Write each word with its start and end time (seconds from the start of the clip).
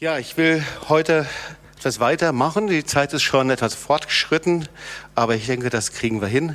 Ja, 0.00 0.16
ich 0.16 0.36
will 0.36 0.64
heute 0.88 1.26
etwas 1.76 1.98
weitermachen. 1.98 2.68
Die 2.68 2.84
Zeit 2.84 3.12
ist 3.14 3.24
schon 3.24 3.50
etwas 3.50 3.74
fortgeschritten, 3.74 4.68
aber 5.16 5.34
ich 5.34 5.46
denke, 5.46 5.70
das 5.70 5.90
kriegen 5.90 6.20
wir 6.20 6.28
hin. 6.28 6.54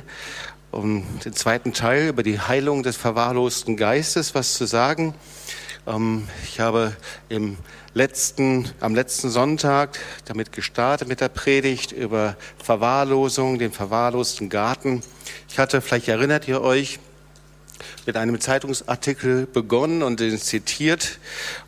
Um 0.70 1.04
den 1.26 1.34
zweiten 1.34 1.74
Teil 1.74 2.08
über 2.08 2.22
die 2.22 2.40
Heilung 2.40 2.82
des 2.82 2.96
verwahrlosten 2.96 3.76
Geistes 3.76 4.34
was 4.34 4.54
zu 4.54 4.64
sagen. 4.64 5.14
Ähm, 5.86 6.26
ich 6.44 6.58
habe 6.58 6.96
im 7.28 7.58
letzten, 7.92 8.70
am 8.80 8.94
letzten 8.94 9.28
Sonntag 9.28 9.98
damit 10.24 10.50
gestartet 10.52 11.06
mit 11.06 11.20
der 11.20 11.28
Predigt 11.28 11.92
über 11.92 12.38
Verwahrlosung, 12.56 13.58
den 13.58 13.72
verwahrlosten 13.72 14.48
Garten. 14.48 15.02
Ich 15.50 15.58
hatte, 15.58 15.82
vielleicht 15.82 16.08
erinnert 16.08 16.48
ihr 16.48 16.62
euch, 16.62 16.98
mit 18.06 18.16
einem 18.16 18.40
Zeitungsartikel 18.40 19.46
begonnen 19.46 20.02
und 20.02 20.20
den 20.20 20.38
zitiert 20.38 21.18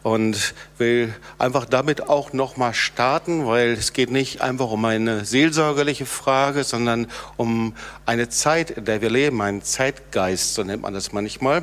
und 0.02 0.54
will 0.78 1.14
einfach 1.38 1.64
damit 1.64 2.08
auch 2.08 2.32
nochmal 2.32 2.74
starten, 2.74 3.46
weil 3.46 3.72
es 3.72 3.92
geht 3.92 4.10
nicht 4.10 4.42
einfach 4.42 4.70
um 4.70 4.84
eine 4.84 5.24
seelsorgerliche 5.24 6.06
Frage, 6.06 6.64
sondern 6.64 7.06
um 7.36 7.74
eine 8.04 8.28
Zeit, 8.28 8.70
in 8.70 8.84
der 8.84 9.00
wir 9.00 9.10
leben, 9.10 9.40
einen 9.42 9.62
Zeitgeist, 9.62 10.54
so 10.54 10.62
nennt 10.62 10.82
man 10.82 10.94
das 10.94 11.12
manchmal. 11.12 11.62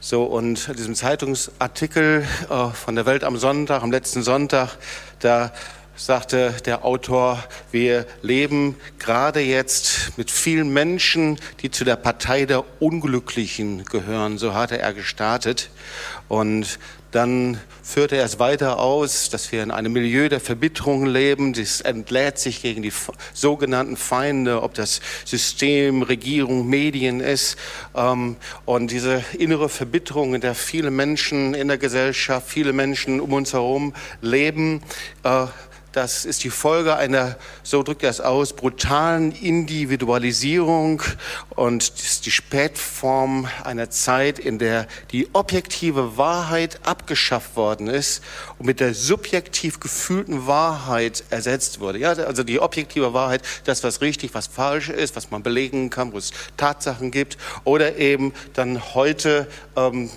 So, 0.00 0.24
und 0.24 0.78
diesem 0.78 0.94
Zeitungsartikel 0.94 2.24
äh, 2.48 2.68
von 2.70 2.94
der 2.94 3.04
Welt 3.04 3.24
am 3.24 3.36
Sonntag, 3.36 3.82
am 3.82 3.90
letzten 3.90 4.22
Sonntag, 4.22 4.76
da 5.18 5.52
sagte 5.98 6.54
der 6.64 6.84
Autor, 6.84 7.44
wir 7.72 8.06
leben 8.22 8.76
gerade 8.98 9.40
jetzt 9.40 10.16
mit 10.16 10.30
vielen 10.30 10.72
Menschen, 10.72 11.38
die 11.60 11.70
zu 11.70 11.84
der 11.84 11.96
Partei 11.96 12.46
der 12.46 12.64
Unglücklichen 12.80 13.84
gehören. 13.84 14.38
So 14.38 14.54
hatte 14.54 14.78
er 14.78 14.94
gestartet. 14.94 15.70
Und 16.28 16.78
dann 17.10 17.58
führte 17.82 18.16
er 18.16 18.24
es 18.24 18.38
weiter 18.38 18.78
aus, 18.78 19.30
dass 19.30 19.50
wir 19.50 19.62
in 19.62 19.70
einem 19.70 19.94
Milieu 19.94 20.28
der 20.28 20.40
Verbitterung 20.40 21.06
leben. 21.06 21.54
Das 21.54 21.80
entlädt 21.80 22.38
sich 22.38 22.60
gegen 22.60 22.82
die 22.82 22.92
sogenannten 23.32 23.96
Feinde, 23.96 24.62
ob 24.62 24.74
das 24.74 25.00
System, 25.24 26.02
Regierung, 26.02 26.68
Medien 26.68 27.20
ist. 27.20 27.56
Ähm, 27.94 28.36
und 28.66 28.90
diese 28.90 29.24
innere 29.38 29.70
Verbitterung, 29.70 30.34
in 30.34 30.42
der 30.42 30.54
viele 30.54 30.90
Menschen 30.90 31.54
in 31.54 31.68
der 31.68 31.78
Gesellschaft, 31.78 32.46
viele 32.46 32.74
Menschen 32.74 33.20
um 33.20 33.32
uns 33.32 33.54
herum 33.54 33.94
leben, 34.20 34.82
äh, 35.22 35.46
das 35.92 36.24
ist 36.24 36.44
die 36.44 36.50
Folge 36.50 36.96
einer, 36.96 37.36
so 37.62 37.82
drückt 37.82 38.02
er 38.02 38.10
es 38.10 38.20
aus, 38.20 38.52
brutalen 38.52 39.32
Individualisierung 39.32 41.02
und 41.50 41.82
ist 41.82 42.26
die 42.26 42.30
Spätform 42.30 43.48
einer 43.64 43.90
Zeit, 43.90 44.38
in 44.38 44.58
der 44.58 44.86
die 45.10 45.28
objektive 45.32 46.16
Wahrheit 46.16 46.80
abgeschafft 46.84 47.56
worden 47.56 47.86
ist 47.88 48.22
und 48.58 48.66
mit 48.66 48.80
der 48.80 48.94
subjektiv 48.94 49.80
gefühlten 49.80 50.46
Wahrheit 50.46 51.24
ersetzt 51.30 51.80
wurde. 51.80 51.98
Ja, 51.98 52.12
also 52.12 52.42
die 52.42 52.60
objektive 52.60 53.12
Wahrheit, 53.14 53.42
das, 53.64 53.84
was 53.84 54.00
richtig, 54.00 54.34
was 54.34 54.46
falsch 54.46 54.88
ist, 54.88 55.16
was 55.16 55.30
man 55.30 55.42
belegen 55.42 55.90
kann, 55.90 56.12
wo 56.12 56.18
es 56.18 56.32
Tatsachen 56.56 57.10
gibt. 57.10 57.38
Oder 57.64 57.96
eben 57.96 58.32
dann 58.54 58.94
heute 58.94 59.46
ähm, 59.76 60.10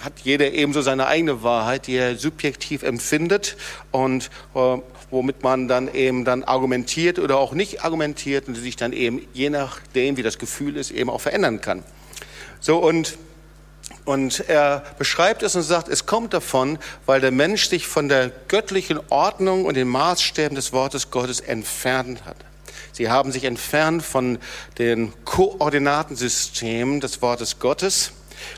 hat 0.00 0.14
jeder 0.24 0.52
ebenso 0.52 0.82
seine 0.82 1.06
eigene 1.06 1.42
Wahrheit, 1.42 1.86
die 1.86 1.96
er 1.96 2.16
subjektiv 2.16 2.82
empfindet 2.82 3.56
und 3.90 4.30
äh, 4.54 4.78
womit 5.10 5.42
man 5.42 5.68
dann 5.68 5.92
eben 5.92 6.24
dann 6.24 6.44
argumentiert 6.44 7.18
oder 7.18 7.38
auch 7.38 7.52
nicht 7.52 7.84
argumentiert 7.84 8.48
und 8.48 8.54
sich 8.54 8.76
dann 8.76 8.92
eben 8.92 9.26
je 9.32 9.50
nachdem, 9.50 10.16
wie 10.16 10.22
das 10.22 10.38
Gefühl 10.38 10.76
ist, 10.76 10.90
eben 10.90 11.10
auch 11.10 11.20
verändern 11.20 11.60
kann. 11.60 11.84
So 12.60 12.78
und 12.78 13.18
und 14.06 14.48
er 14.48 14.84
beschreibt 14.98 15.42
es 15.42 15.56
und 15.56 15.62
sagt, 15.62 15.88
es 15.88 16.06
kommt 16.06 16.32
davon, 16.32 16.78
weil 17.04 17.20
der 17.20 17.32
Mensch 17.32 17.68
sich 17.68 17.86
von 17.86 18.08
der 18.08 18.30
göttlichen 18.48 19.00
Ordnung 19.10 19.64
und 19.66 19.74
den 19.74 19.88
Maßstäben 19.88 20.54
des 20.54 20.72
Wortes 20.72 21.10
Gottes 21.10 21.40
entfernt 21.40 22.24
hat. 22.24 22.36
Sie 22.92 23.10
haben 23.10 23.32
sich 23.32 23.44
entfernt 23.44 24.02
von 24.02 24.38
den 24.78 25.12
Koordinatensystemen 25.24 27.00
des 27.00 27.20
Wortes 27.20 27.58
Gottes, 27.58 28.12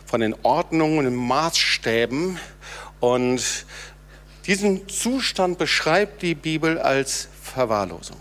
von 0.04 0.20
den 0.20 0.36
Ordnungen 0.42 0.98
und 0.98 1.04
den 1.04 1.16
Maßstäben 1.16 2.38
und 3.00 3.42
diesen 4.46 4.88
Zustand 4.88 5.58
beschreibt 5.58 6.22
die 6.22 6.34
Bibel 6.34 6.78
als 6.78 7.28
Verwahrlosung. 7.42 8.20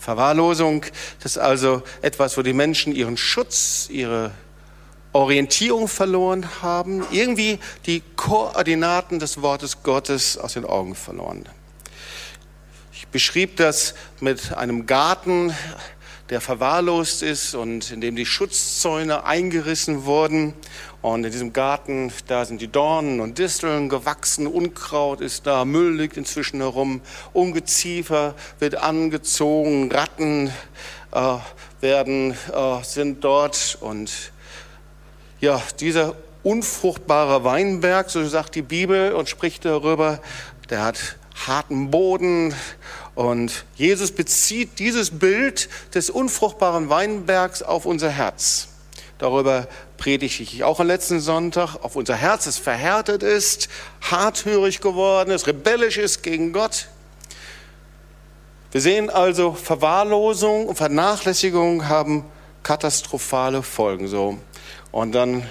Verwahrlosung, 0.00 0.84
das 1.22 1.32
ist 1.32 1.38
also 1.38 1.82
etwas, 2.02 2.36
wo 2.36 2.42
die 2.42 2.52
Menschen 2.52 2.94
ihren 2.94 3.16
Schutz, 3.16 3.88
ihre 3.90 4.32
Orientierung 5.16 5.88
verloren 5.88 6.46
haben, 6.60 7.02
irgendwie 7.10 7.58
die 7.86 8.02
Koordinaten 8.16 9.18
des 9.18 9.40
Wortes 9.40 9.82
Gottes 9.82 10.36
aus 10.36 10.52
den 10.52 10.66
Augen 10.66 10.94
verloren. 10.94 11.48
Ich 12.92 13.08
beschrieb 13.08 13.56
das 13.56 13.94
mit 14.20 14.52
einem 14.52 14.84
Garten, 14.84 15.54
der 16.28 16.42
verwahrlost 16.42 17.22
ist 17.22 17.54
und 17.54 17.90
in 17.92 18.02
dem 18.02 18.14
die 18.14 18.26
Schutzzäune 18.26 19.24
eingerissen 19.24 20.04
wurden. 20.04 20.52
Und 21.00 21.24
in 21.24 21.32
diesem 21.32 21.54
Garten, 21.54 22.12
da 22.26 22.44
sind 22.44 22.60
die 22.60 22.68
Dornen 22.68 23.20
und 23.20 23.38
Disteln 23.38 23.88
gewachsen, 23.88 24.46
Unkraut 24.46 25.22
ist 25.22 25.46
da, 25.46 25.64
Müll 25.64 25.96
liegt 25.96 26.18
inzwischen 26.18 26.60
herum, 26.60 27.00
Ungeziefer 27.32 28.34
wird 28.58 28.74
angezogen, 28.74 29.90
Ratten 29.90 30.52
äh, 31.12 31.36
werden, 31.80 32.32
äh, 32.52 32.84
sind 32.84 33.24
dort. 33.24 33.78
Und 33.80 34.10
ja, 35.40 35.62
dieser 35.80 36.14
unfruchtbare 36.42 37.44
Weinberg, 37.44 38.10
so 38.10 38.26
sagt 38.26 38.54
die 38.54 38.62
Bibel 38.62 39.12
und 39.12 39.28
spricht 39.28 39.64
darüber, 39.64 40.20
der 40.70 40.84
hat 40.84 41.16
harten 41.46 41.90
Boden 41.90 42.54
und 43.14 43.64
Jesus 43.76 44.12
bezieht 44.12 44.78
dieses 44.78 45.18
Bild 45.18 45.68
des 45.94 46.10
unfruchtbaren 46.10 46.88
Weinbergs 46.88 47.62
auf 47.62 47.86
unser 47.86 48.10
Herz. 48.10 48.68
Darüber 49.18 49.66
predige 49.96 50.42
ich 50.42 50.62
auch 50.62 50.78
am 50.78 50.86
letzten 50.86 51.20
Sonntag. 51.20 51.76
Auf 51.82 51.96
unser 51.96 52.14
Herz, 52.14 52.44
das 52.44 52.58
verhärtet 52.58 53.22
ist, 53.22 53.68
harthörig 54.02 54.80
geworden 54.80 55.30
ist, 55.30 55.46
rebellisch 55.46 55.96
ist 55.96 56.22
gegen 56.22 56.52
Gott. 56.52 56.88
Wir 58.72 58.82
sehen 58.82 59.08
also, 59.08 59.54
Verwahrlosung 59.54 60.66
und 60.66 60.76
Vernachlässigung 60.76 61.88
haben 61.88 62.26
katastrophale 62.62 63.62
Folgen. 63.62 64.08
So. 64.08 64.38
Und 64.96 65.12
dann 65.12 65.46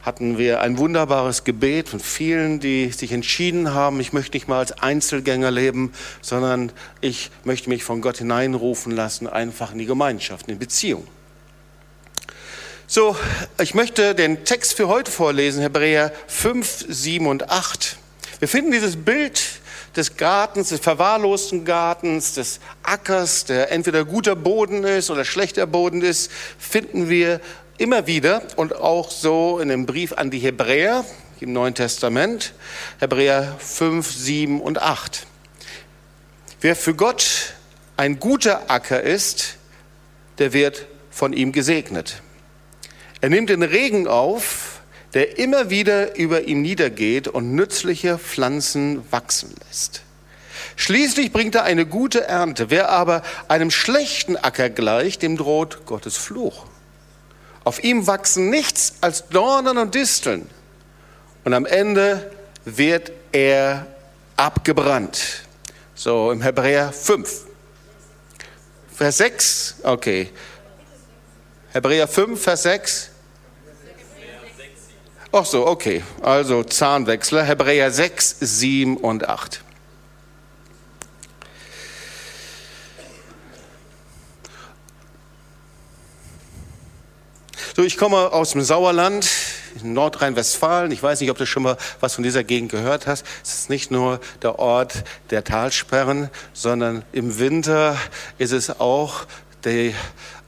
hatten 0.00 0.38
wir 0.38 0.62
ein 0.62 0.78
wunderbares 0.78 1.44
Gebet 1.44 1.90
von 1.90 2.00
vielen, 2.00 2.58
die 2.58 2.90
sich 2.90 3.12
entschieden 3.12 3.74
haben, 3.74 4.00
ich 4.00 4.14
möchte 4.14 4.34
nicht 4.34 4.48
mal 4.48 4.60
als 4.60 4.72
Einzelgänger 4.72 5.50
leben, 5.50 5.92
sondern 6.22 6.72
ich 7.02 7.30
möchte 7.44 7.68
mich 7.68 7.84
von 7.84 8.00
Gott 8.00 8.16
hineinrufen 8.16 8.90
lassen, 8.92 9.26
einfach 9.26 9.72
in 9.72 9.78
die 9.78 9.84
Gemeinschaft, 9.84 10.48
in 10.48 10.58
Beziehung. 10.58 11.06
So, 12.86 13.14
ich 13.60 13.74
möchte 13.74 14.14
den 14.14 14.46
Text 14.46 14.72
für 14.72 14.88
heute 14.88 15.10
vorlesen, 15.10 15.60
Hebräer 15.60 16.10
5, 16.26 16.86
7 16.88 17.26
und 17.26 17.50
8. 17.50 17.98
Wir 18.38 18.48
finden 18.48 18.72
dieses 18.72 18.96
Bild 18.96 19.60
des 19.96 20.16
Gartens, 20.16 20.70
des 20.70 20.80
verwahrlosten 20.80 21.66
Gartens, 21.66 22.32
des 22.32 22.60
Ackers, 22.84 23.44
der 23.44 23.70
entweder 23.70 24.06
guter 24.06 24.34
Boden 24.34 24.84
ist 24.84 25.10
oder 25.10 25.26
schlechter 25.26 25.66
Boden 25.66 26.00
ist, 26.00 26.30
finden 26.58 27.10
wir 27.10 27.42
immer 27.78 28.06
wieder 28.06 28.42
und 28.56 28.74
auch 28.74 29.10
so 29.10 29.58
in 29.60 29.68
dem 29.68 29.86
Brief 29.86 30.12
an 30.12 30.30
die 30.30 30.40
Hebräer 30.40 31.04
im 31.40 31.52
Neuen 31.52 31.74
Testament, 31.74 32.52
Hebräer 32.98 33.56
5, 33.58 34.10
7 34.10 34.60
und 34.60 34.82
8. 34.82 35.26
Wer 36.60 36.74
für 36.74 36.94
Gott 36.94 37.54
ein 37.96 38.18
guter 38.18 38.68
Acker 38.70 39.00
ist, 39.02 39.56
der 40.38 40.52
wird 40.52 40.86
von 41.10 41.32
ihm 41.32 41.52
gesegnet. 41.52 42.22
Er 43.20 43.28
nimmt 43.28 43.50
den 43.50 43.62
Regen 43.62 44.08
auf, 44.08 44.80
der 45.14 45.38
immer 45.38 45.70
wieder 45.70 46.16
über 46.16 46.42
ihm 46.42 46.62
niedergeht 46.62 47.28
und 47.28 47.54
nützliche 47.54 48.18
Pflanzen 48.18 49.02
wachsen 49.10 49.54
lässt. 49.66 50.02
Schließlich 50.76 51.32
bringt 51.32 51.54
er 51.54 51.64
eine 51.64 51.86
gute 51.86 52.24
Ernte. 52.24 52.70
Wer 52.70 52.90
aber 52.90 53.22
einem 53.48 53.70
schlechten 53.70 54.36
Acker 54.36 54.70
gleicht, 54.70 55.22
dem 55.22 55.36
droht 55.36 55.86
Gottes 55.86 56.16
Fluch. 56.16 56.66
Auf 57.68 57.84
ihm 57.84 58.06
wachsen 58.06 58.48
nichts 58.48 58.94
als 59.02 59.28
Dornen 59.28 59.76
und 59.76 59.94
Disteln. 59.94 60.48
Und 61.44 61.52
am 61.52 61.66
Ende 61.66 62.30
wird 62.64 63.12
er 63.30 63.86
abgebrannt. 64.36 65.42
So 65.94 66.32
im 66.32 66.40
Hebräer 66.40 66.94
5. 66.94 67.44
Vers 68.90 69.18
6, 69.18 69.74
okay. 69.82 70.30
Hebräer 71.74 72.08
5, 72.08 72.40
Vers 72.40 72.62
6. 72.62 73.10
Ach 75.30 75.44
so, 75.44 75.66
okay. 75.66 76.02
Also 76.22 76.64
Zahnwechsler. 76.64 77.42
Hebräer 77.42 77.90
6, 77.90 78.36
7 78.40 78.96
und 78.96 79.28
8. 79.28 79.62
So, 87.78 87.84
ich 87.84 87.96
komme 87.96 88.32
aus 88.32 88.50
dem 88.50 88.62
Sauerland. 88.62 89.30
in 89.80 89.92
Nordrhein-Westfalen. 89.92 90.90
Ich 90.90 91.00
weiß 91.00 91.20
nicht, 91.20 91.30
ob 91.30 91.38
du 91.38 91.46
schon 91.46 91.62
mal 91.62 91.76
was 92.00 92.16
von 92.16 92.24
dieser 92.24 92.42
Gegend 92.42 92.72
gehört 92.72 93.06
hast. 93.06 93.24
Es 93.44 93.54
ist 93.54 93.70
nicht 93.70 93.92
nur 93.92 94.18
der 94.42 94.58
Ort 94.58 95.04
der 95.30 95.44
Talsperren, 95.44 96.28
sondern 96.52 97.04
im 97.12 97.38
Winter 97.38 97.96
ist 98.36 98.50
es 98.50 98.80
auch 98.80 99.26
die, 99.64 99.94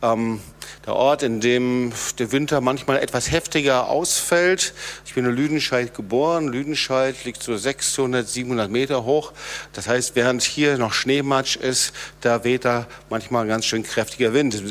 ähm, 0.03 0.41
der 0.87 0.97
Ort, 0.97 1.23
in 1.23 1.41
dem 1.41 1.93
der 2.19 2.33
Winter 2.33 2.61
manchmal 2.61 2.99
etwas 2.99 3.31
heftiger 3.31 3.89
ausfällt. 3.89 4.75
Ich 5.11 5.15
bin 5.15 5.25
in 5.25 5.35
Lüdenscheid 5.35 5.93
geboren. 5.93 6.47
Lüdenscheid 6.47 7.25
liegt 7.25 7.43
so 7.43 7.57
600, 7.57 8.29
700 8.29 8.71
Meter 8.71 9.05
hoch. 9.05 9.33
Das 9.73 9.89
heißt, 9.89 10.15
während 10.15 10.41
hier 10.41 10.79
noch 10.79 10.93
Schneematsch 10.93 11.57
ist, 11.57 11.93
da 12.21 12.45
weht 12.45 12.65
da 12.65 12.87
manchmal 13.09 13.43
ein 13.43 13.49
ganz 13.49 13.65
schön 13.65 13.83
kräftiger 13.83 14.33
Wind. 14.35 14.63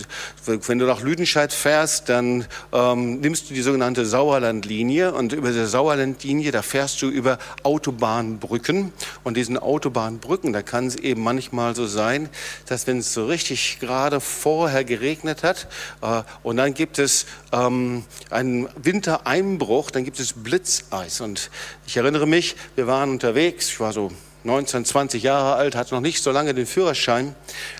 Wenn 0.45 0.79
du 0.79 0.85
nach 0.85 1.01
Lüdenscheid 1.01 1.51
fährst, 1.51 2.07
dann 2.07 2.45
ähm, 2.71 3.19
nimmst 3.19 3.49
du 3.49 3.53
die 3.53 3.61
sogenannte 3.61 4.05
Sauerlandlinie 4.05 5.13
und 5.13 5.33
über 5.33 5.49
diese 5.49 5.67
Sauerlandlinie, 5.67 6.53
da 6.53 6.61
fährst 6.61 7.01
du 7.01 7.09
über 7.09 7.37
Autobahnbrücken 7.63 8.93
und 9.25 9.35
diesen 9.35 9.57
Autobahnbrücken, 9.57 10.53
da 10.53 10.61
kann 10.61 10.87
es 10.87 10.95
eben 10.95 11.21
manchmal 11.21 11.75
so 11.75 11.85
sein, 11.85 12.29
dass 12.65 12.87
wenn 12.87 12.99
es 12.99 13.13
so 13.13 13.25
richtig 13.25 13.79
gerade 13.81 14.21
vorher 14.21 14.85
geregnet 14.85 15.43
hat, 15.43 15.67
äh, 16.01 16.21
und 16.43 16.55
dann 16.55 16.73
gibt 16.73 16.97
es 16.97 17.25
ähm, 17.51 18.03
einen 18.29 18.69
Wintereinbruch, 18.75 19.91
dann 19.91 20.03
gibt 20.03 20.19
es 20.19 20.33
Blitzeis. 20.33 21.21
Und 21.21 21.49
ich 21.87 21.97
erinnere 21.97 22.27
mich, 22.27 22.55
wir 22.75 22.87
waren 22.87 23.09
unterwegs, 23.09 23.69
ich 23.69 23.79
war 23.79 23.93
so 23.93 24.11
19, 24.43 24.85
20 24.85 25.23
Jahre 25.23 25.55
alt, 25.55 25.75
hatte 25.75 25.93
noch 25.93 26.01
nicht 26.01 26.23
so 26.23 26.31
lange 26.31 26.53
den 26.53 26.65
Führerschein. 26.65 27.35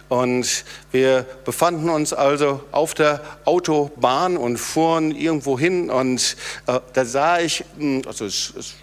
Und 0.10 0.66
wir 0.92 1.26
befanden 1.46 1.90
uns 1.90 2.12
also 2.12 2.62
auf 2.72 2.94
der 2.94 3.22
Autobahn 3.46 4.36
und 4.36 4.58
fuhren 4.58 5.16
irgendwo 5.16 5.58
hin. 5.58 5.90
Und 5.90 6.36
äh, 6.68 6.80
da 6.94 7.06
sah 7.06 7.40
ich, 7.40 7.64
hm, 7.78 8.02
also 8.06 8.26
es, 8.26 8.54
es 8.58 8.74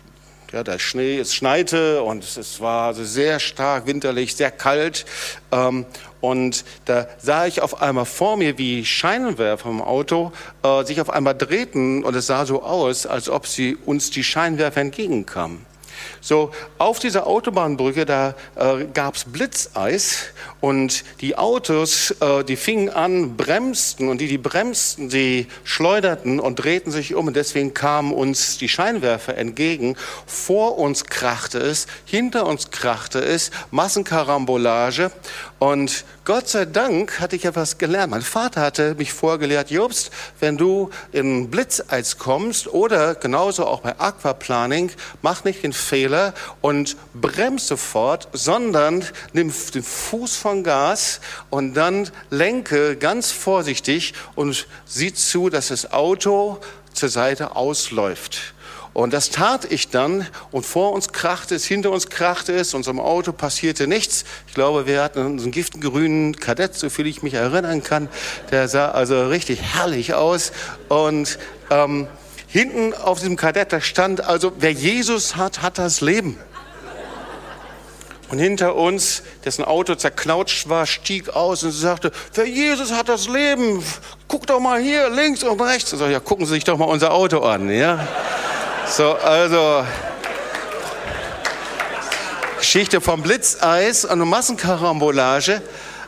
ja, 0.53 0.63
der 0.63 0.79
Schnee, 0.79 1.19
es 1.19 1.35
schneite 1.35 2.03
und 2.03 2.25
es 2.25 2.61
war 2.61 2.89
also 2.89 3.05
sehr 3.05 3.41
stark 3.41 3.87
winterlich, 3.87 4.37
sehr 4.37 4.51
kalt. 4.51 5.05
Ähm, 5.53 5.87
und 6.21 6.65
da 6.87 7.07
sah 7.19 7.47
ich 7.47 7.63
auf 7.63 7.83
einmal 7.83 8.05
vor 8.05 8.37
mir, 8.37 8.59
wie 8.59 8.85
Scheinwerfer 8.85 9.69
im 9.69 9.83
Auto 9.83 10.33
äh, 10.63 10.85
sich 10.85 11.01
auf 11.01 11.11
einmal 11.11 11.35
drehten 11.35 12.05
und 12.05 12.15
es 12.15 12.27
sah 12.27 12.47
so 12.47 12.63
aus, 12.63 13.07
als 13.07 13.29
ob 13.29 13.47
sie 13.47 13.77
uns 13.77 14.11
die 14.11 14.25
Scheinwerfer 14.25 14.81
entgegenkamen. 14.81 15.65
So, 16.27 16.51
auf 16.79 16.99
dieser 16.99 17.29
Autobahnbrücke, 17.29 18.05
da 18.05 18.35
äh, 18.57 18.87
gab's 18.93 19.27
Blitzeis 19.27 20.25
und 20.61 21.05
die 21.21 21.39
Autos, 21.39 22.17
äh, 22.21 22.43
die 22.43 22.57
fingen 22.57 22.89
an, 22.89 23.37
bremsten 23.37 24.09
und 24.09 24.21
die, 24.21 24.27
die 24.27 24.37
bremsten, 24.37 25.09
die 25.09 25.47
schleuderten 25.63 26.41
und 26.41 26.57
drehten 26.57 26.91
sich 26.91 27.15
um 27.15 27.29
und 27.29 27.37
deswegen 27.37 27.75
kamen 27.75 28.13
uns 28.13 28.59
die 28.59 28.69
Scheinwerfer 28.69 29.39
entgegen. 29.39 29.95
Vor 30.27 30.79
uns 30.79 31.05
krachte 31.05 31.59
es, 31.59 31.87
hinter 32.05 32.47
uns 32.47 32.73
krachte 32.73 33.21
es, 33.21 33.53
Massenkarambolage 33.71 35.13
und 35.61 36.05
Gott 36.25 36.49
sei 36.49 36.65
Dank 36.65 37.21
hatte 37.21 37.37
ich 37.37 37.45
etwas 37.45 37.79
gelernt. 37.79 38.11
Mein 38.11 38.23
Vater 38.23 38.63
hatte 38.63 38.97
mich 38.97 39.13
vorgelehrt, 39.13 39.71
Jobst, 39.71 40.11
wenn 40.41 40.57
du 40.57 40.91
in 41.13 41.51
Blitzeis 41.51 42.19
kommst 42.19 42.67
oder 42.67 43.15
genauso 43.15 43.65
auch 43.65 43.83
bei 43.83 43.97
Aquaplaning, 44.01 44.91
mach 45.23 45.45
nicht 45.45 45.63
den 45.63 45.73
Fehler 45.73 46.16
und 46.61 46.97
bremst 47.15 47.69
sofort, 47.69 48.29
sondern 48.33 49.05
nimm 49.33 49.53
den 49.75 49.83
Fuß 49.83 50.37
vom 50.37 50.65
Gas 50.65 51.21
und 51.51 51.75
dann 51.75 52.11
lenke 52.31 52.97
ganz 52.97 53.31
vorsichtig 53.31 54.15
und 54.35 54.67
sieh 54.85 55.13
zu, 55.13 55.49
dass 55.51 55.69
das 55.69 55.93
Auto 55.93 56.59
zur 56.93 57.09
Seite 57.09 57.57
ausläuft. 57.57 58.55
Und 58.97 59.13
das 59.13 59.29
tat 59.29 59.71
ich 59.71 59.91
dann 59.91 60.27
und 60.53 60.65
vor 60.65 60.93
uns 60.93 61.13
krachte 61.13 61.55
es, 61.55 61.67
hinter 61.67 61.91
uns 61.91 62.09
krachte 62.09 62.55
es, 62.55 62.73
unserem 62.73 62.99
Auto 62.99 63.31
passierte 63.31 63.87
nichts. 63.87 64.25
Ich 64.49 64.55
glaube, 64.55 64.87
wir 64.87 65.03
hatten 65.03 65.19
einen 65.21 65.51
giftengrünen 65.51 66.37
Kadett, 66.37 66.75
so 66.75 66.89
viel 66.89 67.07
ich 67.07 67.23
mich 67.23 67.35
erinnern 67.35 67.83
kann. 67.83 68.09
Der 68.51 68.69
sah 68.69 68.93
also 68.93 69.29
richtig 69.29 69.61
herrlich 69.61 70.15
aus 70.15 70.51
und 70.89 71.39
ähm, 71.69 72.09
hinten 72.49 72.95
auf 72.95 73.19
diesem 73.19 73.37
Kadett, 73.37 73.73
da 73.73 73.81
stand 73.81 74.23
also, 74.23 74.53
wer 74.59 74.73
Jesus 74.73 75.37
hat, 75.37 75.63
hat 75.63 75.79
das 75.79 76.01
Leben. 76.01 76.39
Und 78.29 78.41
hinter 78.41 78.75
uns, 78.75 79.23
dessen 79.45 79.65
Auto 79.65 79.95
zerknautscht 79.95 80.69
war, 80.69 80.87
stieg 80.87 81.29
aus 81.31 81.63
und 81.63 81.71
sagte, 81.71 82.11
wer 82.35 82.47
Jesus 82.47 82.93
hat 82.93 83.09
das 83.09 83.29
Leben, 83.29 83.85
guck 84.27 84.49
doch 84.49 84.59
mal 84.59 84.81
hier 84.81 85.09
links 85.11 85.45
und 85.45 85.61
rechts. 85.61 85.93
Und 85.93 86.01
so, 86.01 86.07
ja, 86.07 86.19
gucken 86.19 86.45
Sie 86.45 86.55
sich 86.55 86.65
doch 86.65 86.77
mal 86.77 86.87
unser 86.87 87.13
Auto 87.13 87.41
an, 87.41 87.71
ja. 87.71 88.07
So, 88.89 89.13
also 89.15 89.85
Geschichte 92.59 93.01
vom 93.01 93.23
Blitzeis 93.23 94.05
und 94.05 94.19
Massenkarambolage, 94.29 95.63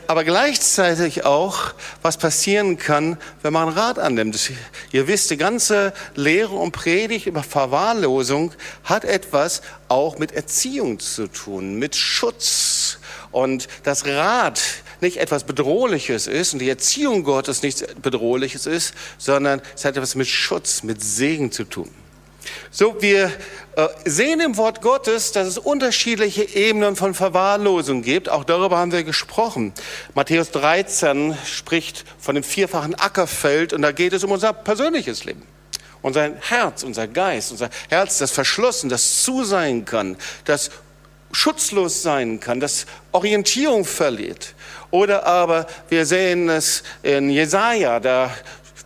aber 0.09 0.23
gleichzeitig 0.23 1.23
auch, 1.23 1.75
was 2.01 2.17
passieren 2.17 2.79
kann, 2.79 3.15
wenn 3.43 3.53
man 3.53 3.69
Rad 3.69 3.99
annimmt. 3.99 4.51
Ihr 4.91 5.07
wisst, 5.07 5.29
die 5.29 5.37
ganze 5.37 5.93
Lehre 6.15 6.55
und 6.55 6.71
Predigt 6.71 7.27
über 7.27 7.43
Verwahrlosung 7.43 8.51
hat 8.83 9.05
etwas 9.05 9.61
auch 9.87 10.17
mit 10.17 10.31
Erziehung 10.31 10.99
zu 10.99 11.27
tun, 11.27 11.75
mit 11.75 11.95
Schutz. 11.95 12.97
Und 13.29 13.67
das 13.83 14.07
Rad 14.07 14.59
nicht 14.99 15.17
etwas 15.17 15.43
Bedrohliches 15.43 16.25
ist 16.25 16.53
und 16.53 16.59
die 16.59 16.69
Erziehung 16.69 17.23
Gottes 17.23 17.61
nichts 17.61 17.85
Bedrohliches 18.01 18.65
ist, 18.65 18.95
sondern 19.19 19.61
es 19.75 19.85
hat 19.85 19.95
etwas 19.95 20.15
mit 20.15 20.27
Schutz, 20.27 20.81
mit 20.81 21.03
Segen 21.03 21.51
zu 21.51 21.65
tun. 21.65 21.91
So, 22.71 23.01
wir 23.01 23.31
äh, 23.75 23.87
sehen 24.05 24.39
im 24.39 24.57
Wort 24.57 24.81
Gottes, 24.81 25.31
dass 25.31 25.47
es 25.47 25.57
unterschiedliche 25.57 26.43
Ebenen 26.43 26.95
von 26.95 27.13
Verwahrlosung 27.13 28.01
gibt. 28.01 28.29
Auch 28.29 28.43
darüber 28.43 28.77
haben 28.77 28.91
wir 28.91 29.03
gesprochen. 29.03 29.73
Matthäus 30.13 30.51
13 30.51 31.37
spricht 31.45 32.05
von 32.19 32.35
dem 32.35 32.43
vierfachen 32.43 32.95
Ackerfeld 32.95 33.73
und 33.73 33.81
da 33.81 33.91
geht 33.91 34.13
es 34.13 34.23
um 34.23 34.31
unser 34.31 34.53
persönliches 34.53 35.25
Leben. 35.25 35.43
Unser 36.01 36.31
Herz, 36.41 36.83
unser 36.83 37.07
Geist, 37.07 37.51
unser 37.51 37.69
Herz, 37.89 38.19
das 38.19 38.31
verschlossen, 38.31 38.89
das 38.89 39.23
zu 39.23 39.43
sein 39.43 39.85
kann, 39.85 40.17
das 40.45 40.71
schutzlos 41.31 42.01
sein 42.01 42.39
kann, 42.39 42.59
das 42.59 42.85
Orientierung 43.11 43.85
verliert. 43.85 44.55
Oder 44.91 45.25
aber 45.25 45.67
wir 45.89 46.05
sehen 46.05 46.49
es 46.49 46.83
in 47.03 47.29
Jesaja, 47.29 47.99
da 47.99 48.31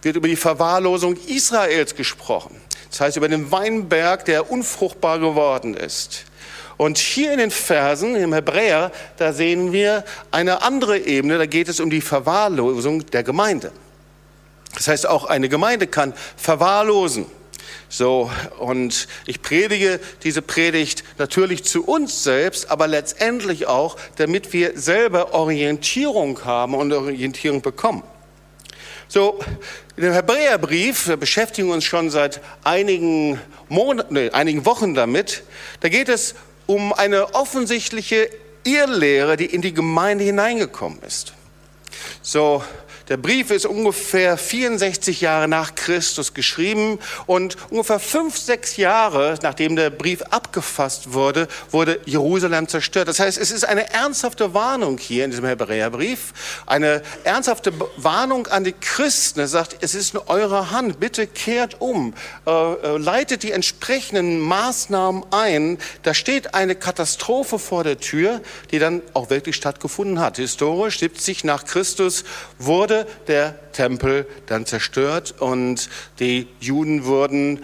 wird 0.01 0.17
über 0.17 0.27
die 0.27 0.35
Verwahrlosung 0.35 1.15
Israels 1.27 1.95
gesprochen. 1.95 2.62
Das 2.93 3.01
heißt 3.01 3.17
über 3.17 3.27
den 3.27 3.51
Weinberg, 3.51 4.23
der 4.25 4.51
unfruchtbar 4.51 5.17
geworden 5.17 5.73
ist. 5.73 6.25
Und 6.77 6.99
hier 6.99 7.31
in 7.31 7.39
den 7.39 7.49
Versen, 7.49 8.15
im 8.15 8.33
Hebräer, 8.33 8.91
da 9.17 9.33
sehen 9.33 9.73
wir 9.73 10.05
eine 10.29 10.61
andere 10.61 10.99
Ebene, 10.99 11.39
da 11.39 11.47
geht 11.47 11.69
es 11.69 11.79
um 11.79 11.89
die 11.89 12.01
Verwahrlosung 12.01 13.07
der 13.07 13.23
Gemeinde. 13.23 13.71
Das 14.75 14.87
heißt, 14.87 15.07
auch 15.07 15.25
eine 15.25 15.49
Gemeinde 15.49 15.87
kann 15.87 16.13
verwahrlosen. 16.37 17.25
So, 17.89 18.29
und 18.59 19.07
ich 19.25 19.41
predige 19.41 19.99
diese 20.21 20.43
Predigt 20.43 21.03
natürlich 21.17 21.63
zu 21.63 21.83
uns 21.85 22.23
selbst, 22.23 22.69
aber 22.69 22.85
letztendlich 22.85 23.65
auch, 23.65 23.97
damit 24.17 24.53
wir 24.53 24.79
selber 24.79 25.33
Orientierung 25.33 26.45
haben 26.45 26.75
und 26.75 26.93
Orientierung 26.93 27.63
bekommen. 27.63 28.03
So, 29.07 29.39
in 29.95 30.03
dem 30.03 30.13
Hebräerbrief, 30.13 31.07
wir 31.07 31.17
beschäftigen 31.17 31.69
uns 31.69 31.83
schon 31.83 32.09
seit 32.09 32.41
einigen, 32.63 33.39
Monaten, 33.69 34.15
nee, 34.15 34.29
einigen 34.31 34.65
Wochen 34.65 34.93
damit, 34.93 35.43
da 35.81 35.89
geht 35.89 36.09
es 36.09 36.35
um 36.65 36.93
eine 36.93 37.35
offensichtliche 37.35 38.29
Irrlehre, 38.63 39.37
die 39.37 39.45
in 39.45 39.61
die 39.61 39.73
Gemeinde 39.73 40.23
hineingekommen 40.23 40.99
ist. 41.05 41.33
So, 42.21 42.63
der 43.09 43.17
Brief 43.17 43.51
ist 43.51 43.65
ungefähr 43.65 44.37
64 44.37 45.19
Jahre 45.19 45.49
nach 45.49 45.75
Christus 45.75 46.33
geschrieben 46.33 46.99
und 47.25 47.57
ungefähr 47.69 47.99
fünf, 47.99 48.37
sechs 48.37 48.77
Jahre 48.77 49.37
nachdem 49.41 49.75
der 49.75 49.89
Brief 49.89 50.21
abgefasst 50.21 51.11
wurde, 51.11 51.49
wurde 51.71 51.99
Jerusalem 52.05 52.69
zerstört. 52.69 53.09
Das 53.09 53.19
heißt, 53.19 53.37
es 53.37 53.51
ist 53.51 53.65
eine 53.65 53.91
ernsthafte 53.91 54.53
Warnung 54.53 54.97
hier 54.97 55.25
in 55.25 55.31
diesem 55.31 55.45
Hebräerbrief, 55.45 56.33
eine 56.65 57.01
ernsthafte 57.25 57.73
Warnung 57.97 58.47
an 58.47 58.63
die 58.63 58.71
Christen. 58.71 59.41
Er 59.41 59.49
sagt, 59.49 59.77
es 59.81 59.95
ist 59.95 60.13
in 60.13 60.21
eurer 60.27 60.71
Hand, 60.71 61.01
bitte 61.01 61.27
kehrt 61.27 61.81
um, 61.81 62.13
äh, 62.47 62.51
äh, 62.51 62.97
leitet 62.97 63.43
die 63.43 63.51
entsprechenden 63.51 64.39
Maßnahmen 64.39 65.25
ein. 65.31 65.77
Da 66.03 66.13
steht 66.13 66.53
eine 66.53 66.75
Katastrophe 66.75 67.59
vor 67.59 67.83
der 67.83 67.99
Tür, 67.99 68.39
die 68.71 68.79
dann 68.79 69.01
auch 69.13 69.29
wirklich 69.29 69.57
stattgefunden 69.57 70.21
hat. 70.21 70.37
Historisch 70.37 70.99
70 70.99 71.43
nach 71.43 71.65
Christus 71.65 72.23
wurde 72.59 72.92
wurde 72.93 73.07
der 73.27 73.71
Tempel 73.71 74.27
dann 74.45 74.65
zerstört 74.65 75.35
und 75.39 75.89
die 76.19 76.47
Juden 76.59 77.05
wurden 77.05 77.63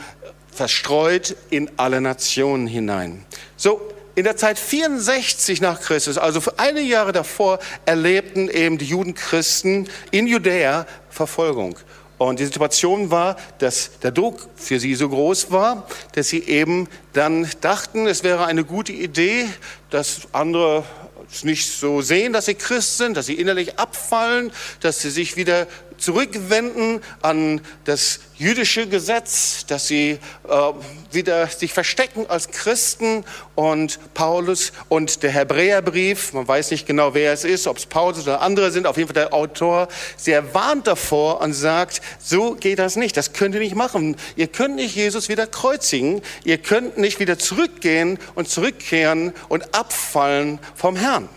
verstreut 0.51 1.35
in 1.49 1.69
alle 1.77 2.01
Nationen 2.01 2.67
hinein. 2.67 3.25
So, 3.55 3.81
in 4.15 4.23
der 4.25 4.35
Zeit 4.35 4.59
64 4.59 5.61
nach 5.61 5.79
Christus, 5.79 6.17
also 6.17 6.41
für 6.41 6.57
einige 6.59 6.87
Jahre 6.87 7.11
davor, 7.11 7.59
erlebten 7.85 8.49
eben 8.49 8.77
die 8.77 8.85
Judenchristen 8.85 9.87
in 10.11 10.27
Judäa 10.27 10.85
Verfolgung. 11.09 11.77
Und 12.17 12.39
die 12.39 12.45
Situation 12.45 13.11
war, 13.11 13.37
dass 13.59 13.99
der 13.99 14.11
Druck 14.11 14.49
für 14.57 14.77
sie 14.79 14.95
so 14.95 15.07
groß 15.07 15.51
war, 15.51 15.87
dass 16.15 16.27
sie 16.27 16.43
eben 16.43 16.89
dann 17.13 17.49
dachten, 17.61 18.07
es 18.07 18.23
wäre 18.23 18.45
eine 18.45 18.65
gute 18.65 18.91
Idee, 18.91 19.47
dass 19.89 20.27
andere 20.33 20.83
es 21.31 21.43
nicht 21.43 21.67
so 21.69 22.01
sehen, 22.01 22.33
dass 22.33 22.45
sie 22.45 22.55
Christ 22.55 22.97
sind, 22.97 23.15
dass 23.15 23.27
sie 23.27 23.35
innerlich 23.35 23.77
abfallen, 23.79 24.51
dass 24.81 25.01
sie 25.01 25.09
sich 25.09 25.35
wieder 25.35 25.67
zurückwenden 25.99 27.01
an 27.21 27.61
das 27.85 28.19
jüdische 28.35 28.87
Gesetz, 28.87 29.65
dass 29.65 29.87
sie 29.87 30.11
äh, 30.47 30.73
wieder 31.11 31.47
sich 31.47 31.73
verstecken 31.73 32.25
als 32.27 32.49
Christen 32.49 33.25
und 33.55 33.99
Paulus 34.13 34.71
und 34.87 35.23
der 35.23 35.31
Hebräerbrief, 35.31 36.33
man 36.33 36.47
weiß 36.47 36.71
nicht 36.71 36.87
genau, 36.87 37.13
wer 37.13 37.33
es 37.33 37.43
ist, 37.43 37.67
ob 37.67 37.77
es 37.77 37.85
Paulus 37.85 38.23
oder 38.23 38.41
andere 38.41 38.71
sind, 38.71 38.87
auf 38.87 38.97
jeden 38.97 39.07
Fall 39.07 39.25
der 39.25 39.33
Autor, 39.33 39.89
sehr 40.15 40.53
warnt 40.53 40.87
davor 40.87 41.41
und 41.41 41.53
sagt, 41.53 42.01
so 42.19 42.55
geht 42.55 42.79
das 42.79 42.95
nicht, 42.95 43.17
das 43.17 43.33
könnt 43.33 43.55
ihr 43.55 43.61
nicht 43.61 43.75
machen. 43.75 44.15
Ihr 44.35 44.47
könnt 44.47 44.75
nicht 44.75 44.95
Jesus 44.95 45.27
wieder 45.29 45.47
kreuzigen, 45.47 46.21
ihr 46.43 46.57
könnt 46.57 46.97
nicht 46.97 47.19
wieder 47.19 47.37
zurückgehen 47.37 48.19
und 48.35 48.47
zurückkehren 48.47 49.33
und 49.49 49.75
abfallen 49.75 50.59
vom 50.75 50.95
Herrn. 50.95 51.27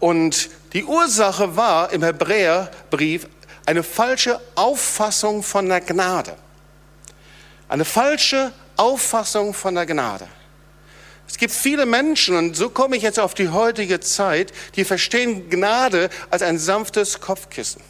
Und 0.00 0.50
die 0.74 0.84
Ursache 0.84 1.56
war 1.56 1.92
im 1.92 2.02
Hebräerbrief 2.02 3.28
eine 3.64 3.82
falsche 3.82 4.40
Auffassung 4.56 5.42
von 5.42 5.68
der 5.68 5.80
Gnade. 5.80 6.36
Eine 7.68 7.84
falsche 7.84 8.52
Auffassung 8.76 9.54
von 9.54 9.76
der 9.76 9.86
Gnade. 9.86 10.28
Es 11.26 11.38
gibt 11.38 11.52
viele 11.52 11.86
Menschen, 11.86 12.36
und 12.36 12.56
so 12.56 12.68
komme 12.68 12.96
ich 12.96 13.02
jetzt 13.02 13.18
auf 13.18 13.34
die 13.34 13.48
heutige 13.48 14.00
Zeit, 14.00 14.52
die 14.76 14.84
verstehen 14.84 15.48
Gnade 15.48 16.10
als 16.30 16.42
ein 16.42 16.58
sanftes 16.58 17.20
Kopfkissen. 17.20 17.82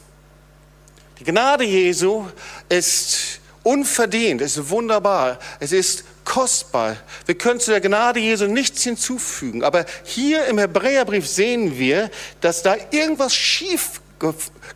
Die 1.19 1.25
Gnade 1.25 1.65
Jesu 1.65 2.27
ist 2.69 3.41
unverdient, 3.63 4.41
ist 4.41 4.69
wunderbar, 4.71 5.39
es 5.59 5.73
ist 5.73 6.05
kostbar. 6.25 6.97
Wir 7.27 7.37
können 7.37 7.61
zu 7.61 7.71
der 7.71 7.81
Gnade 7.81 8.21
Jesu 8.21 8.47
nichts 8.47 8.83
hinzufügen. 8.83 9.63
Aber 9.63 9.85
hier 10.05 10.47
im 10.47 10.59
Hebräerbrief 10.59 11.29
sehen 11.29 11.79
wir, 11.79 12.11
dass 12.41 12.63
da 12.63 12.77
irgendwas 12.91 13.35
schief 13.35 14.01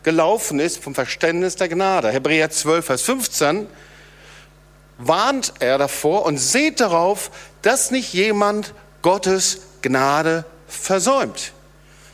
gelaufen 0.02 0.60
ist 0.60 0.82
vom 0.82 0.94
Verständnis 0.94 1.56
der 1.56 1.68
Gnade. 1.68 2.10
Hebräer 2.10 2.50
12, 2.50 2.84
Vers 2.84 3.02
15 3.02 3.66
warnt 4.98 5.54
er 5.60 5.78
davor 5.78 6.26
und 6.26 6.38
seht 6.38 6.80
darauf, 6.80 7.30
dass 7.62 7.90
nicht 7.90 8.12
jemand 8.12 8.74
Gottes 9.02 9.60
Gnade 9.80 10.44
versäumt. 10.66 11.52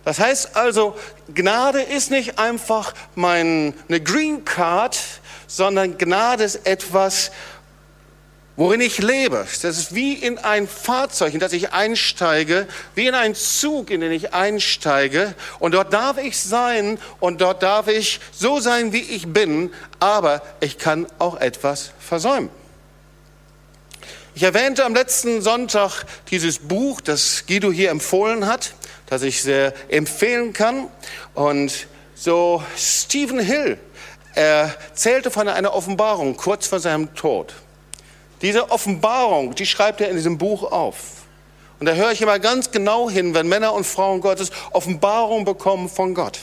Das 0.05 0.21
heißt 0.21 0.55
also, 0.55 0.95
Gnade 1.35 1.81
ist 1.81 2.11
nicht 2.11 2.39
einfach 2.39 2.93
meine 3.15 3.73
Green 4.05 4.45
Card, 4.45 5.01
sondern 5.47 5.97
Gnade 5.97 6.45
ist 6.45 6.67
etwas, 6.67 7.31
worin 8.57 8.81
ich 8.81 8.99
lebe. 8.99 9.47
Das 9.63 9.79
ist 9.79 9.95
wie 9.95 10.15
in 10.15 10.39
ein 10.39 10.69
Fahrzeug, 10.69 11.35
in 11.35 11.41
das 11.41 11.53
ich 11.53 11.73
einsteige, 11.73 12.67
wie 12.95 13.07
in 13.07 13.15
einen 13.15 13.35
Zug, 13.35 13.91
in 13.91 14.01
den 14.01 14.13
ich 14.13 14.33
einsteige. 14.33 15.35
Und 15.59 15.75
dort 15.75 15.93
darf 15.93 16.19
ich 16.19 16.39
sein 16.39 16.99
und 17.21 17.41
dort 17.41 17.63
darf 17.63 17.89
ich 17.89 18.21
so 18.33 18.61
sein, 18.61 18.93
wie 18.93 19.03
ich 19.03 19.29
bin, 19.33 19.73
aber 19.99 20.43
ich 20.61 20.79
kann 20.79 21.07
auch 21.19 21.41
etwas 21.41 21.91
versäumen. 21.99 22.51
Ich 24.37 24.43
erwähnte 24.43 24.85
am 24.85 24.95
letzten 24.95 25.43
Sonntag 25.43 26.05
dieses 26.31 26.59
Buch, 26.59 27.01
das 27.01 27.45
Guido 27.47 27.71
hier 27.71 27.91
empfohlen 27.91 28.47
hat, 28.47 28.75
das 29.07 29.23
ich 29.23 29.43
sehr 29.43 29.73
empfehlen 29.89 30.53
kann. 30.53 30.89
Und 31.35 31.87
so 32.17 32.63
Stephen 32.77 33.39
Hill 33.39 33.79
erzählte 34.35 35.31
von 35.31 35.47
einer 35.47 35.73
Offenbarung 35.73 36.37
kurz 36.37 36.67
vor 36.67 36.81
seinem 36.81 37.15
Tod. 37.15 37.55
Diese 38.45 38.71
Offenbarung, 38.71 39.55
die 39.55 39.65
schreibt 39.65 40.03
er 40.03 40.11
in 40.11 40.17
diesem 40.17 40.37
Buch 40.37 40.71
auf. 40.71 40.97
Und 41.81 41.87
da 41.87 41.95
höre 41.95 42.13
ich 42.13 42.21
immer 42.21 42.39
ganz 42.39 42.71
genau 42.71 43.09
hin, 43.09 43.33
wenn 43.33 43.49
Männer 43.49 43.73
und 43.73 43.87
Frauen 43.87 44.21
Gottes 44.21 44.51
Offenbarung 44.73 45.47
bekommen 45.47 45.89
von 45.89 46.15
Gott. 46.15 46.41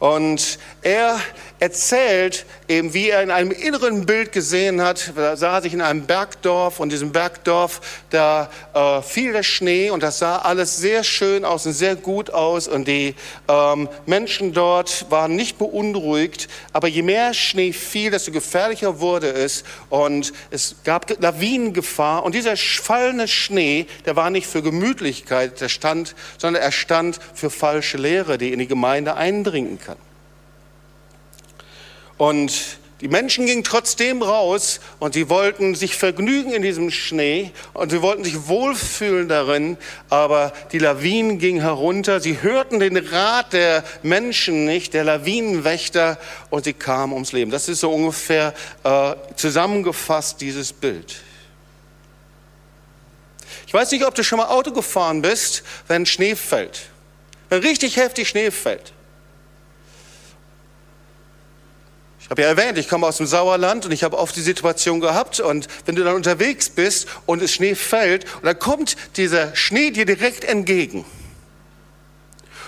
Und 0.00 0.58
er 0.82 1.20
erzählt 1.60 2.46
eben, 2.68 2.94
wie 2.94 3.10
er 3.10 3.22
in 3.22 3.30
einem 3.30 3.50
inneren 3.50 4.06
Bild 4.06 4.32
gesehen 4.32 4.80
hat, 4.80 5.12
da 5.14 5.36
sah 5.36 5.60
sich 5.60 5.74
in 5.74 5.82
einem 5.82 6.06
Bergdorf 6.06 6.80
und 6.80 6.90
diesem 6.90 7.12
Bergdorf, 7.12 7.80
da 8.08 8.50
äh, 8.72 9.02
fiel 9.02 9.32
der 9.32 9.42
Schnee 9.42 9.90
und 9.90 10.02
das 10.02 10.18
sah 10.18 10.38
alles 10.38 10.78
sehr 10.78 11.04
schön 11.04 11.44
aus 11.44 11.66
und 11.66 11.74
sehr 11.74 11.96
gut 11.96 12.30
aus 12.30 12.66
und 12.66 12.88
die 12.88 13.14
ähm, 13.46 13.88
Menschen 14.06 14.54
dort 14.54 15.06
waren 15.10 15.36
nicht 15.36 15.58
beunruhigt, 15.58 16.48
aber 16.72 16.88
je 16.88 17.02
mehr 17.02 17.34
Schnee 17.34 17.74
fiel, 17.74 18.10
desto 18.10 18.32
gefährlicher 18.32 19.00
wurde 19.00 19.28
es 19.30 19.62
und 19.90 20.32
es 20.50 20.76
gab 20.84 21.20
Lawinengefahr 21.20 22.24
und 22.24 22.34
dieser 22.34 22.56
fallende 22.56 23.28
Schnee, 23.28 23.86
der 24.06 24.16
war 24.16 24.30
nicht 24.30 24.46
für 24.46 24.62
Gemütlichkeit, 24.62 25.60
der 25.60 25.68
stand, 25.68 26.14
sondern 26.38 26.62
er 26.62 26.72
stand 26.72 27.20
für 27.34 27.50
falsche 27.50 27.98
Lehre, 27.98 28.38
die 28.38 28.52
in 28.52 28.58
die 28.58 28.66
Gemeinde 28.66 29.14
eindringen 29.14 29.78
kann. 29.78 29.96
Und 32.20 32.52
die 33.00 33.08
Menschen 33.08 33.46
gingen 33.46 33.64
trotzdem 33.64 34.20
raus 34.20 34.80
und 34.98 35.14
sie 35.14 35.30
wollten 35.30 35.74
sich 35.74 35.96
vergnügen 35.96 36.52
in 36.52 36.60
diesem 36.60 36.90
Schnee 36.90 37.50
und 37.72 37.88
sie 37.88 38.02
wollten 38.02 38.24
sich 38.24 38.46
wohlfühlen 38.46 39.26
darin, 39.26 39.78
aber 40.10 40.52
die 40.70 40.78
Lawinen 40.78 41.38
gingen 41.38 41.62
herunter. 41.62 42.20
Sie 42.20 42.42
hörten 42.42 42.78
den 42.78 42.98
Rat 42.98 43.54
der 43.54 43.84
Menschen 44.02 44.66
nicht, 44.66 44.92
der 44.92 45.04
Lawinenwächter, 45.04 46.18
und 46.50 46.64
sie 46.64 46.74
kamen 46.74 47.14
ums 47.14 47.32
Leben. 47.32 47.50
Das 47.50 47.70
ist 47.70 47.80
so 47.80 47.90
ungefähr 47.90 48.52
äh, 48.84 49.14
zusammengefasst 49.34 50.42
dieses 50.42 50.74
Bild. 50.74 51.22
Ich 53.66 53.72
weiß 53.72 53.90
nicht, 53.92 54.04
ob 54.04 54.14
du 54.14 54.22
schon 54.22 54.36
mal 54.36 54.48
Auto 54.48 54.72
gefahren 54.72 55.22
bist, 55.22 55.62
wenn 55.88 56.04
Schnee 56.04 56.36
fällt. 56.36 56.82
Wenn 57.48 57.62
richtig 57.62 57.96
heftig 57.96 58.28
Schnee 58.28 58.50
fällt. 58.50 58.92
Ich 62.19 62.19
habe 62.30 62.42
ja 62.42 62.48
erwähnt, 62.48 62.78
ich 62.78 62.88
komme 62.88 63.06
aus 63.06 63.16
dem 63.16 63.26
Sauerland 63.26 63.86
und 63.86 63.92
ich 63.92 64.04
habe 64.04 64.16
oft 64.16 64.36
die 64.36 64.40
Situation 64.40 65.00
gehabt 65.00 65.40
und 65.40 65.66
wenn 65.84 65.96
du 65.96 66.04
dann 66.04 66.14
unterwegs 66.14 66.70
bist 66.70 67.08
und 67.26 67.42
es 67.42 67.52
Schnee 67.52 67.74
fällt 67.74 68.24
und 68.36 68.44
dann 68.44 68.58
kommt 68.58 68.96
dieser 69.16 69.54
Schnee 69.56 69.90
dir 69.90 70.06
direkt 70.06 70.44
entgegen. 70.44 71.04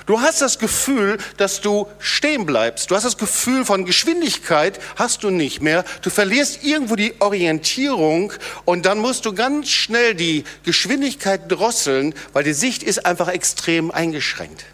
Du 0.06 0.20
hast 0.20 0.42
das 0.42 0.58
Gefühl, 0.58 1.18
dass 1.36 1.60
du 1.60 1.86
stehen 2.00 2.44
bleibst. 2.44 2.90
Du 2.90 2.96
hast 2.96 3.04
das 3.04 3.18
Gefühl 3.18 3.64
von 3.64 3.84
Geschwindigkeit 3.84 4.80
hast 4.96 5.22
du 5.22 5.30
nicht 5.30 5.62
mehr. 5.62 5.84
Du 6.02 6.10
verlierst 6.10 6.64
irgendwo 6.64 6.96
die 6.96 7.14
Orientierung 7.20 8.32
und 8.64 8.84
dann 8.84 8.98
musst 8.98 9.26
du 9.26 9.32
ganz 9.32 9.68
schnell 9.68 10.16
die 10.16 10.42
Geschwindigkeit 10.64 11.42
drosseln, 11.50 12.14
weil 12.32 12.42
die 12.42 12.52
Sicht 12.52 12.82
ist 12.82 13.06
einfach 13.06 13.28
extrem 13.28 13.92
eingeschränkt. 13.92 14.64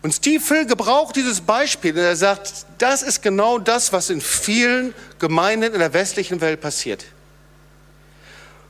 Und 0.00 0.14
Steve 0.14 0.42
Phil 0.42 0.66
gebraucht 0.66 1.16
dieses 1.16 1.40
Beispiel 1.40 1.92
und 1.92 1.98
er 1.98 2.14
sagt, 2.14 2.66
das 2.78 3.02
ist 3.02 3.20
genau 3.20 3.58
das, 3.58 3.92
was 3.92 4.10
in 4.10 4.20
vielen 4.20 4.94
Gemeinden 5.18 5.72
in 5.72 5.80
der 5.80 5.92
westlichen 5.92 6.40
Welt 6.40 6.60
passiert. 6.60 7.04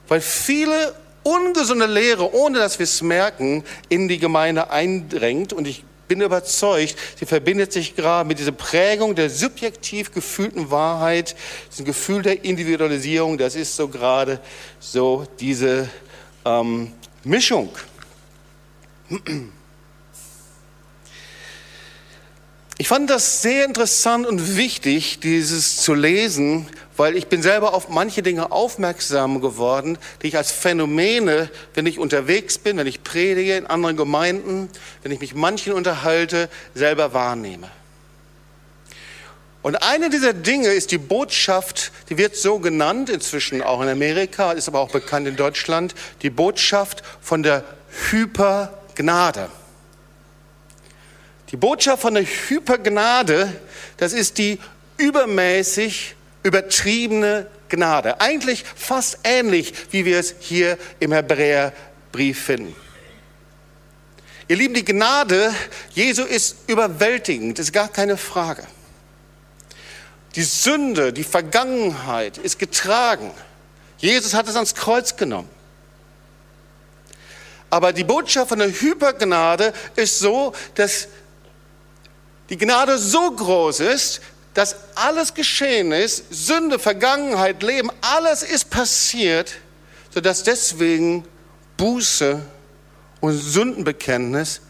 Weil 0.08 0.22
viele 0.22 0.94
ungesunde 1.22 1.86
Lehre, 1.86 2.34
ohne 2.34 2.58
dass 2.58 2.78
wir 2.78 2.84
es 2.84 3.02
merken, 3.02 3.62
in 3.90 4.08
die 4.08 4.18
Gemeinde 4.18 4.70
eindrängt. 4.70 5.52
Und 5.52 5.68
ich 5.68 5.84
bin 6.08 6.22
überzeugt, 6.22 6.96
sie 7.18 7.26
verbindet 7.26 7.72
sich 7.72 7.94
gerade 7.94 8.26
mit 8.26 8.38
dieser 8.38 8.52
Prägung 8.52 9.14
der 9.14 9.28
subjektiv 9.28 10.12
gefühlten 10.12 10.70
Wahrheit, 10.70 11.36
diesem 11.70 11.84
Gefühl 11.84 12.22
der 12.22 12.42
Individualisierung. 12.42 13.36
Das 13.36 13.54
ist 13.54 13.76
so 13.76 13.88
gerade 13.88 14.40
so 14.80 15.26
diese 15.38 15.90
ähm, 16.46 16.92
Mischung. 17.24 17.68
Ich 22.80 22.86
fand 22.86 23.10
das 23.10 23.42
sehr 23.42 23.64
interessant 23.64 24.24
und 24.24 24.56
wichtig, 24.56 25.18
dieses 25.18 25.78
zu 25.78 25.94
lesen, 25.94 26.68
weil 26.96 27.16
ich 27.16 27.26
bin 27.26 27.42
selber 27.42 27.74
auf 27.74 27.88
manche 27.88 28.22
Dinge 28.22 28.52
aufmerksam 28.52 29.40
geworden, 29.40 29.98
die 30.22 30.28
ich 30.28 30.36
als 30.36 30.52
Phänomene, 30.52 31.50
wenn 31.74 31.86
ich 31.86 31.98
unterwegs 31.98 32.56
bin, 32.56 32.76
wenn 32.76 32.86
ich 32.86 33.02
predige 33.02 33.56
in 33.56 33.66
anderen 33.66 33.96
Gemeinden, 33.96 34.70
wenn 35.02 35.10
ich 35.10 35.18
mich 35.18 35.34
manchen 35.34 35.72
unterhalte, 35.72 36.48
selber 36.72 37.12
wahrnehme. 37.12 37.68
Und 39.62 39.82
eine 39.82 40.08
dieser 40.08 40.32
Dinge 40.32 40.68
ist 40.68 40.92
die 40.92 40.98
Botschaft, 40.98 41.90
die 42.10 42.16
wird 42.16 42.36
so 42.36 42.60
genannt, 42.60 43.10
inzwischen 43.10 43.60
auch 43.60 43.82
in 43.82 43.88
Amerika, 43.88 44.52
ist 44.52 44.68
aber 44.68 44.78
auch 44.78 44.92
bekannt 44.92 45.26
in 45.26 45.34
Deutschland, 45.34 45.96
die 46.22 46.30
Botschaft 46.30 47.02
von 47.20 47.42
der 47.42 47.64
Hypergnade. 48.08 49.50
Die 51.50 51.56
Botschaft 51.56 52.02
von 52.02 52.14
der 52.14 52.24
Hypergnade, 52.24 53.52
das 53.96 54.12
ist 54.12 54.38
die 54.38 54.58
übermäßig 54.98 56.14
übertriebene 56.42 57.46
Gnade. 57.68 58.20
Eigentlich 58.20 58.64
fast 58.76 59.20
ähnlich, 59.24 59.72
wie 59.90 60.04
wir 60.04 60.18
es 60.18 60.34
hier 60.40 60.78
im 61.00 61.12
Hebräerbrief 61.12 62.42
finden. 62.44 62.74
Ihr 64.48 64.56
Lieben, 64.56 64.74
die 64.74 64.84
Gnade 64.84 65.54
Jesu 65.90 66.22
ist 66.22 66.56
überwältigend, 66.68 67.58
ist 67.58 67.72
gar 67.72 67.88
keine 67.88 68.16
Frage. 68.16 68.64
Die 70.34 70.42
Sünde, 70.42 71.12
die 71.12 71.24
Vergangenheit 71.24 72.38
ist 72.38 72.58
getragen. 72.58 73.30
Jesus 73.98 74.34
hat 74.34 74.48
es 74.48 74.54
ans 74.54 74.74
Kreuz 74.74 75.16
genommen. 75.16 75.50
Aber 77.70 77.92
die 77.92 78.04
Botschaft 78.04 78.48
von 78.48 78.58
der 78.58 78.68
Hypergnade 78.68 79.74
ist 79.96 80.18
so, 80.18 80.54
dass 80.74 81.08
die 82.50 82.56
Gnade 82.56 82.98
so 82.98 83.30
groß 83.30 83.80
ist, 83.80 84.20
dass 84.54 84.74
alles 84.94 85.34
geschehen 85.34 85.92
ist, 85.92 86.24
Sünde, 86.30 86.78
Vergangenheit, 86.78 87.62
Leben, 87.62 87.90
alles 88.00 88.42
ist 88.42 88.70
passiert, 88.70 89.54
sodass 90.12 90.42
deswegen 90.42 91.24
Buße 91.76 92.40
und 93.20 93.38
Sündenbekenntnis 93.38 94.60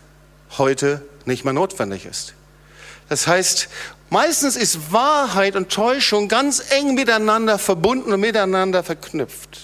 heute 0.58 1.02
nicht 1.24 1.44
mehr 1.44 1.54
notwendig 1.54 2.04
ist. 2.04 2.34
Das 3.08 3.26
heißt, 3.26 3.68
meistens 4.10 4.56
ist 4.56 4.92
Wahrheit 4.92 5.56
und 5.56 5.70
Täuschung 5.70 6.28
ganz 6.28 6.70
eng 6.70 6.94
miteinander 6.94 7.58
verbunden 7.58 8.12
und 8.12 8.20
miteinander 8.20 8.82
verknüpft. 8.82 9.58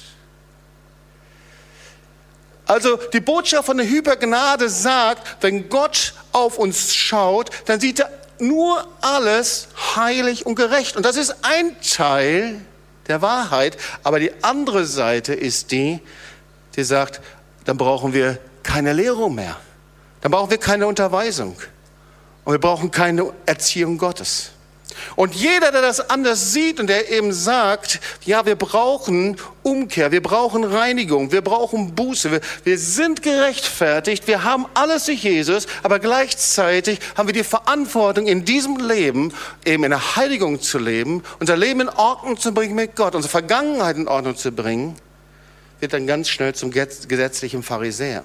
Also 2.67 2.97
die 2.97 3.21
Botschaft 3.21 3.67
von 3.67 3.77
der 3.77 3.87
Hypergnade 3.87 4.69
sagt, 4.69 5.43
wenn 5.43 5.69
Gott 5.69 6.15
auf 6.33 6.59
uns 6.59 6.95
schaut, 6.95 7.51
dann 7.67 7.81
sieht 7.81 8.01
er 8.01 8.11
nur 8.39 8.87
alles 9.01 9.69
heilig 9.97 10.47
und 10.47 10.55
gerecht. 10.55 10.97
Und 10.97 11.05
das 11.05 11.17
ist 11.17 11.37
ein 11.43 11.77
Teil 11.81 12.61
der 13.07 13.23
Wahrheit. 13.23 13.77
Aber 14.03 14.19
die 14.19 14.33
andere 14.43 14.87
Seite 14.87 15.35
ist 15.35 15.73
die, 15.73 16.01
die 16.77 16.85
sagt, 16.85 17.21
dann 17.65 17.77
brauchen 17.77 18.13
wir 18.13 18.39
keine 18.63 18.93
Lehrung 18.93 19.35
mehr. 19.35 19.57
Dann 20.23 20.33
brauchen 20.33 20.51
wir 20.51 20.59
keine 20.59 20.87
Unterweisung. 20.87 21.57
Und 22.45 22.53
wir 22.53 22.59
brauchen 22.59 22.91
keine 22.91 23.33
Erziehung 23.47 23.99
Gottes. 23.99 24.51
Und 25.17 25.35
jeder, 25.35 25.73
der 25.73 25.83
das 25.83 26.11
anders 26.11 26.53
sieht 26.53 26.81
und 26.81 26.89
der 26.89 27.11
eben 27.11 27.33
sagt, 27.33 28.01
ja, 28.25 28.47
wir 28.47 28.57
brauchen 28.57 29.37
Umkehr, 29.63 30.13
wir 30.13 30.23
brauchen 30.23 30.65
Reinigung, 30.65 31.33
wir 31.33 31.43
brauchen 31.43 31.95
Buße, 31.95 32.31
wir, 32.31 32.41
wir, 32.65 32.79
sind 32.79 33.23
gerechtfertigt, 33.23 34.27
wir 34.27 34.45
haben 34.45 34.67
alles 34.75 35.07
durch 35.07 35.23
Jesus, 35.23 35.67
aber 35.83 35.99
gleichzeitig 35.99 37.01
haben 37.17 37.29
wir 37.29 37.33
die 37.33 37.45
Verantwortung 37.45 38.27
in 38.27 38.45
diesem 38.45 38.77
Leben, 38.77 39.33
eben 39.65 39.85
in 39.85 39.91
der 39.91 40.17
Heiligung 40.17 40.61
zu 40.61 40.79
leben, 40.79 41.23
unser 41.41 41.57
Leben 41.57 41.81
in 41.81 41.89
Ordnung 41.89 42.39
zu 42.39 42.53
bringen 42.53 42.75
mit 42.75 42.95
Gott, 42.97 43.15
unsere 43.15 43.31
Vergangenheit 43.31 43.97
in 43.97 44.09
Ordnung 44.09 44.37
zu 44.37 44.53
bringen, 44.53 44.97
wird 45.81 45.93
dann 45.93 46.07
ganz 46.07 46.29
schnell 46.29 46.55
zum 46.55 46.71
gesetzlichen 46.71 47.63
Pharisäer. 47.63 48.25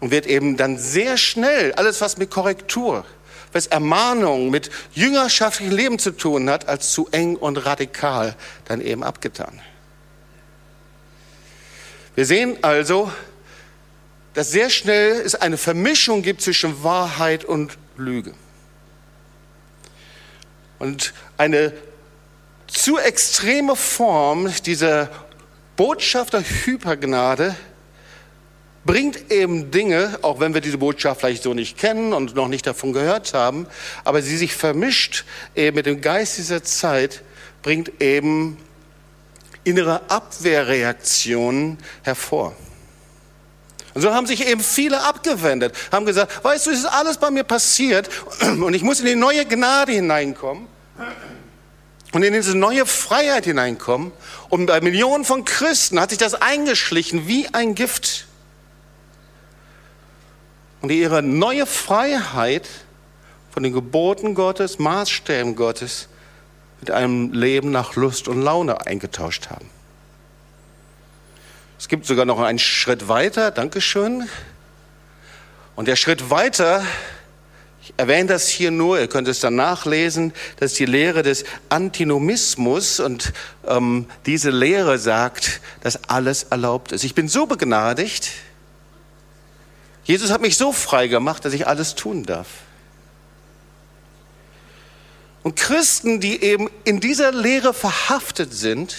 Und 0.00 0.10
wird 0.10 0.26
eben 0.26 0.56
dann 0.56 0.78
sehr 0.78 1.16
schnell 1.16 1.72
alles, 1.74 2.00
was 2.00 2.18
mit 2.18 2.30
Korrektur, 2.30 3.06
was 3.54 3.66
Ermahnung 3.66 4.50
mit 4.50 4.70
jüngerschaftlichem 4.92 5.74
Leben 5.74 5.98
zu 5.98 6.10
tun 6.10 6.50
hat, 6.50 6.68
als 6.68 6.92
zu 6.92 7.08
eng 7.12 7.36
und 7.36 7.56
radikal 7.56 8.34
dann 8.66 8.80
eben 8.80 9.02
abgetan. 9.02 9.60
Wir 12.14 12.26
sehen 12.26 12.58
also, 12.62 13.10
dass 14.34 14.50
sehr 14.50 14.70
schnell 14.70 15.20
es 15.20 15.34
eine 15.34 15.56
Vermischung 15.56 16.22
gibt 16.22 16.42
zwischen 16.42 16.82
Wahrheit 16.82 17.44
und 17.44 17.78
Lüge. 17.96 18.34
Und 20.80 21.14
eine 21.38 21.72
zu 22.66 22.98
extreme 22.98 23.76
Form 23.76 24.52
dieser 24.66 25.08
Botschaft 25.76 26.32
der 26.32 26.42
Hypergnade 26.42 27.54
bringt 28.84 29.32
eben 29.32 29.70
Dinge, 29.70 30.18
auch 30.22 30.40
wenn 30.40 30.54
wir 30.54 30.60
diese 30.60 30.78
Botschaft 30.78 31.20
vielleicht 31.20 31.42
so 31.42 31.54
nicht 31.54 31.78
kennen 31.78 32.12
und 32.12 32.34
noch 32.34 32.48
nicht 32.48 32.66
davon 32.66 32.92
gehört 32.92 33.34
haben, 33.34 33.66
aber 34.04 34.22
sie 34.22 34.36
sich 34.36 34.54
vermischt 34.54 35.24
eben 35.54 35.76
mit 35.76 35.86
dem 35.86 36.00
Geist 36.00 36.38
dieser 36.38 36.62
Zeit, 36.62 37.22
bringt 37.62 38.02
eben 38.02 38.58
innere 39.64 40.02
Abwehrreaktionen 40.10 41.78
hervor. 42.02 42.54
Und 43.94 44.02
so 44.02 44.12
haben 44.12 44.26
sich 44.26 44.46
eben 44.46 44.60
viele 44.60 45.02
abgewendet, 45.02 45.74
haben 45.92 46.04
gesagt, 46.04 46.44
weißt 46.44 46.66
du, 46.66 46.70
es 46.70 46.80
ist 46.80 46.86
alles 46.86 47.16
bei 47.18 47.30
mir 47.30 47.44
passiert 47.44 48.10
und 48.40 48.74
ich 48.74 48.82
muss 48.82 49.00
in 49.00 49.06
die 49.06 49.14
neue 49.14 49.46
Gnade 49.46 49.92
hineinkommen 49.92 50.66
und 52.12 52.22
in 52.22 52.32
diese 52.32 52.56
neue 52.56 52.86
Freiheit 52.86 53.44
hineinkommen. 53.44 54.12
Und 54.48 54.66
bei 54.66 54.80
Millionen 54.80 55.24
von 55.24 55.44
Christen 55.44 56.00
hat 56.00 56.10
sich 56.10 56.18
das 56.18 56.34
eingeschlichen 56.34 57.26
wie 57.26 57.48
ein 57.52 57.74
Gift 57.74 58.26
und 60.84 60.88
die 60.90 61.00
ihre 61.00 61.22
neue 61.22 61.64
Freiheit 61.64 62.68
von 63.50 63.62
den 63.62 63.72
Geboten 63.72 64.34
Gottes, 64.34 64.78
Maßstäben 64.78 65.56
Gottes 65.56 66.08
mit 66.80 66.90
einem 66.90 67.32
Leben 67.32 67.70
nach 67.70 67.96
Lust 67.96 68.28
und 68.28 68.42
Laune 68.42 68.86
eingetauscht 68.86 69.48
haben. 69.48 69.70
Es 71.78 71.88
gibt 71.88 72.04
sogar 72.04 72.26
noch 72.26 72.38
einen 72.38 72.58
Schritt 72.58 73.08
weiter, 73.08 73.50
Dankeschön. 73.50 74.28
Und 75.74 75.88
der 75.88 75.96
Schritt 75.96 76.28
weiter, 76.28 76.84
ich 77.82 77.94
erwähne 77.96 78.26
das 78.26 78.48
hier 78.48 78.70
nur, 78.70 79.00
ihr 79.00 79.08
könnt 79.08 79.26
es 79.26 79.40
dann 79.40 79.56
nachlesen, 79.56 80.34
das 80.60 80.72
ist 80.72 80.80
die 80.80 80.84
Lehre 80.84 81.22
des 81.22 81.46
Antinomismus 81.70 83.00
und 83.00 83.32
ähm, 83.66 84.04
diese 84.26 84.50
Lehre 84.50 84.98
sagt, 84.98 85.62
dass 85.80 86.10
alles 86.10 86.42
erlaubt 86.42 86.92
ist. 86.92 87.04
Ich 87.04 87.14
bin 87.14 87.26
so 87.26 87.46
begnadigt, 87.46 88.32
Jesus 90.04 90.30
hat 90.30 90.40
mich 90.40 90.56
so 90.56 90.72
frei 90.72 91.08
gemacht, 91.08 91.44
dass 91.44 91.54
ich 91.54 91.66
alles 91.66 91.94
tun 91.94 92.24
darf. 92.24 92.48
Und 95.42 95.56
Christen, 95.56 96.20
die 96.20 96.42
eben 96.42 96.70
in 96.84 97.00
dieser 97.00 97.32
Lehre 97.32 97.74
verhaftet 97.74 98.54
sind, 98.54 98.96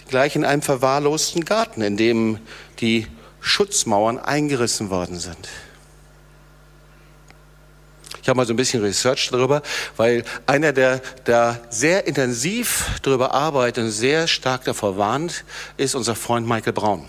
die 0.00 0.04
gleich 0.04 0.36
in 0.36 0.44
einem 0.44 0.62
verwahrlosten 0.62 1.44
Garten, 1.44 1.82
in 1.82 1.96
dem 1.96 2.38
die 2.80 3.06
Schutzmauern 3.40 4.18
eingerissen 4.18 4.90
worden 4.90 5.18
sind. 5.18 5.48
Ich 8.22 8.28
habe 8.28 8.36
mal 8.36 8.46
so 8.46 8.52
ein 8.52 8.56
bisschen 8.56 8.82
Research 8.82 9.30
darüber, 9.30 9.62
weil 9.96 10.24
einer, 10.46 10.74
der 10.74 11.00
da 11.24 11.58
sehr 11.70 12.06
intensiv 12.06 13.00
darüber 13.02 13.32
arbeitet 13.32 13.84
und 13.84 13.90
sehr 13.90 14.28
stark 14.28 14.64
davor 14.64 14.98
warnt, 14.98 15.44
ist 15.78 15.94
unser 15.94 16.14
Freund 16.14 16.46
Michael 16.46 16.74
Braun. 16.74 17.08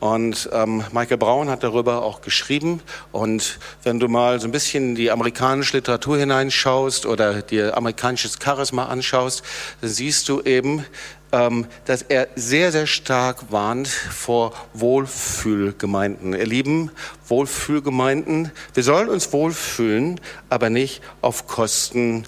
Und 0.00 0.48
ähm, 0.52 0.84
Michael 0.92 1.16
Braun 1.16 1.48
hat 1.48 1.62
darüber 1.62 2.02
auch 2.02 2.20
geschrieben. 2.20 2.80
Und 3.12 3.58
wenn 3.82 3.98
du 3.98 4.08
mal 4.08 4.40
so 4.40 4.46
ein 4.48 4.52
bisschen 4.52 4.94
die 4.94 5.10
amerikanische 5.10 5.76
Literatur 5.76 6.18
hineinschaust 6.18 7.06
oder 7.06 7.42
dir 7.42 7.76
amerikanisches 7.76 8.38
Charisma 8.42 8.86
anschaust, 8.86 9.42
dann 9.80 9.90
siehst 9.90 10.28
du 10.28 10.42
eben, 10.42 10.84
ähm, 11.32 11.66
dass 11.84 12.02
er 12.02 12.28
sehr, 12.36 12.70
sehr 12.70 12.86
stark 12.86 13.50
warnt 13.50 13.88
vor 13.88 14.52
Wohlfühlgemeinden. 14.74 16.32
Ihr 16.32 16.46
Lieben, 16.46 16.90
Wohlfühlgemeinden, 17.26 18.52
wir 18.74 18.82
sollen 18.82 19.08
uns 19.08 19.32
wohlfühlen, 19.32 20.20
aber 20.48 20.70
nicht 20.70 21.02
auf 21.22 21.46
Kosten 21.46 22.24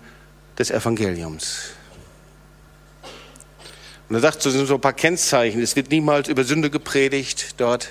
des 0.58 0.70
Evangeliums. 0.70 1.75
Und 4.08 4.14
er 4.14 4.20
sagt, 4.20 4.42
so 4.42 4.50
sind 4.50 4.66
so 4.66 4.74
ein 4.74 4.80
paar 4.80 4.92
Kennzeichen. 4.92 5.60
Es 5.60 5.74
wird 5.74 5.90
niemals 5.90 6.28
über 6.28 6.44
Sünde 6.44 6.70
gepredigt 6.70 7.54
dort. 7.56 7.88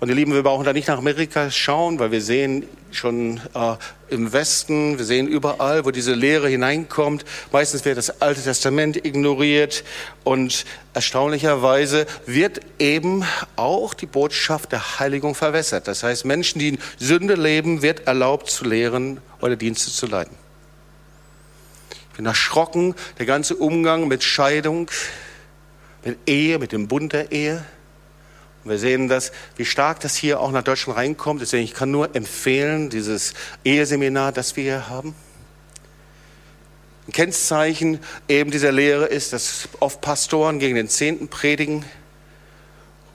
Und 0.00 0.10
ihr 0.10 0.14
Lieben, 0.14 0.32
wir 0.32 0.44
brauchen 0.44 0.64
da 0.64 0.72
nicht 0.72 0.86
nach 0.86 0.98
Amerika 0.98 1.50
schauen, 1.50 1.98
weil 1.98 2.12
wir 2.12 2.20
sehen 2.20 2.68
schon 2.92 3.40
äh, 3.54 3.74
im 4.10 4.32
Westen, 4.32 4.96
wir 4.96 5.04
sehen 5.04 5.26
überall, 5.26 5.84
wo 5.84 5.90
diese 5.90 6.14
Lehre 6.14 6.48
hineinkommt. 6.48 7.24
Meistens 7.50 7.84
wird 7.84 7.98
das 7.98 8.22
Alte 8.22 8.40
Testament 8.40 9.04
ignoriert 9.04 9.82
und 10.22 10.64
erstaunlicherweise 10.94 12.06
wird 12.26 12.60
eben 12.78 13.24
auch 13.56 13.92
die 13.92 14.06
Botschaft 14.06 14.70
der 14.70 15.00
Heiligung 15.00 15.34
verwässert. 15.34 15.88
Das 15.88 16.04
heißt, 16.04 16.24
Menschen, 16.24 16.60
die 16.60 16.68
in 16.68 16.78
Sünde 16.98 17.34
leben, 17.34 17.82
wird 17.82 18.06
erlaubt 18.06 18.50
zu 18.50 18.64
lehren 18.64 19.20
oder 19.40 19.56
Dienste 19.56 19.90
zu 19.90 20.06
leiten 20.06 20.47
bin 22.18 22.26
erschrocken, 22.26 22.96
der 23.20 23.26
ganze 23.26 23.54
Umgang 23.54 24.08
mit 24.08 24.24
Scheidung, 24.24 24.90
mit 26.04 26.18
Ehe, 26.26 26.58
mit 26.58 26.72
dem 26.72 26.88
Bund 26.88 27.12
der 27.12 27.30
Ehe. 27.30 27.64
Und 28.64 28.72
wir 28.72 28.78
sehen 28.80 29.06
das, 29.06 29.30
wie 29.56 29.64
stark 29.64 30.00
das 30.00 30.16
hier 30.16 30.40
auch 30.40 30.50
nach 30.50 30.64
Deutschland 30.64 30.98
reinkommt. 30.98 31.40
Deswegen, 31.40 31.62
ich 31.62 31.74
kann 31.74 31.92
nur 31.92 32.16
empfehlen, 32.16 32.90
dieses 32.90 33.34
Eheseminar, 33.64 34.32
das 34.32 34.56
wir 34.56 34.64
hier 34.64 34.88
haben. 34.88 35.14
Ein 37.06 37.12
Kennzeichen 37.12 38.00
eben 38.28 38.50
dieser 38.50 38.72
Lehre 38.72 39.06
ist, 39.06 39.32
dass 39.32 39.68
oft 39.78 40.00
Pastoren 40.00 40.58
gegen 40.58 40.74
den 40.74 40.88
Zehnten 40.88 41.28
predigen 41.28 41.84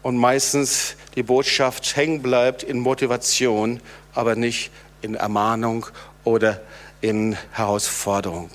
und 0.01 0.15
meistens 0.15 0.95
die 1.15 1.23
Botschaft 1.23 1.97
hängen 1.97 2.21
bleibt 2.21 2.63
in 2.63 2.79
Motivation, 2.79 3.81
aber 4.13 4.37
nicht 4.37 4.71
in 5.01 5.15
Ermahnung 5.15 5.87
oder 6.23 6.61
in 7.01 7.35
Herausforderung. 7.51 8.49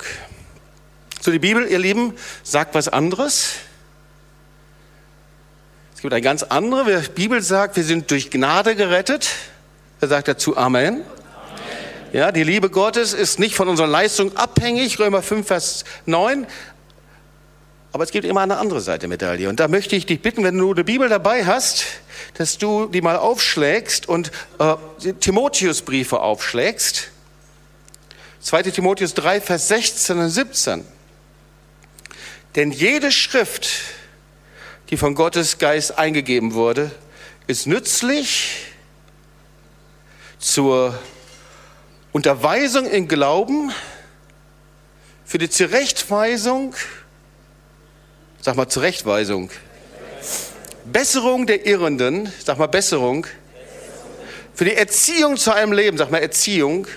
So, 1.29 1.33
die 1.33 1.39
Bibel, 1.39 1.67
ihr 1.67 1.79
Lieben, 1.79 2.15
sagt 2.43 2.75
was 2.75 2.89
anderes. 2.89 3.57
Es 5.95 6.01
gibt 6.01 6.15
eine 6.15 6.23
ganz 6.23 6.43
andere. 6.43 7.03
Die 7.03 7.11
Bibel 7.11 7.43
sagt, 7.43 7.77
wir 7.77 7.85
sind 7.85 8.11
durch 8.11 8.31
Gnade 8.31 8.75
gerettet. 8.75 9.29
Wer 10.01 10.09
sagt 10.09 10.29
dazu 10.29 10.57
Amen? 10.57 11.03
Ja, 12.15 12.33
die 12.33 12.45
Liebe 12.45 12.71
Gottes 12.71 13.13
ist 13.13 13.39
nicht 13.39 13.57
von 13.57 13.69
unserer 13.69 13.89
Leistung 13.89 14.39
abhängig, 14.39 14.99
Römer 14.99 15.21
5, 15.21 15.47
Vers 15.47 15.85
9. 16.07 16.47
Aber 17.93 18.05
es 18.05 18.11
gibt 18.11 18.25
immer 18.25 18.41
eine 18.41 18.57
andere 18.57 18.81
Seite 18.81 19.01
der 19.01 19.11
Medaille. 19.11 19.51
Und 19.51 19.61
da 19.61 19.69
möchte 19.69 19.97
ich 19.97 20.07
dich 20.07 20.23
bitten, 20.23 20.45
wenn 20.45 20.57
du 20.57 20.73
eine 20.73 20.85
Bibel 20.85 21.11
dabei 21.11 21.45
hast, 21.45 21.85
dass 22.39 22.57
du 22.57 22.87
die 22.87 23.03
mal 23.03 23.17
aufschlägst 23.17 24.09
und 24.09 24.33
äh, 24.61 25.13
Timotheusbriefe 25.21 26.21
aufschlägst. 26.21 27.11
2. 28.41 28.63
Timotheus 28.63 29.13
3, 29.13 29.43
Vers 29.43 29.69
16 29.69 30.19
und 30.21 30.31
17. 30.31 30.98
Denn 32.59 32.73
jede 32.73 33.13
Schrift, 33.13 33.69
die 34.91 34.97
von 34.97 35.15
Gottes 35.15 35.59
Geist 35.59 35.97
eingegeben 35.97 36.55
wurde, 36.55 36.91
ist 37.47 37.69
nützlich 37.69 38.65
zur 40.41 40.99
Unterweisung 42.11 42.91
in 42.91 43.07
Glauben, 43.07 43.73
für 45.25 45.39
die 45.39 45.49
Zurechtweisung, 45.49 46.75
sag 48.41 48.57
mal 48.57 48.67
Zurechtweisung, 48.67 49.51
Besserung 50.85 51.47
der 51.47 51.65
Irrenden, 51.65 52.33
sag 52.45 52.59
mal 52.59 52.67
Besserung, 52.67 53.29
für 54.53 54.65
die 54.65 54.75
Erziehung 54.75 55.37
zu 55.37 55.53
einem 55.53 55.71
Leben, 55.71 55.97
sag 55.97 56.11
mal 56.11 56.19
Erziehung, 56.19 56.89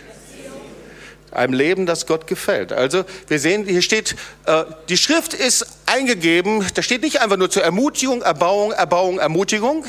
einem 1.32 1.54
Leben, 1.54 1.86
das 1.86 2.06
Gott 2.06 2.28
gefällt. 2.28 2.74
Also 2.74 3.06
wir 3.28 3.40
sehen, 3.40 3.66
hier 3.66 3.82
steht, 3.82 4.16
äh, 4.46 4.66
die 4.90 4.98
Schrift 4.98 5.34
ist 5.34 5.66
eingegeben, 5.86 6.66
da 6.74 6.82
steht 6.82 7.02
nicht 7.02 7.22
einfach 7.22 7.38
nur 7.38 7.50
zur 7.50 7.64
Ermutigung, 7.64 8.22
Erbauung, 8.22 8.72
Erbauung, 8.72 9.20
Ermutigung, 9.20 9.86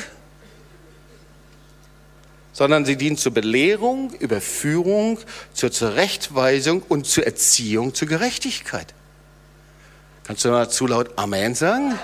sondern 2.53 2.85
sie 2.85 2.95
dient 2.95 3.19
zur 3.19 3.33
Belehrung, 3.33 4.11
Überführung, 4.19 5.19
zur 5.53 5.71
Zurechtweisung 5.71 6.83
und 6.87 7.07
zur 7.07 7.25
Erziehung 7.25 7.93
zur 7.93 8.07
Gerechtigkeit. 8.07 8.93
Kannst 10.25 10.45
du 10.45 10.49
mal 10.49 10.69
zu 10.69 10.87
laut 10.87 11.11
Amen 11.17 11.55
sagen? 11.55 11.99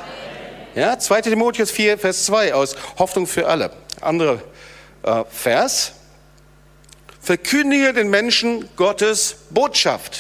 Ja, 0.76 1.00
2 1.00 1.22
Timotheus 1.22 1.72
4, 1.72 1.98
Vers 1.98 2.26
2 2.26 2.54
aus 2.54 2.76
Hoffnung 2.98 3.28
für 3.28 3.48
alle. 3.48 3.72
Andere 4.02 4.42
äh, 5.04 5.24
Vers. 5.30 5.94
Verkündige 7.22 7.94
den 7.94 8.10
Menschen 8.10 8.70
Gottes 8.76 9.36
Botschaft. 9.50 10.20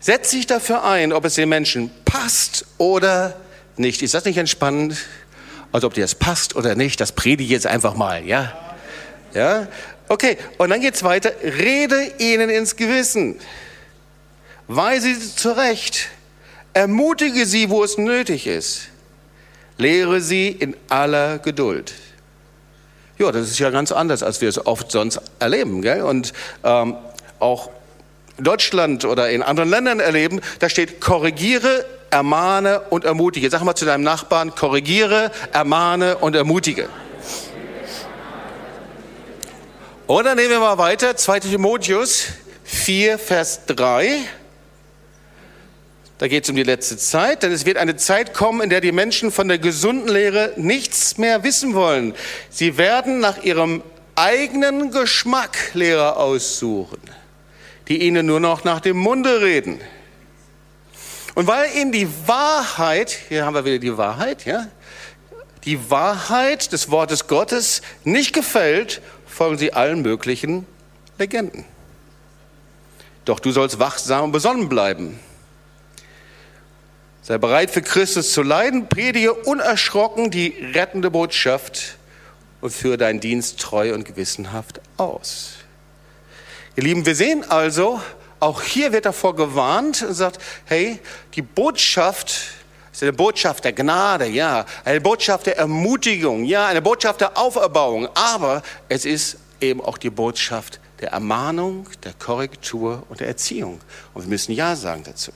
Setz 0.00 0.30
dich 0.30 0.46
dafür 0.46 0.84
ein, 0.84 1.12
ob 1.12 1.24
es 1.24 1.34
den 1.34 1.48
Menschen 1.48 1.90
passt 2.04 2.64
oder 2.78 3.36
nicht. 3.76 4.02
Ist 4.02 4.14
das 4.14 4.24
nicht 4.24 4.38
entspannend? 4.38 4.96
Also 5.72 5.88
ob 5.88 5.94
dir 5.94 6.02
das 6.02 6.14
passt 6.14 6.56
oder 6.56 6.74
nicht, 6.74 7.00
das 7.00 7.12
predige 7.12 7.44
ich 7.44 7.50
jetzt 7.50 7.66
einfach 7.66 7.94
mal, 7.94 8.24
ja? 8.24 8.56
Ja? 9.34 9.68
Okay, 10.08 10.38
und 10.58 10.70
dann 10.70 10.80
geht's 10.80 11.02
weiter. 11.02 11.32
Rede 11.42 12.12
ihnen 12.18 12.48
ins 12.48 12.76
Gewissen. 12.76 13.38
Weise 14.68 15.14
sie 15.14 15.34
zurecht. 15.34 16.08
Ermutige 16.72 17.46
sie, 17.46 17.70
wo 17.70 17.82
es 17.82 17.98
nötig 17.98 18.46
ist. 18.46 18.88
Lehre 19.78 20.20
sie 20.20 20.48
in 20.48 20.76
aller 20.88 21.38
Geduld. 21.38 21.92
Ja, 23.18 23.32
das 23.32 23.48
ist 23.48 23.58
ja 23.58 23.70
ganz 23.70 23.92
anders, 23.92 24.22
als 24.22 24.40
wir 24.40 24.48
es 24.48 24.66
oft 24.66 24.90
sonst 24.90 25.20
erleben. 25.38 25.82
Gell? 25.82 26.02
Und 26.02 26.32
ähm, 26.64 26.96
auch 27.38 27.70
Deutschland 28.38 29.04
oder 29.04 29.30
in 29.30 29.42
anderen 29.42 29.70
Ländern 29.70 30.00
erleben, 30.00 30.40
da 30.58 30.68
steht 30.68 31.00
korrigiere 31.00 31.86
ermahne 32.10 32.80
und 32.90 33.04
ermutige. 33.04 33.50
Sag 33.50 33.62
mal 33.62 33.74
zu 33.74 33.84
deinem 33.84 34.04
Nachbarn, 34.04 34.54
korrigiere, 34.54 35.30
ermahne 35.52 36.18
und 36.18 36.36
ermutige. 36.36 36.88
Oder 40.06 40.34
nehmen 40.34 40.50
wir 40.50 40.60
mal 40.60 40.78
weiter, 40.78 41.16
2 41.16 41.40
Timotheus 41.40 42.26
4, 42.64 43.18
Vers 43.18 43.66
3. 43.66 44.20
Da 46.18 46.28
geht 46.28 46.44
es 46.44 46.50
um 46.50 46.56
die 46.56 46.62
letzte 46.62 46.96
Zeit, 46.96 47.42
denn 47.42 47.52
es 47.52 47.66
wird 47.66 47.76
eine 47.76 47.96
Zeit 47.96 48.32
kommen, 48.32 48.62
in 48.62 48.70
der 48.70 48.80
die 48.80 48.92
Menschen 48.92 49.30
von 49.30 49.48
der 49.48 49.58
gesunden 49.58 50.08
Lehre 50.08 50.52
nichts 50.56 51.18
mehr 51.18 51.44
wissen 51.44 51.74
wollen. 51.74 52.14
Sie 52.48 52.78
werden 52.78 53.20
nach 53.20 53.42
ihrem 53.42 53.82
eigenen 54.14 54.90
Geschmack 54.90 55.58
Lehrer 55.74 56.16
aussuchen, 56.16 57.00
die 57.88 58.02
ihnen 58.02 58.24
nur 58.24 58.40
noch 58.40 58.64
nach 58.64 58.80
dem 58.80 58.96
Munde 58.96 59.42
reden. 59.42 59.78
Und 61.34 61.46
weil 61.46 61.70
ihnen 61.76 61.92
die 61.92 62.08
Wahrheit, 62.26 63.14
hier 63.28 63.44
haben 63.44 63.54
wir 63.54 63.66
wieder 63.66 63.78
die 63.78 63.98
Wahrheit, 63.98 64.46
ja, 64.46 64.68
die 65.66 65.90
Wahrheit 65.90 66.72
des 66.72 66.90
Wortes 66.90 67.26
Gottes 67.26 67.82
nicht 68.04 68.32
gefällt, 68.32 69.02
folgen 69.26 69.58
sie 69.58 69.74
allen 69.74 70.00
möglichen 70.00 70.66
Legenden. 71.18 71.66
Doch 73.26 73.38
du 73.38 73.50
sollst 73.50 73.78
wachsam 73.78 74.24
und 74.24 74.32
besonnen 74.32 74.70
bleiben. 74.70 75.18
Sei 77.26 77.38
bereit 77.38 77.72
für 77.72 77.82
Christus 77.82 78.30
zu 78.30 78.42
leiden, 78.42 78.88
predige 78.88 79.34
unerschrocken 79.34 80.30
die 80.30 80.54
rettende 80.74 81.10
Botschaft 81.10 81.96
und 82.60 82.72
führe 82.72 82.98
deinen 82.98 83.18
Dienst 83.18 83.58
treu 83.58 83.94
und 83.94 84.04
gewissenhaft 84.04 84.80
aus. 84.96 85.54
Ihr 86.76 86.84
Lieben, 86.84 87.04
wir 87.04 87.16
sehen 87.16 87.44
also, 87.50 88.00
auch 88.38 88.62
hier 88.62 88.92
wird 88.92 89.06
davor 89.06 89.34
gewarnt 89.34 90.02
und 90.02 90.14
sagt, 90.14 90.40
hey, 90.66 91.00
die 91.34 91.42
Botschaft 91.42 92.42
ist 92.92 93.02
eine 93.02 93.12
Botschaft 93.12 93.64
der 93.64 93.72
Gnade, 93.72 94.26
ja, 94.26 94.64
eine 94.84 95.00
Botschaft 95.00 95.46
der 95.46 95.58
Ermutigung, 95.58 96.44
ja, 96.44 96.68
eine 96.68 96.80
Botschaft 96.80 97.22
der 97.22 97.36
Auferbauung, 97.36 98.06
aber 98.14 98.62
es 98.88 99.04
ist 99.04 99.38
eben 99.60 99.80
auch 99.80 99.98
die 99.98 100.10
Botschaft 100.10 100.78
der 101.00 101.10
Ermahnung, 101.10 101.88
der 102.04 102.12
Korrektur 102.12 103.02
und 103.08 103.18
der 103.18 103.26
Erziehung. 103.26 103.80
Und 104.14 104.22
wir 104.22 104.28
müssen 104.28 104.52
Ja 104.52 104.76
sagen 104.76 105.02
dazu. 105.02 105.32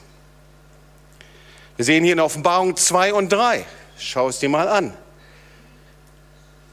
Wir 1.80 1.86
sehen 1.86 2.04
hier 2.04 2.12
in 2.12 2.20
Offenbarung 2.20 2.76
2 2.76 3.14
und 3.14 3.32
3. 3.32 3.64
Schau 3.96 4.28
es 4.28 4.38
dir 4.38 4.50
mal 4.50 4.68
an. 4.68 4.92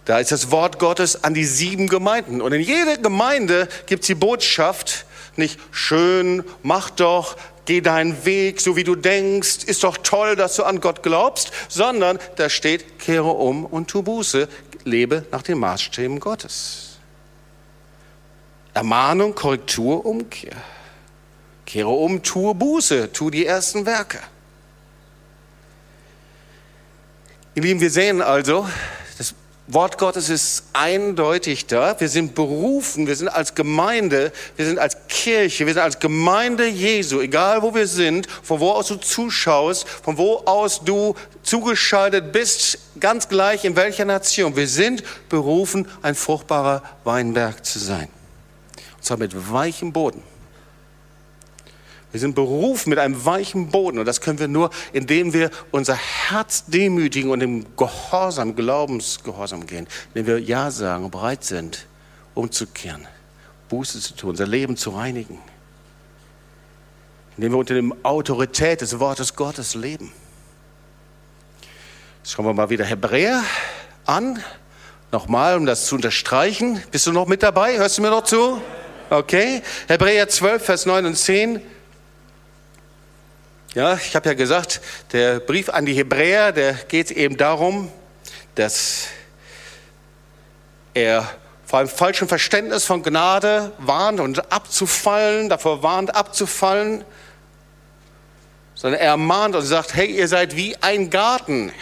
Da 0.04 0.20
ist 0.20 0.34
das 0.34 0.52
Wort 0.52 0.80
Gottes 0.80 1.24
an 1.24 1.34
die 1.34 1.46
sieben 1.46 1.88
Gemeinden. 1.88 2.42
Und 2.42 2.52
in 2.52 2.60
jeder 2.60 2.98
Gemeinde 2.98 3.70
gibt 3.86 4.02
es 4.04 4.08
die 4.08 4.16
Botschaft, 4.16 5.06
nicht 5.38 5.62
schön, 5.72 6.44
mach 6.62 6.90
doch, 6.90 7.38
geh 7.64 7.80
deinen 7.80 8.26
Weg, 8.26 8.60
so 8.60 8.76
wie 8.76 8.84
du 8.84 8.96
denkst, 8.96 9.64
ist 9.64 9.86
doch 9.86 9.96
toll, 9.96 10.36
dass 10.36 10.58
du 10.58 10.66
an 10.66 10.82
Gott 10.82 11.04
glaubst, 11.04 11.54
sondern 11.70 12.20
da 12.36 12.50
steht, 12.50 13.00
kehre 13.00 13.32
um 13.32 13.64
und 13.66 13.88
tu 13.88 14.04
Buße, 14.04 14.50
lebe 14.84 15.26
nach 15.32 15.42
den 15.42 15.60
Maßstäben 15.60 16.20
Gottes. 16.20 16.98
Ermahnung, 18.74 19.36
Korrektur, 19.36 20.06
Umkehr. 20.06 20.58
Kehre 21.66 21.92
um, 21.92 22.24
tue 22.24 22.54
Buße, 22.54 23.14
tu 23.14 23.30
die 23.30 23.46
ersten 23.46 23.86
Werke. 23.86 24.20
Ihr 27.58 27.64
Lieben, 27.64 27.82
wir 27.82 27.90
sehen 27.90 28.22
also, 28.22 28.68
Wort 29.66 29.98
Gottes 29.98 30.30
ist 30.30 30.66
eindeutig 30.74 31.66
da. 31.66 32.00
Wir 32.00 32.08
sind 32.08 32.36
berufen, 32.36 33.08
wir 33.08 33.16
sind 33.16 33.30
als 33.30 33.56
Gemeinde, 33.56 34.32
wir 34.56 34.66
sind 34.68 34.78
als 34.78 34.96
Kirche, 35.08 35.66
wir 35.66 35.74
sind 35.74 35.82
als 35.82 35.98
Gemeinde 35.98 36.68
Jesu, 36.68 37.20
egal 37.20 37.64
wo 37.64 37.74
wir 37.74 37.88
sind, 37.88 38.28
von 38.44 38.60
wo 38.60 38.74
aus 38.74 38.90
du 38.90 38.98
zuschaust, 38.98 39.90
von 39.90 40.20
wo 40.20 40.44
aus 40.46 40.84
du 40.84 41.16
zugeschaltet 41.42 42.32
bist, 42.32 42.78
ganz 43.00 43.28
gleich 43.28 43.66
in 43.66 43.76
welcher 43.76 44.06
Nation. 44.06 44.56
Wir 44.56 44.68
sind 44.68 45.02
berufen, 45.28 45.88
ein 46.04 46.14
fruchtbarer 46.14 46.84
Weinberg 47.06 47.66
zu 47.66 47.80
sein. 47.80 48.08
Und 48.98 49.04
zwar 49.04 49.18
mit 49.18 49.52
weichem 49.52 49.92
Boden. 49.92 50.22
Wir 52.12 52.22
sind 52.22 52.36
berufen 52.36 52.90
mit 52.90 53.00
einem 53.00 53.26
weichen 53.26 53.70
Boden 53.70 54.00
und 54.00 54.06
das 54.06 54.22
können 54.22 54.40
wir 54.40 54.48
nur, 54.48 54.70
indem 54.94 55.34
wir 55.34 55.52
unser 55.72 55.96
Herz 55.96 56.66
demütigen 56.66 57.32
und 57.32 57.42
im 57.42 57.66
Gehorsam, 57.76 58.56
Glaubensgehorsam 58.56 59.68
gehen, 59.68 59.88
indem 60.14 60.28
wir 60.28 60.40
Ja 60.40 60.72
sagen 60.72 61.06
und 61.06 61.12
bereit 61.12 61.44
sind, 61.44 61.86
umzukehren, 62.34 63.06
Buße 63.68 64.00
zu 64.00 64.16
tun, 64.16 64.30
unser 64.32 64.48
Leben 64.48 64.78
zu 64.78 64.92
reinigen, 64.92 65.40
indem 67.36 67.52
wir 67.52 67.58
unter 67.60 67.74
der 67.74 67.84
Autorität 68.04 68.80
des 68.80 69.00
Wortes 69.00 69.36
Gottes 69.36 69.76
leben. 69.76 70.14
Jetzt 72.24 72.32
schauen 72.32 72.46
wir 72.46 72.54
mal 72.54 72.70
wieder 72.70 72.86
Hebräer 72.86 73.44
an, 74.06 74.42
nochmal, 75.12 75.58
um 75.58 75.66
das 75.66 75.88
zu 75.88 75.96
unterstreichen. 75.96 76.82
Bist 76.92 77.06
du 77.06 77.12
noch 77.12 77.28
mit 77.28 77.44
dabei? 77.44 77.78
Hörst 77.78 77.98
du 77.98 78.02
mir 78.02 78.10
noch 78.10 78.24
zu? 78.24 78.62
Okay. 79.10 79.62
Hebräer 79.88 80.30
12, 80.30 80.64
Vers 80.66 80.86
9 80.86 81.06
und 81.06 81.16
10. 81.16 81.62
Ja, 83.74 83.96
ich 83.96 84.16
habe 84.16 84.30
ja 84.30 84.34
gesagt, 84.34 84.82
der 85.12 85.40
Brief 85.40 85.70
an 85.70 85.86
die 85.86 85.94
Hebräer, 85.94 86.52
der 86.52 86.74
geht 86.74 87.12
eben 87.12 87.38
darum, 87.38 87.92
dass 88.56 89.08
er 90.94 91.30
vor 91.66 91.80
einem 91.80 91.90
falschen 91.90 92.28
Verständnis 92.28 92.86
von 92.86 93.04
Gnade 93.04 93.74
warnt 93.78 94.22
und 94.22 94.52
abzufallen, 94.52 95.50
davor 95.50 95.84
warnt, 95.84 96.16
abzufallen, 96.16 97.04
sondern 98.74 99.02
er 99.02 99.18
mahnt 99.18 99.56
und 99.56 99.64
sagt, 99.64 99.94
hey, 99.96 100.08
ihr 100.08 100.28
seid 100.28 100.56
wie 100.56 100.78
ein 100.82 101.10
Garten. 101.10 101.74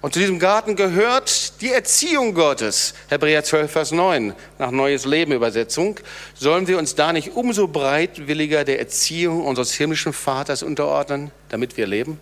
Und 0.00 0.14
zu 0.14 0.18
diesem 0.18 0.38
Garten 0.38 0.76
gehört 0.76 1.60
die 1.60 1.72
Erziehung 1.72 2.32
Gottes. 2.32 2.94
Hebräer 3.08 3.44
12, 3.44 3.70
Vers 3.70 3.92
9, 3.92 4.34
nach 4.58 4.70
Neues 4.70 5.04
Leben 5.04 5.32
Übersetzung. 5.32 6.00
Sollen 6.34 6.66
wir 6.66 6.78
uns 6.78 6.94
da 6.94 7.12
nicht 7.12 7.36
umso 7.36 7.68
breitwilliger 7.68 8.64
der 8.64 8.78
Erziehung 8.78 9.44
unseres 9.44 9.72
himmlischen 9.74 10.14
Vaters 10.14 10.62
unterordnen, 10.62 11.30
damit 11.50 11.76
wir 11.76 11.86
leben? 11.86 12.18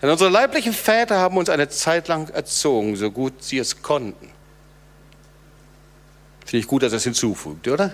Denn 0.00 0.10
unsere 0.10 0.30
leiblichen 0.30 0.72
Väter 0.72 1.18
haben 1.18 1.36
uns 1.36 1.48
eine 1.48 1.68
Zeit 1.68 2.06
lang 2.06 2.28
erzogen, 2.28 2.94
so 2.94 3.10
gut 3.10 3.42
sie 3.42 3.58
es 3.58 3.82
konnten. 3.82 4.30
Finde 6.44 6.58
ich 6.58 6.68
gut, 6.68 6.84
dass 6.84 6.92
er 6.92 6.98
es 6.98 7.04
hinzufügt, 7.04 7.66
oder? 7.66 7.92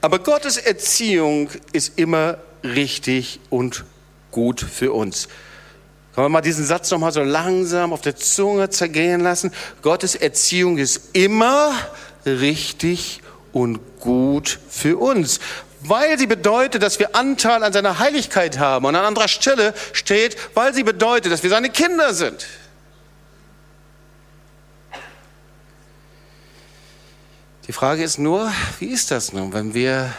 Aber 0.00 0.20
Gottes 0.20 0.56
Erziehung 0.56 1.50
ist 1.72 1.98
immer 1.98 2.38
richtig 2.62 3.40
und 3.50 3.84
gut 4.30 4.60
für 4.60 4.92
uns. 4.92 5.28
Können 6.14 6.26
wir 6.26 6.28
mal 6.28 6.40
diesen 6.42 6.64
Satz 6.64 6.90
nochmal 6.92 7.10
so 7.10 7.22
langsam 7.22 7.92
auf 7.92 8.00
der 8.00 8.14
Zunge 8.14 8.70
zergehen 8.70 9.20
lassen? 9.20 9.52
Gottes 9.82 10.14
Erziehung 10.14 10.78
ist 10.78 11.10
immer 11.12 11.72
richtig 12.24 13.20
und 13.52 13.80
gut 13.98 14.60
für 14.68 14.96
uns, 14.96 15.40
weil 15.80 16.16
sie 16.16 16.28
bedeutet, 16.28 16.84
dass 16.84 17.00
wir 17.00 17.16
Anteil 17.16 17.64
an 17.64 17.72
seiner 17.72 17.98
Heiligkeit 17.98 18.60
haben. 18.60 18.84
Und 18.84 18.94
an 18.94 19.04
anderer 19.04 19.26
Stelle 19.26 19.74
steht, 19.92 20.36
weil 20.54 20.72
sie 20.72 20.84
bedeutet, 20.84 21.32
dass 21.32 21.42
wir 21.42 21.50
seine 21.50 21.70
Kinder 21.70 22.14
sind. 22.14 22.46
Die 27.66 27.72
Frage 27.72 28.04
ist 28.04 28.18
nur, 28.18 28.52
wie 28.78 28.86
ist 28.86 29.10
das 29.10 29.32
nun, 29.32 29.52
wenn 29.52 29.74
wir 29.74 30.12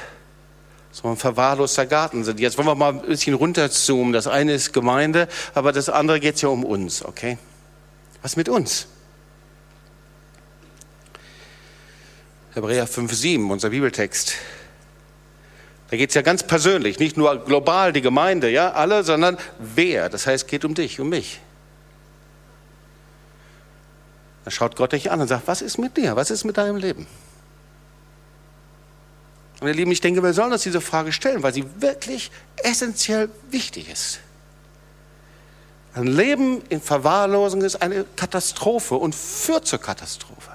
so 0.95 1.09
ein 1.09 1.17
verwahrloster 1.17 1.85
Garten 1.85 2.23
sind? 2.23 2.39
Jetzt 2.39 2.57
wollen 2.57 2.67
wir 2.67 2.75
mal 2.75 2.93
ein 2.93 3.01
bisschen 3.01 3.33
runterzoomen. 3.33 4.13
Das 4.13 4.27
eine 4.27 4.53
ist 4.53 4.71
Gemeinde, 4.71 5.27
aber 5.53 5.73
das 5.73 5.89
andere 5.89 6.21
geht 6.21 6.41
ja 6.41 6.47
um 6.47 6.63
uns, 6.63 7.03
okay? 7.03 7.37
Was 8.21 8.37
mit 8.37 8.47
uns? 8.47 8.87
Hebräer 12.53 12.87
5,7, 12.87 13.51
unser 13.51 13.71
Bibeltext. 13.71 14.35
Da 15.89 15.97
geht 15.97 16.11
es 16.11 16.15
ja 16.15 16.21
ganz 16.21 16.43
persönlich, 16.43 16.97
nicht 16.97 17.17
nur 17.17 17.43
global 17.43 17.91
die 17.91 18.01
Gemeinde, 18.01 18.49
ja, 18.49 18.71
alle, 18.71 19.03
sondern 19.03 19.37
wer. 19.59 20.07
Das 20.07 20.25
heißt, 20.25 20.47
geht 20.47 20.63
um 20.63 20.75
dich, 20.75 21.01
um 21.01 21.09
mich. 21.09 21.41
Da 24.45 24.51
schaut 24.51 24.77
Gott 24.77 24.93
dich 24.93 25.11
an 25.11 25.19
und 25.19 25.27
sagt, 25.27 25.45
was 25.47 25.61
ist 25.61 25.77
mit 25.77 25.97
dir? 25.97 26.15
Was 26.15 26.31
ist 26.31 26.45
mit 26.45 26.55
deinem 26.55 26.77
Leben? 26.77 27.05
Und 29.65 29.71
ihr 29.71 29.77
Lieben, 29.77 29.91
ich 29.91 29.99
denke, 29.99 30.21
wir 30.21 30.31
sollen 30.31 30.53
uns 30.53 30.61
diese 30.61 30.79
Frage 30.79 31.11
stellen, 31.11 31.41
weil 31.41 31.51
sie 31.51 31.65
wirklich 31.79 32.29
essentiell 32.57 33.29
wichtig 33.49 33.89
ist. 33.89 34.19
Ein 35.95 36.05
Leben 36.05 36.61
in 36.69 36.79
Verwahrlosung 36.79 37.63
ist 37.63 37.81
eine 37.81 38.05
Katastrophe 38.15 38.93
und 38.93 39.15
führt 39.15 39.65
zur 39.65 39.79
Katastrophe. 39.79 40.51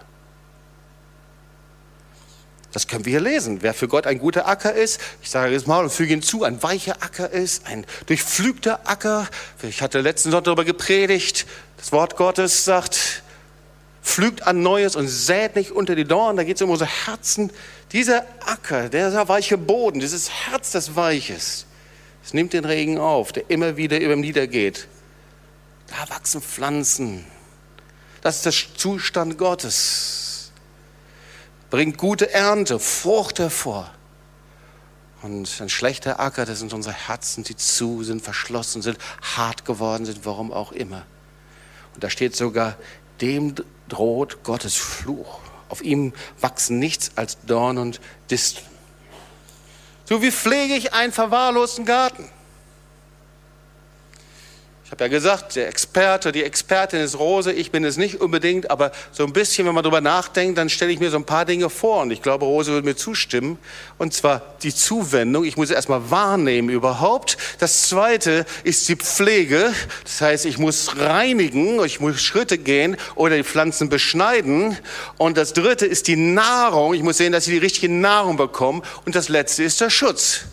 Das 2.70 2.87
können 2.87 3.05
wir 3.05 3.11
hier 3.11 3.20
lesen. 3.20 3.62
Wer 3.62 3.75
für 3.75 3.88
Gott 3.88 4.07
ein 4.07 4.20
guter 4.20 4.46
Acker 4.46 4.75
ist, 4.75 5.01
ich 5.23 5.31
sage 5.31 5.55
jetzt 5.55 5.66
mal 5.66 5.83
und 5.83 5.90
füge 5.90 6.11
hinzu, 6.11 6.44
ein 6.44 6.62
weicher 6.62 7.03
Acker 7.03 7.31
ist, 7.31 7.66
ein 7.66 7.87
durchflügter 8.07 8.88
Acker. 8.88 9.27
Ich 9.64 9.83
hatte 9.83 10.03
letzten 10.03 10.31
Sonntag 10.31 10.44
darüber 10.44 10.64
gepredigt. 10.64 11.46
Das 11.79 11.90
Wort 11.90 12.14
Gottes 12.14 12.64
sagt, 12.64 13.25
pflügt 14.05 14.46
an 14.46 14.62
Neues 14.62 14.94
und 14.94 15.09
sät 15.09 15.57
nicht 15.57 15.73
unter 15.73 15.96
die 15.96 16.05
Dornen. 16.05 16.37
Da 16.37 16.44
geht 16.44 16.55
es 16.55 16.62
um 16.62 16.70
unsere 16.70 16.88
Herzen. 17.07 17.51
Dieser 17.92 18.24
Acker, 18.46 18.88
dieser 18.88 19.29
weiche 19.29 19.59
Boden, 19.59 20.00
dieses 20.00 20.31
Herz, 20.31 20.70
das 20.70 20.94
weich 20.94 21.31
ist, 21.31 21.66
es 22.24 22.35
nimmt 22.35 22.53
den 22.53 22.64
Regen 22.64 22.98
auf, 22.98 23.33
der 23.33 23.50
immer 23.50 23.76
wieder 23.76 24.00
über 24.00 24.12
ihm 24.12 24.20
niedergeht. 24.20 24.87
Da 25.88 26.14
wachsen 26.14 26.40
Pflanzen. 26.40 27.24
Das 28.20 28.37
ist 28.37 28.44
der 28.46 28.79
Zustand 28.79 29.38
Gottes. 29.38 30.53
Bringt 31.70 31.98
gute 31.98 32.33
Ernte, 32.33 32.79
Frucht 32.79 33.38
hervor. 33.38 33.90
Und 35.22 35.61
ein 35.61 35.68
schlechter 35.68 36.20
Acker, 36.20 36.46
das 36.46 36.61
sind 36.61 36.72
unsere 36.72 36.94
Herzen, 36.94 37.44
die 37.44 37.57
zu 37.57 38.03
sind, 38.05 38.22
verschlossen 38.22 38.83
sind, 38.83 38.98
hart 39.37 39.64
geworden 39.64 40.07
sind, 40.07 40.24
warum 40.24 40.53
auch 40.53 40.72
immer. 40.72 41.05
Und 41.94 42.05
da 42.05 42.09
steht 42.09 42.37
sogar, 42.37 42.76
dem 43.20 43.55
droht 43.88 44.42
Gottes 44.44 44.76
Fluch. 44.76 45.39
Auf 45.71 45.83
ihm 45.83 46.13
wachsen 46.41 46.79
nichts 46.79 47.13
als 47.17 47.39
Dorn 47.47 47.79
und 47.79 48.01
Disteln. 48.31 48.67
So 50.05 50.21
wie 50.21 50.33
pflege 50.33 50.75
ich 50.75 50.93
einen 50.93 51.13
verwahrlosten 51.13 51.85
Garten? 51.87 52.29
Ich 54.90 54.92
habe 54.92 55.05
ja 55.05 55.09
gesagt, 55.09 55.55
der 55.55 55.68
Experte, 55.68 56.33
die 56.33 56.42
Expertin 56.42 56.98
ist 56.98 57.16
Rose, 57.16 57.53
ich 57.53 57.70
bin 57.70 57.85
es 57.85 57.96
nicht 57.96 58.20
unbedingt, 58.20 58.72
aber 58.72 58.90
so 59.12 59.24
ein 59.24 59.33
bisschen, 59.33 59.64
wenn 59.68 59.72
man 59.72 59.85
darüber 59.85 60.00
nachdenkt, 60.00 60.59
dann 60.59 60.68
stelle 60.68 60.90
ich 60.90 60.98
mir 60.98 61.11
so 61.11 61.16
ein 61.16 61.24
paar 61.24 61.44
Dinge 61.44 61.70
vor 61.70 62.03
und 62.03 62.11
ich 62.11 62.22
glaube, 62.22 62.44
Rose 62.44 62.72
würde 62.72 62.88
mir 62.88 62.96
zustimmen. 62.96 63.57
Und 63.98 64.14
zwar 64.14 64.42
die 64.64 64.74
Zuwendung, 64.74 65.44
ich 65.44 65.57
muss 65.57 65.70
erstmal 65.70 66.11
wahrnehmen 66.11 66.70
überhaupt. 66.70 67.37
Das 67.61 67.83
zweite 67.83 68.44
ist 68.64 68.88
die 68.88 68.96
Pflege, 68.96 69.72
das 70.03 70.22
heißt, 70.22 70.44
ich 70.44 70.59
muss 70.59 70.96
reinigen, 70.98 71.81
ich 71.85 72.00
muss 72.00 72.20
Schritte 72.20 72.59
gehen 72.59 72.96
oder 73.14 73.37
die 73.37 73.44
Pflanzen 73.44 73.90
beschneiden. 73.90 74.76
Und 75.18 75.37
das 75.37 75.53
dritte 75.53 75.87
ist 75.87 76.09
die 76.09 76.16
Nahrung, 76.16 76.94
ich 76.94 77.05
muss 77.05 77.18
sehen, 77.18 77.31
dass 77.31 77.44
sie 77.44 77.53
die 77.53 77.59
richtige 77.59 77.92
Nahrung 77.92 78.37
bekommen. 78.37 78.83
Und 79.07 79.14
das 79.14 79.29
letzte 79.29 79.62
ist 79.62 79.81
der 79.81 79.90
Schutz. 79.90 80.46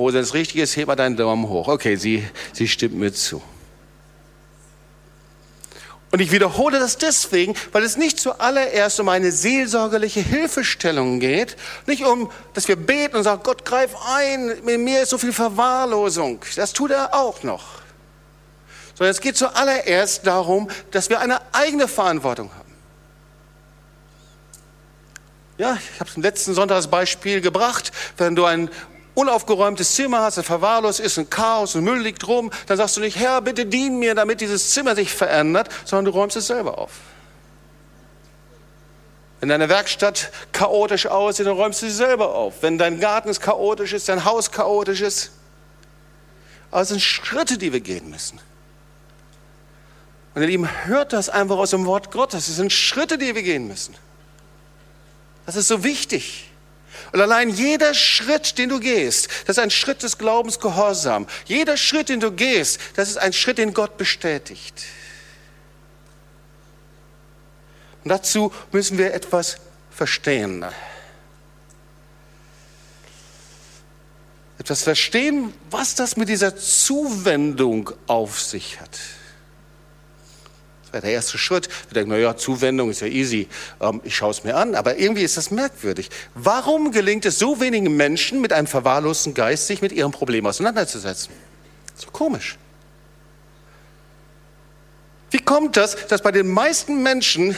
Rose, 0.00 0.14
wenn 0.14 0.22
es 0.22 0.34
richtig 0.34 0.56
ist, 0.56 0.76
heb 0.76 0.88
mal 0.88 0.96
deinen 0.96 1.16
Daumen 1.16 1.48
hoch. 1.48 1.68
Okay, 1.68 1.96
sie, 1.96 2.26
sie 2.52 2.66
stimmt 2.66 2.94
mir 2.94 3.12
zu. 3.12 3.42
Und 6.12 6.18
ich 6.18 6.32
wiederhole 6.32 6.80
das 6.80 6.98
deswegen, 6.98 7.54
weil 7.70 7.84
es 7.84 7.96
nicht 7.96 8.18
zuallererst 8.18 8.98
um 8.98 9.08
eine 9.08 9.30
seelsorgerliche 9.30 10.20
Hilfestellung 10.20 11.20
geht, 11.20 11.56
nicht 11.86 12.04
um, 12.04 12.32
dass 12.52 12.66
wir 12.66 12.74
beten 12.74 13.16
und 13.16 13.22
sagen, 13.22 13.42
Gott 13.44 13.64
greif 13.64 13.94
ein, 14.16 14.50
in 14.66 14.82
mir 14.82 15.02
ist 15.02 15.10
so 15.10 15.18
viel 15.18 15.32
Verwahrlosung. 15.32 16.40
Das 16.56 16.72
tut 16.72 16.90
er 16.90 17.14
auch 17.14 17.44
noch. 17.44 17.64
Sondern 18.96 19.12
es 19.12 19.20
geht 19.20 19.36
zuallererst 19.36 20.26
darum, 20.26 20.68
dass 20.90 21.10
wir 21.10 21.20
eine 21.20 21.40
eigene 21.52 21.86
Verantwortung 21.86 22.50
haben. 22.52 22.70
Ja, 25.58 25.74
ich 25.94 26.00
habe 26.00 26.10
es 26.10 26.16
im 26.16 26.22
letzten 26.22 26.54
Sonntag 26.54 26.76
das 26.76 26.88
Beispiel 26.88 27.40
gebracht. 27.40 27.92
Wenn 28.16 28.34
du 28.34 28.46
ein 28.46 28.70
unaufgeräumtes 29.14 29.94
Zimmer 29.94 30.20
hast, 30.20 30.38
ein 30.38 30.44
verwahrlos 30.44 31.00
ist, 31.00 31.18
ein 31.18 31.28
Chaos, 31.30 31.74
ein 31.74 31.84
Müll 31.84 32.00
liegt 32.00 32.26
rum, 32.26 32.50
dann 32.66 32.76
sagst 32.76 32.96
du 32.96 33.00
nicht, 33.00 33.18
Herr, 33.18 33.40
bitte 33.40 33.66
dien 33.66 33.98
mir, 33.98 34.14
damit 34.14 34.40
dieses 34.40 34.70
Zimmer 34.70 34.94
sich 34.94 35.12
verändert, 35.12 35.68
sondern 35.84 36.06
du 36.06 36.18
räumst 36.18 36.36
es 36.36 36.46
selber 36.46 36.78
auf. 36.78 36.92
Wenn 39.40 39.48
deine 39.48 39.70
Werkstatt 39.70 40.30
chaotisch 40.52 41.06
aussieht, 41.06 41.46
dann 41.46 41.56
räumst 41.56 41.80
du 41.80 41.86
sie 41.86 41.92
selber 41.92 42.34
auf. 42.34 42.62
Wenn 42.62 42.76
dein 42.76 43.00
Garten 43.00 43.32
chaotisch 43.32 43.94
ist, 43.94 44.08
dein 44.08 44.26
Haus 44.26 44.50
chaotisch 44.50 45.00
ist. 45.00 45.32
Aber 46.70 46.82
es 46.82 46.88
sind 46.88 47.00
Schritte, 47.00 47.56
die 47.56 47.72
wir 47.72 47.80
gehen 47.80 48.10
müssen. 48.10 48.38
Und 50.34 50.42
ihr 50.42 50.48
Lieben, 50.48 50.68
hört 50.84 51.14
das 51.14 51.30
einfach 51.30 51.56
aus 51.56 51.70
dem 51.70 51.86
Wort 51.86 52.10
Gottes. 52.10 52.48
Es 52.48 52.56
sind 52.56 52.70
Schritte, 52.70 53.16
die 53.16 53.34
wir 53.34 53.42
gehen 53.42 53.66
müssen. 53.66 53.94
Das 55.46 55.56
ist 55.56 55.68
so 55.68 55.82
wichtig. 55.82 56.49
Und 57.12 57.20
allein 57.20 57.48
jeder 57.48 57.92
Schritt, 57.94 58.56
den 58.58 58.68
du 58.68 58.78
gehst, 58.78 59.28
das 59.46 59.56
ist 59.56 59.62
ein 59.62 59.70
Schritt 59.70 60.02
des 60.02 60.18
Glaubens 60.18 60.60
Gehorsam. 60.60 61.26
Jeder 61.44 61.76
Schritt, 61.76 62.08
den 62.08 62.20
du 62.20 62.30
gehst, 62.30 62.80
das 62.94 63.08
ist 63.08 63.16
ein 63.16 63.32
Schritt, 63.32 63.58
den 63.58 63.74
Gott 63.74 63.96
bestätigt. 63.96 64.84
Und 68.04 68.10
dazu 68.10 68.52
müssen 68.72 68.96
wir 68.96 69.12
etwas 69.12 69.56
verstehen. 69.90 70.64
Etwas 74.58 74.82
verstehen, 74.82 75.52
was 75.70 75.94
das 75.94 76.16
mit 76.16 76.28
dieser 76.28 76.56
Zuwendung 76.56 77.90
auf 78.06 78.40
sich 78.40 78.80
hat. 78.80 78.98
Wäre 80.92 81.02
der 81.02 81.12
erste 81.12 81.38
Schritt. 81.38 81.68
Wir 81.88 81.94
denken, 81.94 82.10
naja, 82.10 82.36
Zuwendung 82.36 82.90
ist 82.90 83.00
ja 83.00 83.06
easy. 83.06 83.48
Ähm, 83.80 84.00
ich 84.04 84.16
schaue 84.16 84.30
es 84.30 84.44
mir 84.44 84.56
an. 84.56 84.74
Aber 84.74 84.98
irgendwie 84.98 85.22
ist 85.22 85.36
das 85.36 85.50
merkwürdig. 85.50 86.10
Warum 86.34 86.92
gelingt 86.92 87.24
es 87.26 87.38
so 87.38 87.60
wenigen 87.60 87.96
Menschen 87.96 88.40
mit 88.40 88.52
einem 88.52 88.66
verwahrlosten 88.66 89.34
Geist, 89.34 89.66
sich 89.66 89.82
mit 89.82 89.92
ihrem 89.92 90.12
Problem 90.12 90.46
auseinanderzusetzen? 90.46 91.32
So 91.94 92.10
komisch. 92.10 92.58
Wie 95.30 95.38
kommt 95.38 95.76
das, 95.76 95.96
dass 96.08 96.22
bei 96.22 96.32
den 96.32 96.48
meisten 96.48 97.02
Menschen 97.02 97.56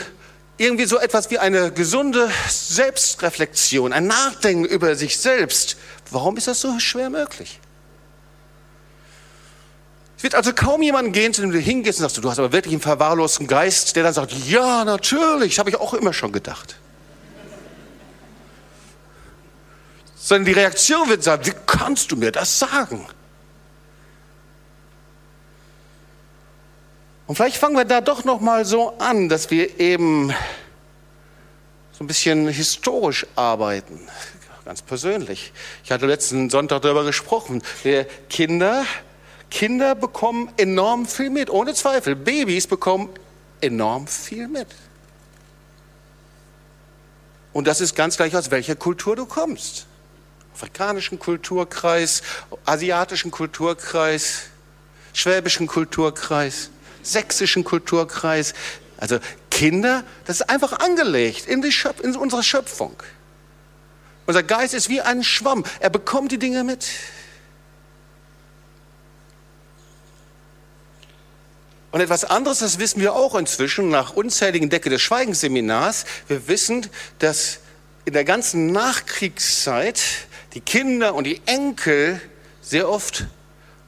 irgendwie 0.57 0.85
so 0.85 0.99
etwas 0.99 1.31
wie 1.31 1.39
eine 1.39 1.71
gesunde 1.71 2.29
Selbstreflexion, 2.47 3.91
ein 3.91 4.05
Nachdenken 4.05 4.65
über 4.65 4.95
sich 4.95 5.17
selbst, 5.17 5.77
warum 6.11 6.37
ist 6.37 6.47
das 6.47 6.61
so 6.61 6.79
schwer 6.79 7.09
möglich? 7.09 7.59
Wird 10.23 10.35
also 10.35 10.53
kaum 10.53 10.81
jemanden 10.81 11.11
gehen, 11.11 11.33
zu 11.33 11.41
dem 11.41 11.51
du 11.51 11.59
hingehst 11.59 11.99
und 11.99 12.03
sagst, 12.03 12.23
du 12.23 12.29
hast 12.29 12.39
aber 12.39 12.53
wirklich 12.53 12.73
einen 12.73 12.81
verwahrlosten 12.81 13.45
Geist, 13.45 13.97
der 13.97 14.03
dann 14.03 14.13
sagt, 14.13 14.31
ja, 14.31 14.85
natürlich, 14.85 15.59
habe 15.59 15.69
ich 15.69 15.75
auch 15.75 15.93
immer 15.93 16.13
schon 16.13 16.31
gedacht. 16.31 16.77
Sondern 20.15 20.45
die 20.45 20.53
Reaktion 20.53 21.09
wird 21.09 21.25
sagen, 21.25 21.45
wie 21.45 21.51
kannst 21.65 22.09
du 22.13 22.15
mir 22.15 22.31
das 22.31 22.57
sagen? 22.57 23.05
Und 27.27 27.35
vielleicht 27.35 27.57
fangen 27.57 27.75
wir 27.75 27.83
da 27.83 27.99
doch 27.99 28.23
noch 28.23 28.39
mal 28.39 28.63
so 28.63 28.97
an, 28.99 29.27
dass 29.27 29.51
wir 29.51 29.77
eben 29.81 30.33
so 31.91 32.01
ein 32.05 32.07
bisschen 32.07 32.47
historisch 32.47 33.27
arbeiten, 33.35 34.07
ganz 34.63 34.81
persönlich. 34.83 35.51
Ich 35.83 35.91
hatte 35.91 36.05
letzten 36.05 36.49
Sonntag 36.49 36.83
darüber 36.83 37.03
gesprochen. 37.03 37.61
Der 37.83 38.05
Kinder, 38.29 38.85
Kinder 39.53 39.93
bekommen 39.93 40.51
enorm 40.57 41.05
viel 41.05 41.29
mit, 41.29 41.51
ohne 41.51 41.75
Zweifel. 41.75 42.15
Babys 42.15 42.65
bekommen 42.65 43.09
enorm 43.61 44.07
viel 44.07 44.47
mit. 44.47 44.67
Und 47.53 47.67
das 47.67 47.79
ist 47.79 47.95
ganz 47.95 48.17
gleich, 48.17 48.35
aus 48.35 48.49
welcher 48.49 48.75
Kultur 48.75 49.15
du 49.15 49.27
kommst. 49.27 49.85
Afrikanischen 50.55 51.19
Kulturkreis, 51.19 52.23
asiatischen 52.65 53.29
Kulturkreis, 53.29 54.45
schwäbischen 55.13 55.67
Kulturkreis, 55.67 56.71
sächsischen 57.03 57.63
Kulturkreis. 57.63 58.55
Also 58.97 59.19
Kinder, 59.51 60.03
das 60.25 60.37
ist 60.37 60.49
einfach 60.49 60.79
angelegt 60.79 61.45
in, 61.45 61.63
Schöp 61.71 61.99
in 61.99 62.15
unsere 62.15 62.41
Schöpfung. 62.41 62.95
Unser 64.25 64.41
Geist 64.41 64.73
ist 64.73 64.89
wie 64.89 65.01
ein 65.01 65.23
Schwamm. 65.23 65.63
Er 65.79 65.91
bekommt 65.91 66.31
die 66.31 66.39
Dinge 66.39 66.63
mit. 66.63 66.87
Und 71.93 72.01
etwas 72.01 72.25
anderes, 72.25 72.57
das 72.57 72.79
wissen 72.79 73.01
wir 73.01 73.13
auch 73.13 73.35
inzwischen 73.35 73.89
nach 73.89 74.13
unzähligen 74.13 74.71
Decke 74.71 74.89
des 74.89 74.99
Schweigensseminars. 75.03 76.05
Wir 76.27 76.47
wissen, 76.47 76.87
dass 77.19 77.59
in 78.05 78.13
der 78.13 78.23
ganzen 78.25 78.71
Nachkriegszeit 78.71 80.01
die 80.55 80.61
Kinder 80.61 81.13
und 81.13 81.25
die 81.25 81.39
Enkel 81.45 82.19
sehr 82.63 82.89
oft 82.89 83.27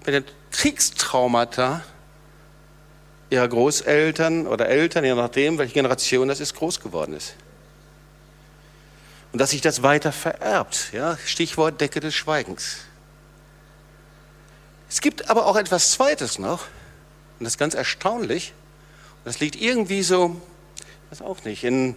mit 0.05 0.13
den 0.13 0.23
Kriegstraumata 0.51 1.83
ihrer 3.31 3.47
Großeltern 3.47 4.45
oder 4.45 4.69
Eltern, 4.69 5.03
je 5.03 5.15
nachdem, 5.15 5.57
welche 5.57 5.73
Generation 5.73 6.27
das 6.27 6.39
ist, 6.39 6.53
groß 6.53 6.81
geworden 6.81 7.15
ist. 7.15 7.33
Und 9.33 9.39
dass 9.39 9.49
sich 9.49 9.61
das 9.61 9.81
weiter 9.81 10.11
vererbt. 10.11 10.91
Ja? 10.93 11.17
Stichwort 11.25 11.81
Decke 11.81 12.01
des 12.01 12.13
Schweigens. 12.13 12.81
Es 14.91 15.01
gibt 15.01 15.27
aber 15.27 15.47
auch 15.47 15.55
etwas 15.55 15.89
Zweites 15.89 16.37
noch. 16.37 16.67
Und 17.39 17.45
das 17.45 17.53
ist 17.53 17.57
ganz 17.57 17.73
erstaunlich. 17.73 18.53
Und 19.17 19.25
das 19.25 19.39
liegt 19.39 19.55
irgendwie 19.55 20.03
so, 20.03 20.41
ich 20.77 21.19
weiß 21.19 21.21
auch 21.27 21.43
nicht, 21.43 21.63
in, 21.63 21.95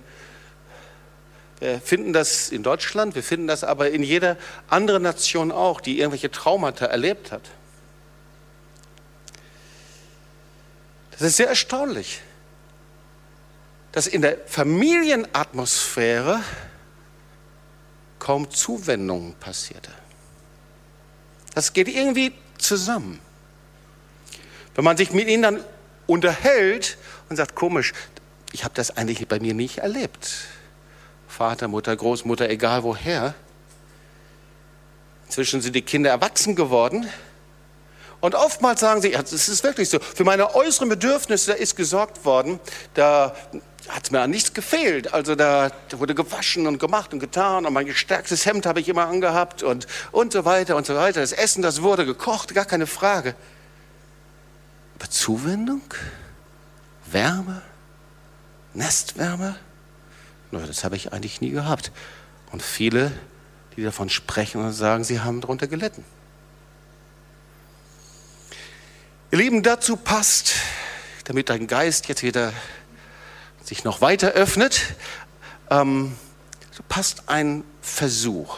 wir 1.61 1.81
finden 1.81 2.13
das 2.13 2.51
in 2.51 2.63
Deutschland, 2.63 3.15
wir 3.15 3.23
finden 3.23 3.47
das 3.47 3.65
aber 3.65 3.91
in 3.91 4.03
jeder 4.03 4.37
anderen 4.69 5.03
Nation 5.03 5.53
auch, 5.53 5.81
die 5.81 5.99
irgendwelche 5.99 6.31
Traumata 6.31 6.87
erlebt 6.87 7.33
hat. 7.33 7.43
Das 11.13 11.23
ist 11.23 11.37
sehr 11.37 11.49
erstaunlich, 11.49 12.21
dass 13.91 14.07
in 14.07 14.23
der 14.23 14.39
Familienatmosphäre 14.47 16.41
kaum 18.19 18.51
Zuwendung 18.51 19.35
passierte. 19.41 19.91
Das 21.55 21.73
geht 21.73 21.89
irgendwie 21.89 22.33
zusammen. 22.59 23.19
Wenn 24.79 24.85
man 24.85 24.97
sich 24.97 25.11
mit 25.11 25.27
ihnen 25.27 25.43
dann 25.43 25.65
unterhält 26.07 26.99
und 27.29 27.35
sagt, 27.35 27.57
komisch, 27.57 27.93
ich 28.53 28.63
habe 28.63 28.75
das 28.75 28.97
eigentlich 28.97 29.27
bei 29.27 29.41
mir 29.41 29.53
nicht 29.53 29.79
erlebt. 29.79 30.31
Vater, 31.27 31.67
Mutter, 31.67 31.97
Großmutter, 31.97 32.49
egal 32.49 32.85
woher. 32.85 33.35
Inzwischen 35.27 35.63
sind 35.63 35.75
die 35.75 35.83
Kinder 35.83 36.11
erwachsen 36.11 36.55
geworden. 36.55 37.09
Und 38.21 38.37
oftmals 38.37 38.79
sagen 38.79 39.03
sie, 39.03 39.13
es 39.13 39.49
ist 39.49 39.65
wirklich 39.65 39.89
so, 39.89 39.99
für 39.99 40.23
meine 40.23 40.55
äußeren 40.55 40.89
Bedürfnisse 40.89 41.55
ist 41.55 41.75
gesorgt 41.75 42.25
worden, 42.25 42.61
da 42.95 43.35
hat 43.89 44.13
mir 44.13 44.21
an 44.21 44.31
nichts 44.31 44.55
gefehlt. 44.55 45.13
Also 45.13 45.35
da 45.35 45.73
wurde 45.91 46.15
gewaschen 46.15 46.69
und 46.69 46.79
gemacht 46.79 47.13
und 47.13 47.19
getan 47.19 47.67
und 47.67 47.73
mein 47.73 47.87
gestärktes 47.87 48.47
Hemd 48.47 48.65
habe 48.65 48.79
ich 48.79 48.89
immer 48.89 49.09
angehabt 49.09 49.65
und, 49.65 49.89
und 50.13 50.33
so 50.33 50.45
weiter 50.45 50.77
und 50.77 50.87
so 50.87 50.95
weiter. 50.95 51.21
Das 51.21 51.33
Essen, 51.33 51.63
das 51.63 51.83
wurde 51.83 52.07
gekocht, 52.07 52.55
gar 52.55 52.65
keine 52.65 52.87
Frage. 52.87 53.35
Aber 54.99 55.11
Zuwendung? 55.11 55.83
Wärme? 57.07 57.63
Nestwärme? 58.75 59.57
No, 60.51 60.61
das 60.61 60.85
habe 60.85 60.97
ich 60.97 61.13
eigentlich 61.13 61.41
nie 61.41 61.51
gehabt. 61.51 61.93
Und 62.51 62.63
viele, 62.63 63.13
die 63.77 63.83
davon 63.85 64.09
sprechen 64.09 64.63
und 64.63 64.73
sagen, 64.73 65.05
sie 65.05 65.21
haben 65.21 65.41
darunter 65.41 65.67
gelitten. 65.67 66.05
Ihr 69.31 69.39
Lieben, 69.39 69.63
dazu 69.63 69.97
passt, 69.97 70.55
damit 71.25 71.51
dein 71.51 71.67
Geist 71.67 72.09
jetzt 72.09 72.23
wieder 72.23 72.53
sich 73.63 73.85
noch 73.85 74.01
weiter 74.01 74.29
öffnet, 74.29 74.95
ähm, 75.71 76.17
passt 76.89 77.29
ein 77.29 77.63
Versuch. 77.83 78.57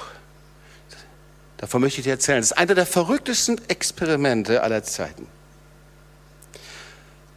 Davon 1.56 1.80
möchte 1.80 2.00
ich 2.00 2.04
dir 2.04 2.12
erzählen. 2.12 2.38
Das 2.38 2.52
ist 2.52 2.58
einer 2.58 2.74
der 2.74 2.86
verrücktesten 2.86 3.60
Experimente 3.68 4.62
aller 4.62 4.84
Zeiten. 4.84 5.26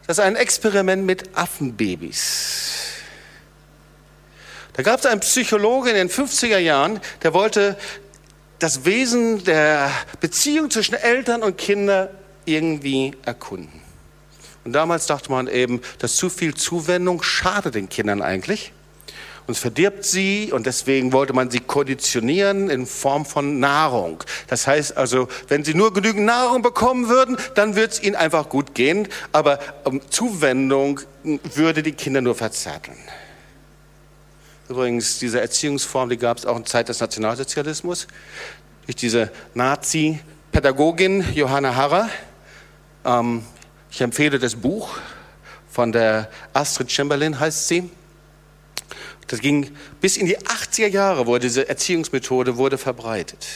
Das 0.06 0.18
ist 0.18 0.24
ein 0.24 0.36
Experiment 0.36 1.06
mit 1.06 1.36
Affenbabys. 1.36 2.74
Da 4.74 4.82
gab 4.82 5.00
es 5.00 5.06
einen 5.06 5.20
Psychologe 5.20 5.90
in 5.90 5.96
den 5.96 6.10
50er 6.10 6.58
Jahren, 6.58 7.00
der 7.22 7.32
wollte 7.32 7.78
das 8.58 8.84
Wesen 8.84 9.44
der 9.44 9.90
Beziehung 10.20 10.70
zwischen 10.70 10.94
Eltern 10.94 11.42
und 11.42 11.56
Kindern 11.56 12.08
irgendwie 12.44 13.12
erkunden. 13.24 13.80
Und 14.64 14.72
damals 14.72 15.06
dachte 15.06 15.30
man 15.30 15.46
eben, 15.46 15.80
dass 15.98 16.16
zu 16.16 16.28
viel 16.28 16.54
Zuwendung 16.54 17.22
schadet 17.22 17.74
den 17.74 17.88
Kindern 17.88 18.22
eigentlich 18.22 18.72
und 19.46 19.56
verdirbt 19.56 20.04
sie 20.04 20.52
und 20.52 20.66
deswegen 20.66 21.12
wollte 21.12 21.32
man 21.32 21.50
sie 21.50 21.60
konditionieren 21.60 22.70
in 22.70 22.86
Form 22.86 23.26
von 23.26 23.60
Nahrung. 23.60 24.24
Das 24.48 24.66
heißt 24.66 24.96
also, 24.96 25.28
wenn 25.48 25.64
sie 25.64 25.74
nur 25.74 25.92
genügend 25.92 26.24
Nahrung 26.24 26.62
bekommen 26.62 27.08
würden, 27.08 27.36
dann 27.54 27.76
würde 27.76 27.92
es 27.92 28.02
ihnen 28.02 28.16
einfach 28.16 28.48
gut 28.48 28.74
gehen, 28.74 29.08
aber 29.32 29.58
um, 29.84 30.00
Zuwendung 30.10 31.00
würde 31.22 31.82
die 31.82 31.92
Kinder 31.92 32.20
nur 32.20 32.34
verzärteln. 32.34 32.96
Übrigens, 34.68 35.18
diese 35.18 35.40
Erziehungsform, 35.40 36.08
die 36.08 36.16
gab 36.16 36.38
es 36.38 36.46
auch 36.46 36.56
in 36.56 36.64
Zeit 36.64 36.88
des 36.88 37.00
Nationalsozialismus, 37.00 38.06
durch 38.86 38.96
diese 38.96 39.30
Nazi-Pädagogin 39.52 41.24
Johanna 41.34 41.74
Harrer. 41.74 42.08
Ähm, 43.04 43.44
ich 43.90 44.00
empfehle 44.00 44.38
das 44.38 44.56
Buch 44.56 44.96
von 45.70 45.92
der 45.92 46.30
Astrid 46.54 46.90
Chamberlain, 46.90 47.38
heißt 47.38 47.68
sie. 47.68 47.90
Das 49.26 49.40
ging 49.40 49.74
bis 50.00 50.16
in 50.16 50.26
die 50.26 50.38
80er 50.38 50.88
Jahre, 50.88 51.26
wo 51.26 51.38
diese 51.38 51.68
Erziehungsmethode 51.68 52.56
wurde 52.56 52.78
verbreitet. 52.78 53.46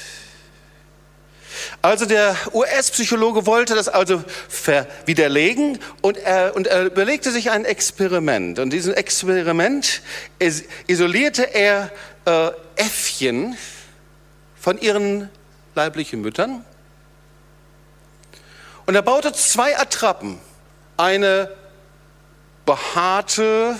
Also 1.82 2.06
der 2.06 2.36
US-Psychologe 2.52 3.46
wollte 3.46 3.74
das 3.74 3.88
also 3.88 4.24
widerlegen 5.06 5.78
und 6.00 6.16
er, 6.16 6.56
und 6.56 6.66
er 6.66 6.86
überlegte 6.86 7.30
sich 7.30 7.50
ein 7.50 7.64
Experiment. 7.64 8.58
Und 8.58 8.70
diesem 8.70 8.94
Experiment 8.94 10.02
isolierte 10.86 11.54
er 11.54 11.90
äh, 12.24 12.50
Äffchen 12.76 13.56
von 14.58 14.78
ihren 14.78 15.28
leiblichen 15.74 16.20
Müttern. 16.20 16.64
Und 18.86 18.94
er 18.94 19.02
baute 19.02 19.32
zwei 19.32 19.78
Attrappen. 19.78 20.40
Eine 20.96 21.50
behaarte, 22.66 23.76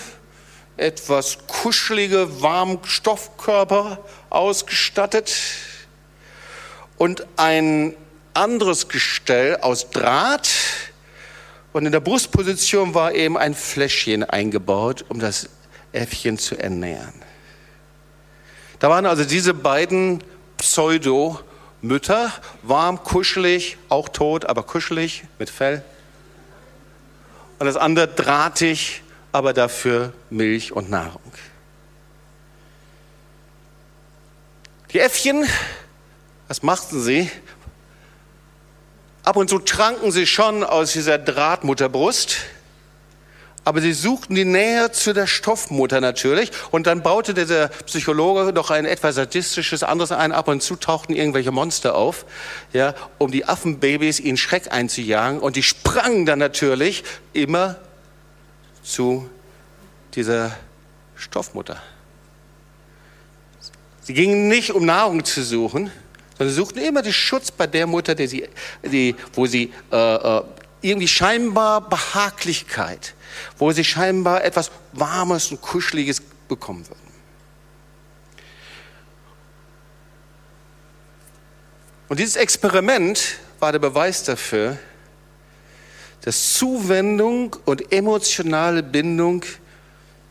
etwas 0.79 1.39
kuschelige, 1.47 2.41
warmen 2.41 2.79
Stoffkörper 2.83 3.99
ausgestattet 4.29 5.35
und 6.97 7.25
ein 7.37 7.95
anderes 8.33 8.87
Gestell 8.87 9.57
aus 9.57 9.89
Draht. 9.89 10.49
Und 11.73 11.85
in 11.85 11.91
der 11.91 11.99
Brustposition 11.99 12.93
war 12.93 13.13
eben 13.13 13.37
ein 13.37 13.53
Fläschchen 13.53 14.23
eingebaut, 14.23 15.05
um 15.09 15.19
das 15.19 15.49
Äffchen 15.91 16.37
zu 16.37 16.57
ernähren. 16.57 17.13
Da 18.79 18.89
waren 18.89 19.05
also 19.05 19.25
diese 19.25 19.53
beiden 19.53 20.23
Pseudo-Mütter, 20.57 22.31
warm, 22.63 23.03
kuschelig, 23.03 23.77
auch 23.89 24.09
tot, 24.09 24.45
aber 24.45 24.63
kuschelig 24.63 25.23
mit 25.37 25.49
Fell. 25.49 25.83
Und 27.59 27.65
das 27.65 27.75
andere 27.75 28.07
drahtig, 28.07 29.03
aber 29.31 29.53
dafür 29.53 30.13
Milch 30.29 30.71
und 30.71 30.89
Nahrung. 30.89 31.31
Die 34.91 34.99
Äffchen, 34.99 35.45
was 36.47 36.63
machten 36.63 36.99
sie? 37.01 37.29
Ab 39.23 39.35
und 39.35 39.49
zu 39.49 39.59
tranken 39.59 40.11
sie 40.11 40.25
schon 40.25 40.63
aus 40.63 40.93
dieser 40.93 41.19
Drahtmutterbrust, 41.19 42.37
aber 43.65 43.81
sie 43.81 43.93
suchten 43.93 44.33
die 44.33 44.45
Nähe 44.45 44.91
zu 44.91 45.13
der 45.13 45.27
Stoffmutter 45.27 46.01
natürlich. 46.01 46.49
Und 46.71 46.87
dann 46.87 47.03
baute 47.03 47.35
der 47.35 47.67
Psychologe 47.85 48.51
noch 48.51 48.71
ein 48.71 48.85
etwas 48.85 49.13
sadistisches 49.13 49.83
anderes 49.83 50.11
ein. 50.11 50.31
Ab 50.31 50.47
und 50.47 50.63
zu 50.63 50.75
tauchten 50.75 51.13
irgendwelche 51.13 51.51
Monster 51.51 51.93
auf, 51.93 52.25
ja, 52.73 52.95
um 53.19 53.29
die 53.29 53.45
Affenbabys 53.45 54.19
in 54.19 54.37
Schreck 54.37 54.71
einzujagen. 54.71 55.39
Und 55.39 55.55
die 55.55 55.61
sprangen 55.61 56.25
dann 56.25 56.39
natürlich 56.39 57.03
immer 57.33 57.75
zu 58.89 59.29
dieser 60.15 60.57
Stoffmutter. 61.15 61.81
Sie 64.01 64.13
gingen 64.13 64.47
nicht, 64.47 64.71
um 64.71 64.85
Nahrung 64.85 65.23
zu 65.23 65.43
suchen, 65.43 65.91
sondern 66.37 66.55
suchten 66.55 66.79
immer 66.79 67.01
den 67.01 67.13
Schutz 67.13 67.51
bei 67.51 67.67
der 67.67 67.85
Mutter, 67.85 68.15
der 68.15 68.27
sie, 68.27 68.47
die, 68.83 69.15
wo 69.33 69.45
sie 69.45 69.71
äh, 69.91 70.15
äh, 70.15 70.43
irgendwie 70.81 71.07
scheinbar 71.07 71.87
Behaglichkeit, 71.87 73.13
wo 73.57 73.71
sie 73.71 73.83
scheinbar 73.83 74.43
etwas 74.43 74.71
Warmes 74.93 75.51
und 75.51 75.61
Kuscheliges 75.61 76.21
bekommen 76.47 76.87
würden. 76.87 77.09
Und 82.07 82.19
dieses 82.19 82.37
Experiment 82.37 83.37
war 83.59 83.71
der 83.71 83.79
Beweis 83.79 84.23
dafür, 84.23 84.79
dass 86.21 86.53
Zuwendung 86.53 87.55
und 87.65 87.91
emotionale 87.91 88.83
Bindung, 88.83 89.43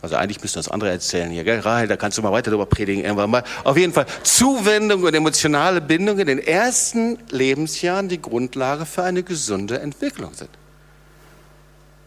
also 0.03 0.17
eigentlich 0.17 0.43
müssen 0.43 0.59
das 0.59 0.69
andere 0.69 0.91
erzählen 0.91 1.31
hier, 1.31 1.45
gell? 1.45 1.61
Rahel, 1.61 1.89
da 1.89 1.97
kannst 1.97 2.19
du 2.19 2.23
mal 2.23 2.33
weiter 2.33 2.51
darüber 2.51 2.67
predigen 2.67 3.03
irgendwann 3.03 3.31
mal. 3.31 3.45
Auf 3.65 3.77
jeden 3.77 3.93
Fall, 3.93 4.07
Zuwendung 4.23 5.03
und 5.03 5.15
emotionale 5.15 5.81
Bindung 5.81 6.19
in 6.19 6.27
den 6.27 6.39
ersten 6.39 7.19
Lebensjahren 7.31 8.09
die 8.09 8.21
Grundlage 8.21 8.87
für 8.87 9.03
eine 9.03 9.23
gesunde 9.23 9.81
Entwicklung 9.81 10.35
sind. 10.35 10.51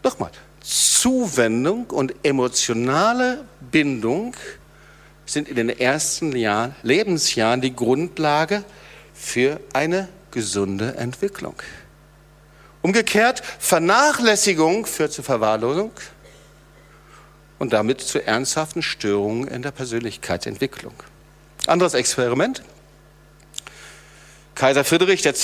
Nochmal, 0.04 0.30
Zuwendung 0.60 1.90
und 1.90 2.14
emotionale 2.22 3.44
Bindung 3.60 4.34
sind 5.26 5.48
in 5.48 5.56
den 5.56 5.68
ersten 5.68 6.34
Jahren, 6.36 6.74
Lebensjahren 6.82 7.60
die 7.60 7.74
Grundlage 7.74 8.64
für 9.14 9.60
eine 9.72 10.08
gesunde 10.30 10.96
Entwicklung. 10.96 11.54
Umgekehrt, 12.82 13.42
Vernachlässigung 13.60 14.86
führt 14.86 15.12
zu 15.12 15.22
Verwahrlosung 15.22 15.92
und 17.60 17.72
damit 17.72 18.00
zu 18.00 18.24
ernsthaften 18.24 18.82
Störungen 18.82 19.46
in 19.46 19.62
der 19.62 19.70
Persönlichkeitsentwicklung. 19.70 20.94
Anderes 21.68 21.94
Experiment. 21.94 22.62
Kaiser 24.56 24.84
Friedrich 24.84 25.24
II. 25.24 25.34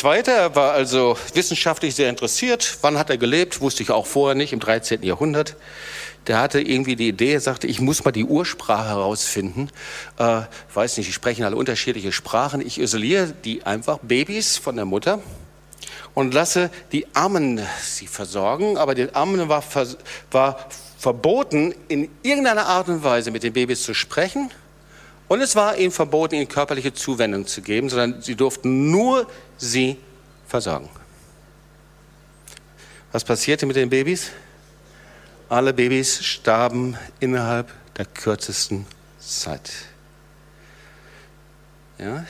War 0.53 0.73
also 0.73 1.17
wissenschaftlich 1.33 1.95
sehr 1.95 2.11
interessiert. 2.11 2.79
Wann 2.83 2.99
hat 2.99 3.09
er 3.09 3.19
gelebt? 3.19 3.61
Wusste 3.61 3.85
ich 3.85 3.91
auch 3.93 4.07
vorher 4.07 4.35
nicht, 4.35 4.53
im 4.53 4.59
13. 4.59 5.05
Jahrhundert. 5.05 5.55
Der 6.27 6.41
hatte 6.41 6.61
irgendwie 6.61 6.97
die 6.97 7.09
Idee, 7.09 7.35
er 7.35 7.41
sagte, 7.41 7.69
ich 7.69 7.81
muss 7.81 8.05
mal 8.05 8.11
die 8.11 8.25
Ursprache 8.25 8.89
herausfinden. 8.89 9.71
Äh, 10.19 10.43
weiß 10.75 10.97
nicht, 10.97 11.09
die 11.09 11.13
sprechen 11.13 11.45
alle 11.45 11.57
unterschiedliche 11.57 12.11
Sprachen. 12.11 12.61
Ich 12.61 12.81
isoliere 12.81 13.33
die 13.45 13.65
einfach, 13.65 13.99
Babys 14.03 14.59
von 14.59 14.75
der 14.75 14.85
Mutter 14.85 15.23
und 16.15 16.35
lasse 16.35 16.71
die 16.93 17.07
Armen 17.15 17.61
sie 17.81 18.07
versorgen. 18.07 18.77
Aber 18.77 18.95
den 18.95 19.15
Armen 19.15 19.49
war, 19.49 19.63
war 20.31 20.69
verboten, 20.99 21.75
in 21.89 22.11
irgendeiner 22.23 22.67
Art 22.67 22.89
und 22.89 23.05
Weise 23.05 23.31
mit 23.31 23.43
den 23.43 23.53
Babys 23.53 23.83
zu 23.83 23.95
sprechen. 23.95 24.51
Und 25.29 25.41
es 25.41 25.55
war 25.55 25.77
ihnen 25.77 25.93
verboten, 25.93 26.35
ihnen 26.35 26.49
körperliche 26.49 26.93
Zuwendung 26.93 27.47
zu 27.47 27.63
geben, 27.63 27.89
sondern 27.89 28.23
sie 28.23 28.35
durften 28.35 28.91
nur 28.91 29.29
sie 29.59 29.99
versorgen. 30.47 30.89
Was 33.13 33.25
passierte 33.25 33.67
mit 33.67 33.77
den 33.77 33.91
Babys? 33.91 34.31
Alle 35.49 35.73
Babys 35.73 36.25
starben 36.25 36.99
innerhalb 37.21 37.73
der 37.97 38.07
kürzesten 38.07 38.87
Zeit. 39.19 39.71
Ja? 41.99 42.27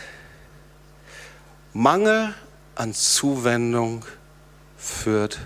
Mangel 1.72 2.34
an 2.78 2.94
Zuwendung 2.94 4.04
führt 4.76 5.38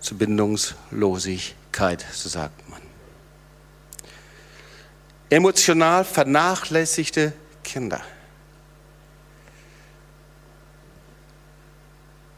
zu 0.00 0.16
Bindungslosigkeit, 0.16 2.04
so 2.12 2.28
sagt 2.28 2.68
man. 2.70 2.80
Emotional 5.28 6.04
vernachlässigte 6.04 7.32
Kinder. 7.64 8.00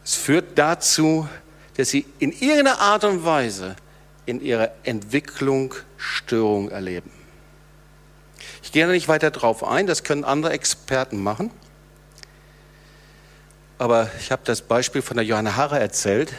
Es 0.02 0.14
führt 0.14 0.56
dazu, 0.56 1.28
dass 1.76 1.90
sie 1.90 2.06
in 2.18 2.32
irgendeiner 2.32 2.78
Art 2.78 3.04
und 3.04 3.24
Weise 3.24 3.76
in 4.24 4.40
ihrer 4.40 4.70
Entwicklung 4.84 5.74
Störung 5.98 6.70
erleben. 6.70 7.10
Ich 8.62 8.72
gehe 8.72 8.86
da 8.86 8.92
nicht 8.92 9.08
weiter 9.08 9.30
drauf 9.30 9.62
ein, 9.64 9.86
das 9.86 10.02
können 10.02 10.24
andere 10.24 10.52
Experten 10.52 11.22
machen. 11.22 11.50
Aber 13.78 14.10
ich 14.18 14.32
habe 14.32 14.42
das 14.44 14.62
Beispiel 14.62 15.02
von 15.02 15.16
der 15.16 15.26
Johanna 15.26 15.56
Harre 15.56 15.78
erzählt, 15.78 16.32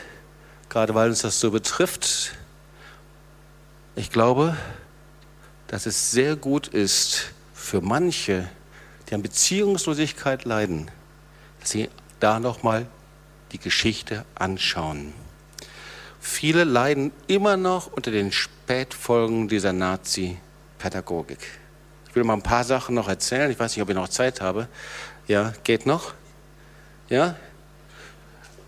gerade 0.69 0.95
weil 0.95 1.09
uns 1.09 1.21
das 1.21 1.39
so 1.39 1.51
betrifft. 1.51 2.33
Ich 3.95 4.11
glaube, 4.11 4.57
dass 5.67 5.85
es 5.85 6.11
sehr 6.11 6.35
gut 6.35 6.67
ist 6.67 7.31
für 7.53 7.81
manche, 7.81 8.49
die 9.09 9.15
an 9.15 9.21
Beziehungslosigkeit 9.21 10.45
leiden, 10.45 10.89
dass 11.59 11.71
sie 11.71 11.89
da 12.19 12.39
nochmal 12.39 12.87
die 13.51 13.59
Geschichte 13.59 14.25
anschauen. 14.35 15.13
Viele 16.19 16.63
leiden 16.63 17.11
immer 17.27 17.55
noch 17.55 17.91
unter 17.93 18.11
den 18.11 18.31
Spätfolgen 18.31 19.47
dieser 19.47 19.73
Nazi-Pädagogik. 19.73 21.39
Ich 22.09 22.15
will 22.15 22.23
mal 22.23 22.33
ein 22.33 22.41
paar 22.41 22.63
Sachen 22.63 22.95
noch 22.95 23.07
erzählen. 23.07 23.51
Ich 23.51 23.59
weiß 23.59 23.75
nicht, 23.75 23.83
ob 23.83 23.89
ich 23.89 23.95
noch 23.95 24.09
Zeit 24.09 24.41
habe. 24.41 24.67
Ja, 25.27 25.53
geht 25.63 25.85
noch? 25.85 26.13
Ja? 27.09 27.35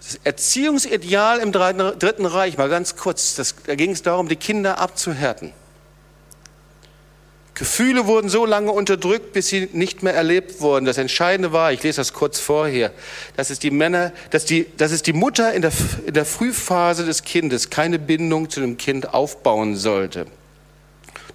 Das 0.01 0.19
Erziehungsideal 0.23 1.39
im 1.39 1.51
Dritten 1.51 2.25
Reich, 2.25 2.57
mal 2.57 2.69
ganz 2.69 2.95
kurz, 2.95 3.35
das, 3.35 3.55
da 3.65 3.75
ging 3.75 3.91
es 3.91 4.01
darum, 4.01 4.27
die 4.27 4.35
Kinder 4.35 4.79
abzuhärten. 4.79 5.53
Gefühle 7.59 8.07
wurden 8.07 8.29
so 8.29 8.45
lange 8.45 8.71
unterdrückt, 8.71 9.33
bis 9.33 9.49
sie 9.49 9.67
nicht 9.73 10.01
mehr 10.01 10.13
erlebt 10.13 10.61
wurden. 10.61 10.85
Das 10.85 10.97
Entscheidende 10.97 11.51
war, 11.51 11.73
ich 11.73 11.83
lese 11.83 11.97
das 11.97 12.13
kurz 12.13 12.39
vorher, 12.39 12.93
dass 13.35 13.49
es 13.49 13.59
die 13.59 13.69
Männer, 13.69 14.13
dass 14.29 14.45
die, 14.45 14.65
dass 14.77 14.93
es 14.93 15.01
die 15.01 15.11
Mutter 15.11 15.53
in 15.53 15.61
der, 15.61 15.73
in 16.05 16.13
der 16.13 16.23
Frühphase 16.23 17.05
des 17.05 17.23
Kindes 17.23 17.69
keine 17.69 17.99
Bindung 17.99 18.49
zu 18.49 18.61
dem 18.61 18.77
Kind 18.77 19.13
aufbauen 19.13 19.75
sollte. 19.75 20.25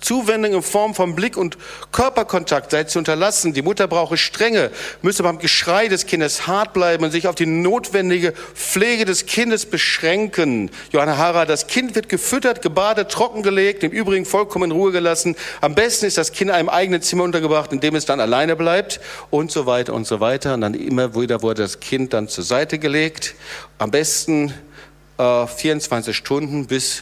Zuwendung 0.04 0.52
in 0.52 0.62
Form 0.62 0.94
von 0.94 1.14
Blick- 1.14 1.38
und 1.38 1.56
Körperkontakt 1.90 2.70
sei 2.70 2.84
zu 2.84 2.98
unterlassen. 2.98 3.54
Die 3.54 3.62
Mutter 3.62 3.88
brauche 3.88 4.18
Strenge, 4.18 4.70
müsse 5.00 5.22
beim 5.22 5.38
Geschrei 5.38 5.88
des 5.88 6.04
Kindes 6.04 6.46
hart 6.46 6.74
bleiben 6.74 7.04
und 7.04 7.10
sich 7.10 7.26
auf 7.26 7.34
die 7.34 7.46
notwendige 7.46 8.32
Pflege 8.54 9.06
des 9.06 9.24
Kindes 9.24 9.64
beschränken. 9.64 10.70
Johanna 10.92 11.16
Hara, 11.16 11.46
das 11.46 11.66
Kind 11.68 11.94
wird 11.94 12.10
gefüttert, 12.10 12.60
gebadet, 12.60 13.10
trockengelegt, 13.10 13.82
im 13.82 13.92
Übrigen 13.92 14.26
vollkommen 14.26 14.70
in 14.70 14.76
Ruhe 14.76 14.92
gelassen. 14.92 15.36
Am 15.62 15.74
besten 15.74 16.04
ist 16.04 16.18
das 16.18 16.32
Kind 16.32 16.50
in 16.50 16.56
einem 16.56 16.68
eigenen 16.68 17.00
Zimmer 17.00 17.24
untergebracht, 17.24 17.72
in 17.72 17.80
dem 17.80 17.94
es 17.94 18.04
dann 18.04 18.20
alleine 18.20 18.56
bleibt 18.56 19.00
und 19.30 19.50
so 19.50 19.64
weiter 19.64 19.94
und 19.94 20.06
so 20.06 20.20
weiter. 20.20 20.52
Und 20.52 20.60
dann 20.60 20.74
immer 20.74 21.14
wieder 21.14 21.40
wurde 21.40 21.62
das 21.62 21.80
Kind 21.80 22.12
dann 22.12 22.28
zur 22.28 22.44
Seite 22.44 22.78
gelegt. 22.78 23.34
Am 23.78 23.90
besten 23.90 24.52
äh, 25.16 25.46
24 25.46 26.14
Stunden, 26.14 26.66
bis 26.66 27.00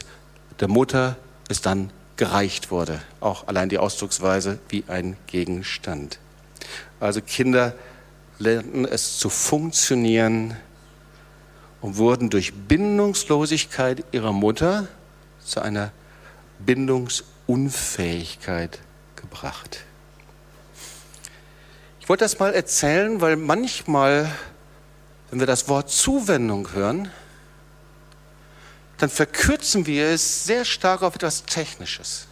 der 0.61 0.69
Mutter 0.69 1.17
es 1.49 1.59
dann 1.59 1.91
gereicht 2.17 2.71
wurde. 2.71 2.99
Auch 3.19 3.47
allein 3.47 3.69
die 3.69 3.77
Ausdrucksweise 3.77 4.57
wie 4.69 4.83
ein 4.87 5.17
Gegenstand. 5.27 6.17
Also 6.99 7.21
Kinder 7.21 7.75
lernten 8.39 8.85
es 8.85 9.17
zu 9.17 9.29
funktionieren 9.29 10.57
und 11.81 11.97
wurden 11.97 12.29
durch 12.29 12.53
Bindungslosigkeit 12.53 14.05
ihrer 14.11 14.31
Mutter 14.31 14.87
zu 15.43 15.61
einer 15.61 15.91
Bindungsunfähigkeit 16.59 18.79
gebracht. 19.15 19.79
Ich 21.99 22.07
wollte 22.09 22.25
das 22.25 22.37
mal 22.39 22.53
erzählen, 22.53 23.21
weil 23.21 23.37
manchmal, 23.37 24.29
wenn 25.29 25.39
wir 25.39 25.47
das 25.47 25.69
Wort 25.69 25.89
Zuwendung 25.89 26.73
hören, 26.73 27.09
dann 29.03 29.09
verkürzen 29.09 29.85
wir 29.85 30.05
es 30.05 30.45
sehr 30.45 30.63
stark 30.63 31.01
auf 31.01 31.15
etwas 31.15 31.43
Technisches. 31.43 32.25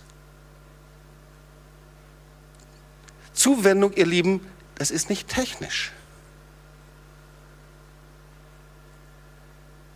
Zuwendung, 3.33 3.91
ihr 3.91 4.05
Lieben, 4.05 4.47
das 4.75 4.89
ist 4.89 5.09
nicht 5.09 5.27
technisch. 5.27 5.91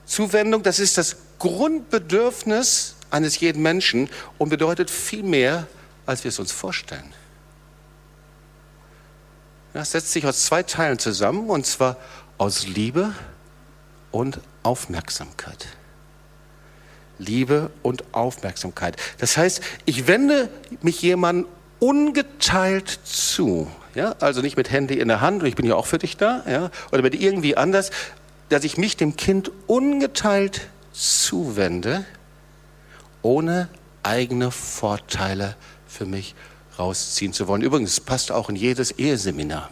Zuwendung, 0.05 0.63
das 0.63 0.79
ist 0.79 0.97
das 0.97 1.15
Grundbedürfnis 1.39 2.95
eines 3.09 3.39
jeden 3.39 3.61
Menschen 3.61 4.09
und 4.37 4.49
bedeutet 4.49 4.89
viel 4.89 5.23
mehr, 5.23 5.67
als 6.05 6.25
wir 6.25 6.29
es 6.29 6.39
uns 6.39 6.51
vorstellen. 6.51 7.13
Das 9.71 9.91
setzt 9.91 10.11
sich 10.11 10.25
aus 10.25 10.45
zwei 10.45 10.61
Teilen 10.61 10.99
zusammen, 10.99 11.49
und 11.49 11.65
zwar 11.65 11.95
aus 12.37 12.67
Liebe 12.67 13.15
und 14.11 14.41
Aufmerksamkeit. 14.61 15.67
Liebe 17.17 17.71
und 17.81 18.03
Aufmerksamkeit. 18.13 18.97
Das 19.19 19.37
heißt, 19.37 19.61
ich 19.85 20.07
wende 20.07 20.49
mich 20.81 21.01
jemandem 21.01 21.47
ungeteilt 21.79 22.99
zu. 23.03 23.69
Ja, 23.93 24.15
also 24.19 24.41
nicht 24.41 24.57
mit 24.57 24.71
Handy 24.71 24.99
in 24.99 25.07
der 25.07 25.21
Hand, 25.21 25.43
ich 25.43 25.55
bin 25.55 25.65
ja 25.65 25.75
auch 25.75 25.85
für 25.85 25.97
dich 25.97 26.17
da, 26.17 26.43
ja, 26.49 26.69
oder 26.91 27.01
mit 27.01 27.15
irgendwie 27.15 27.55
anders, 27.55 27.91
dass 28.49 28.63
ich 28.63 28.77
mich 28.77 28.97
dem 28.97 29.15
Kind 29.15 29.51
ungeteilt 29.67 30.67
zuwende, 30.91 32.05
ohne 33.21 33.69
eigene 34.03 34.51
Vorteile 34.51 35.55
für 35.87 36.05
mich 36.05 36.35
rausziehen 36.77 37.33
zu 37.33 37.47
wollen. 37.47 37.61
Übrigens, 37.61 37.99
passt 37.99 38.31
auch 38.31 38.49
in 38.49 38.55
jedes 38.55 38.91
Eheseminar. 38.91 39.69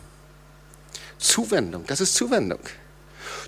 Zuwendung, 1.17 1.85
das 1.87 2.01
ist 2.01 2.15
Zuwendung. 2.15 2.59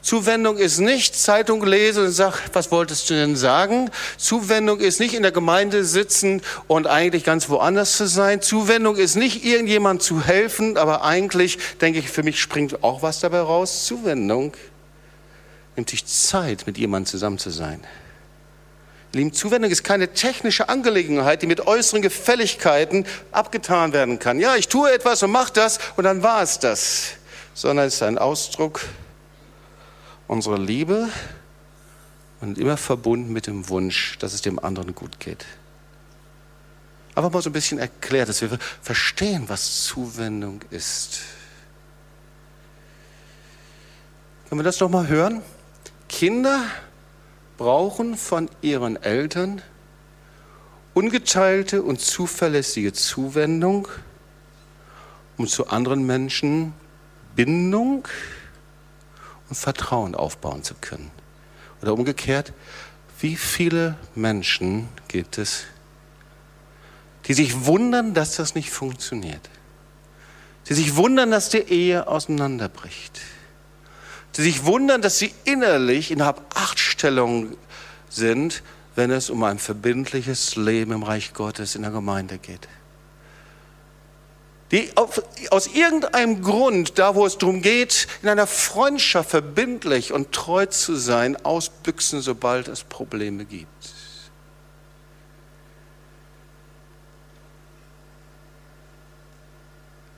Zuwendung 0.05 0.57
ist 0.57 0.77
nicht 0.77 1.15
Zeitung 1.15 1.65
lesen 1.65 2.05
und 2.05 2.11
sagen, 2.11 2.35
was 2.53 2.69
wolltest 2.69 3.09
du 3.09 3.15
denn 3.15 3.35
sagen? 3.35 3.89
Zuwendung 4.17 4.79
ist 4.79 4.99
nicht 4.99 5.15
in 5.15 5.23
der 5.23 5.31
Gemeinde 5.31 5.83
sitzen 5.83 6.43
und 6.67 6.85
eigentlich 6.85 7.23
ganz 7.23 7.49
woanders 7.49 7.97
zu 7.97 8.05
sein. 8.05 8.39
Zuwendung 8.39 8.97
ist 8.97 9.15
nicht 9.15 9.43
irgendjemand 9.43 10.03
zu 10.03 10.21
helfen, 10.21 10.77
aber 10.77 11.03
eigentlich 11.03 11.57
denke 11.81 11.97
ich, 11.97 12.11
für 12.11 12.21
mich 12.21 12.39
springt 12.39 12.83
auch 12.83 13.01
was 13.01 13.19
dabei 13.19 13.39
raus. 13.39 13.87
Zuwendung 13.87 14.53
nimmt 15.75 15.89
sich 15.89 16.05
Zeit, 16.05 16.67
mit 16.67 16.77
jemandem 16.77 17.09
zusammen 17.09 17.39
zu 17.39 17.49
sein. 17.49 17.83
Lieben, 19.11 19.33
Zuwendung 19.33 19.71
ist 19.71 19.83
keine 19.83 20.13
technische 20.13 20.69
Angelegenheit, 20.69 21.41
die 21.41 21.47
mit 21.47 21.65
äußeren 21.65 22.03
Gefälligkeiten 22.03 23.07
abgetan 23.31 23.91
werden 23.91 24.19
kann. 24.19 24.39
Ja, 24.39 24.55
ich 24.55 24.67
tue 24.67 24.93
etwas 24.93 25.23
und 25.23 25.31
mache 25.31 25.53
das 25.53 25.79
und 25.95 26.03
dann 26.03 26.21
war 26.21 26.43
es 26.43 26.59
das. 26.59 27.13
Sondern 27.55 27.87
es 27.87 27.95
ist 27.95 28.03
ein 28.03 28.19
Ausdruck 28.19 28.81
unserer 30.27 30.57
Liebe 30.57 31.09
und 32.41 32.57
immer 32.57 32.77
verbunden 32.77 33.31
mit 33.31 33.47
dem 33.47 33.69
Wunsch, 33.69 34.17
dass 34.19 34.33
es 34.33 34.41
dem 34.41 34.59
anderen 34.59 34.95
gut 34.95 35.19
geht. 35.19 35.45
Aber 37.15 37.29
mal 37.29 37.41
so 37.41 37.49
ein 37.49 37.53
bisschen 37.53 37.79
erklärt, 37.79 38.27
dass 38.27 38.41
wir 38.41 38.57
verstehen, 38.81 39.45
was 39.47 39.85
Zuwendung 39.85 40.61
ist. 40.69 41.21
Können 44.49 44.59
wir 44.59 44.63
das 44.63 44.79
nochmal 44.79 45.07
hören? 45.07 45.41
Kinder 46.09 46.61
brauchen 47.57 48.17
von 48.17 48.49
ihren 48.61 49.01
Eltern 49.01 49.61
ungeteilte 50.93 51.83
und 51.83 51.99
zuverlässige 51.99 52.93
Zuwendung, 52.93 53.87
um 55.37 55.47
zu 55.47 55.67
anderen 55.67 56.05
Menschen 56.05 56.73
Bindung 57.35 58.07
und 59.49 59.55
Vertrauen 59.55 60.15
aufbauen 60.15 60.63
zu 60.63 60.73
können. 60.75 61.11
Oder 61.81 61.93
umgekehrt, 61.93 62.53
wie 63.19 63.35
viele 63.35 63.97
Menschen 64.15 64.89
gibt 65.07 65.37
es, 65.37 65.65
die 67.25 67.33
sich 67.33 67.65
wundern, 67.65 68.13
dass 68.13 68.35
das 68.35 68.55
nicht 68.55 68.69
funktioniert? 68.71 69.49
Die 70.67 70.73
sich 70.73 70.95
wundern, 70.95 71.31
dass 71.31 71.49
die 71.49 71.59
Ehe 71.59 72.07
auseinanderbricht? 72.07 73.21
Die 74.35 74.41
sich 74.41 74.65
wundern, 74.65 75.01
dass 75.01 75.19
sie 75.19 75.33
innerlich 75.43 76.11
innerhalb 76.11 76.41
acht 76.53 76.79
Stellungen 76.79 77.55
sind, 78.09 78.63
wenn 78.95 79.11
es 79.11 79.29
um 79.29 79.43
ein 79.43 79.59
verbindliches 79.59 80.55
Leben 80.55 80.91
im 80.91 81.03
Reich 81.03 81.33
Gottes 81.33 81.75
in 81.75 81.83
der 81.83 81.91
Gemeinde 81.91 82.37
geht? 82.37 82.67
Die 84.71 84.91
auf, 84.95 85.21
aus 85.51 85.67
irgendeinem 85.67 86.41
Grund, 86.41 86.97
da 86.97 87.15
wo 87.15 87.25
es 87.25 87.37
darum 87.37 87.61
geht, 87.61 88.07
in 88.21 88.29
einer 88.29 88.47
Freundschaft 88.47 89.29
verbindlich 89.29 90.11
und 90.11 90.31
treu 90.31 90.65
zu 90.65 90.95
sein, 90.95 91.37
ausbüchsen, 91.45 92.21
sobald 92.21 92.67
es 92.67 92.83
Probleme 92.83 93.45
gibt. 93.45 93.69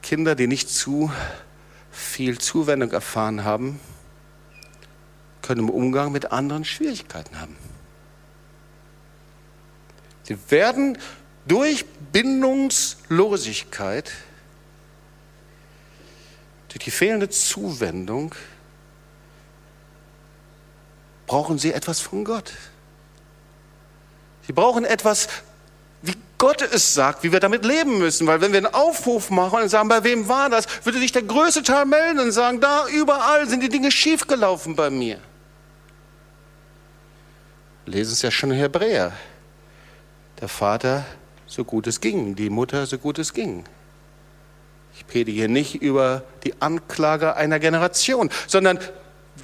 Kinder, 0.02 0.36
die 0.36 0.48
nicht 0.48 0.70
zu 0.70 1.12
viel 1.92 2.38
Zuwendung 2.40 2.92
erfahren 2.92 3.44
haben, 3.44 3.82
können 5.42 5.62
im 5.62 5.70
Umgang 5.70 6.14
mit 6.14 6.32
anderen 6.32 6.64
Schwierigkeiten 6.64 7.42
haben. 7.42 7.58
Sie 10.24 10.38
werden 10.50 10.98
durch 11.46 11.86
Bindungslosigkeit 12.14 14.12
durch 16.78 16.86
die 16.86 16.92
fehlende 16.92 17.28
Zuwendung 17.28 18.36
brauchen 21.26 21.58
sie 21.58 21.74
etwas 21.74 22.00
von 22.00 22.24
Gott. 22.24 22.54
Sie 24.46 24.54
brauchen 24.54 24.86
etwas, 24.86 25.28
wie 26.04 26.14
Gott 26.38 26.62
es 26.62 26.94
sagt, 26.94 27.24
wie 27.24 27.32
wir 27.32 27.40
damit 27.40 27.66
leben 27.66 27.98
müssen. 27.98 28.28
Weil 28.28 28.42
wenn 28.42 28.52
wir 28.52 28.60
einen 28.60 28.74
Aufruf 28.76 29.32
machen 29.32 29.64
und 29.64 29.70
sagen, 29.70 29.90
bei 29.90 30.04
wem 30.04 30.28
war 30.28 30.52
das, 30.52 30.86
würde 30.86 31.00
sich 31.00 31.12
der 31.12 31.24
größte 31.24 31.64
Teil 31.64 31.88
melden 31.88 32.20
und 32.20 32.32
sagen, 32.32 32.62
da 32.62 32.88
überall 32.88 33.50
sind 33.50 33.64
die 33.64 33.70
Dinge 33.70 33.92
schiefgelaufen 33.92 34.76
bei 34.76 34.92
mir. 34.92 35.20
lesen 37.88 38.14
es 38.14 38.22
ja 38.22 38.30
schon 38.30 38.52
in 38.52 38.58
Hebräer. 38.58 39.14
Der 40.40 40.48
Vater 40.48 41.08
so 41.48 41.64
gut 41.64 41.88
es 41.88 42.00
ging, 42.02 42.36
die 42.36 42.52
Mutter 42.52 42.86
so 42.86 43.00
gut 43.00 43.18
es 43.18 43.34
ging. 43.34 43.66
Ich 44.98 45.06
predige 45.06 45.48
nicht 45.48 45.76
über 45.76 46.24
die 46.44 46.60
Anklage 46.60 47.36
einer 47.36 47.60
Generation, 47.60 48.32
sondern 48.48 48.80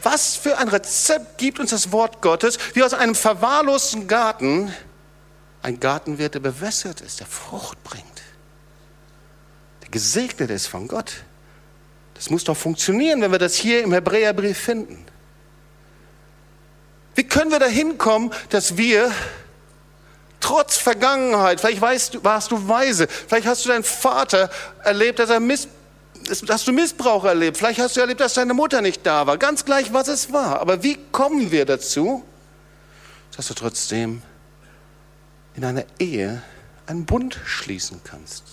was 0.02 0.36
für 0.36 0.58
ein 0.58 0.68
Rezept 0.68 1.38
gibt 1.38 1.60
uns 1.60 1.70
das 1.70 1.92
Wort 1.92 2.22
Gottes, 2.22 2.58
wie 2.74 2.82
aus 2.82 2.96
einem 2.96 3.14
verwahrlosten 3.14 4.08
Garten 4.08 4.74
ein 5.62 5.80
Garten 5.80 6.18
wird, 6.18 6.34
der 6.34 6.40
bewässert 6.40 7.02
ist, 7.02 7.20
der 7.20 7.28
Frucht 7.28 7.84
bringt, 7.84 8.04
der 9.84 9.90
gesegnet 9.90 10.50
ist 10.50 10.66
von 10.66 10.88
Gott. 10.88 11.24
Das 12.16 12.32
muss 12.32 12.44
doch 12.44 12.58
funktionieren, 12.58 13.22
wenn 13.22 13.32
wir 13.32 13.40
das 13.40 13.54
hier 13.54 13.84
im 13.84 13.94
Hebräerbrief 13.94 14.58
finden. 14.58 15.06
Wie 17.14 17.24
können 17.24 17.52
wir 17.52 17.60
dahin 17.60 18.00
kommen, 18.00 18.34
dass 18.50 18.76
wir 18.76 19.12
Trotz 20.44 20.76
Vergangenheit, 20.76 21.62
vielleicht 21.62 21.80
weißt 21.80 22.16
du, 22.16 22.24
warst 22.26 22.52
du 22.52 22.68
weise, 22.68 23.08
vielleicht 23.08 23.48
hast 23.48 23.64
du 23.64 23.70
deinen 23.70 23.86
Vater 23.86 24.50
erlebt, 24.84 25.20
dass 25.20 25.30
er 25.30 25.40
Miss, 25.40 25.70
hast 26.50 26.68
du 26.68 26.74
Missbrauch 26.74 27.24
erlebt, 27.24 27.56
vielleicht 27.56 27.80
hast 27.80 27.96
du 27.96 28.02
erlebt, 28.02 28.20
dass 28.20 28.34
deine 28.34 28.54
Mutter 28.54 28.82
nicht 28.82 29.06
da 29.06 29.26
war, 29.26 29.38
ganz 29.38 29.64
gleich, 29.64 29.94
was 29.94 30.10
es 30.10 30.34
war. 30.34 30.60
Aber 30.60 30.84
wie 30.84 31.00
kommen 31.14 31.52
wir 31.52 31.64
dazu, 31.66 32.26
dass 33.38 33.48
du 33.48 33.54
trotzdem 33.54 34.22
in 35.56 35.64
einer 35.64 35.86
Ehe 35.98 36.44
einen 36.88 37.06
Bund 37.06 37.40
schließen 37.46 38.02
kannst? 38.04 38.44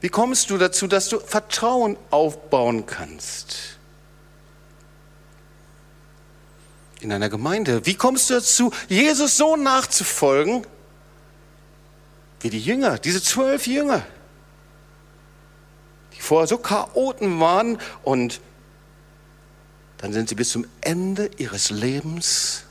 Wie 0.00 0.08
kommst 0.08 0.50
du 0.50 0.58
dazu, 0.58 0.88
dass 0.88 1.08
du 1.08 1.20
Vertrauen 1.20 1.96
aufbauen 2.10 2.86
kannst? 2.86 3.75
In 7.06 7.12
einer 7.12 7.28
Gemeinde? 7.28 7.86
Wie 7.86 7.94
kommst 7.94 8.28
du 8.28 8.34
dazu, 8.34 8.72
Jesus 8.88 9.36
so 9.36 9.56
nachzufolgen 9.56 10.66
wie 12.40 12.50
die 12.50 12.60
Jünger, 12.60 12.98
diese 12.98 13.22
zwölf 13.22 13.66
Jünger, 13.66 14.04
die 16.14 16.20
vorher 16.20 16.46
so 16.46 16.58
Chaoten 16.58 17.40
waren 17.40 17.78
und 18.02 18.40
dann 19.98 20.12
sind 20.12 20.28
sie 20.28 20.34
bis 20.34 20.50
zum 20.50 20.66
Ende 20.82 21.30
ihres 21.38 21.70
Lebens 21.70 22.64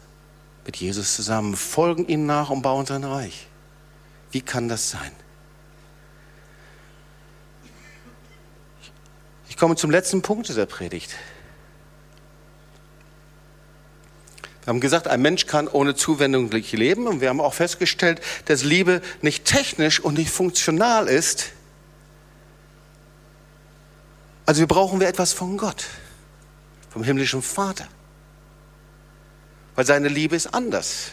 mit 0.66 0.78
Jesus 0.78 1.16
zusammen, 1.16 1.56
folgen 1.56 2.08
ihm 2.08 2.26
nach 2.26 2.50
und 2.50 2.62
bauen 2.62 2.86
sein 2.86 3.04
Reich. 3.04 3.48
Wie 4.32 4.42
kann 4.42 4.68
das 4.68 4.90
sein? 4.90 5.12
Ich 9.50 9.58
komme 9.58 9.76
zum 9.76 9.90
letzten 9.90 10.22
Punkt 10.22 10.50
dieser 10.50 10.66
Predigt. 10.66 11.16
Wir 14.66 14.72
haben 14.72 14.80
gesagt, 14.80 15.08
ein 15.08 15.22
Mensch 15.22 15.46
kann 15.46 15.68
ohne 15.68 15.94
Zuwendung 15.94 16.50
nicht 16.50 16.72
leben 16.72 17.06
und 17.06 17.22
wir 17.22 17.30
haben 17.30 17.40
auch 17.40 17.54
festgestellt, 17.54 18.20
dass 18.46 18.64
Liebe 18.64 19.00
nicht 19.22 19.46
technisch 19.46 20.00
und 20.00 20.18
nicht 20.18 20.32
funktional 20.32 21.08
ist. 21.08 21.52
Also 24.48 24.62
wir 24.62 24.68
brauchen 24.68 25.00
wir 25.00 25.08
etwas 25.08 25.34
von 25.34 25.58
Gott, 25.58 25.86
vom 26.90 27.04
himmlischen 27.04 27.44
Vater, 27.44 27.88
weil 29.76 29.86
seine 29.86 30.08
Liebe 30.08 30.36
ist 30.36 30.48
anders. 30.48 31.12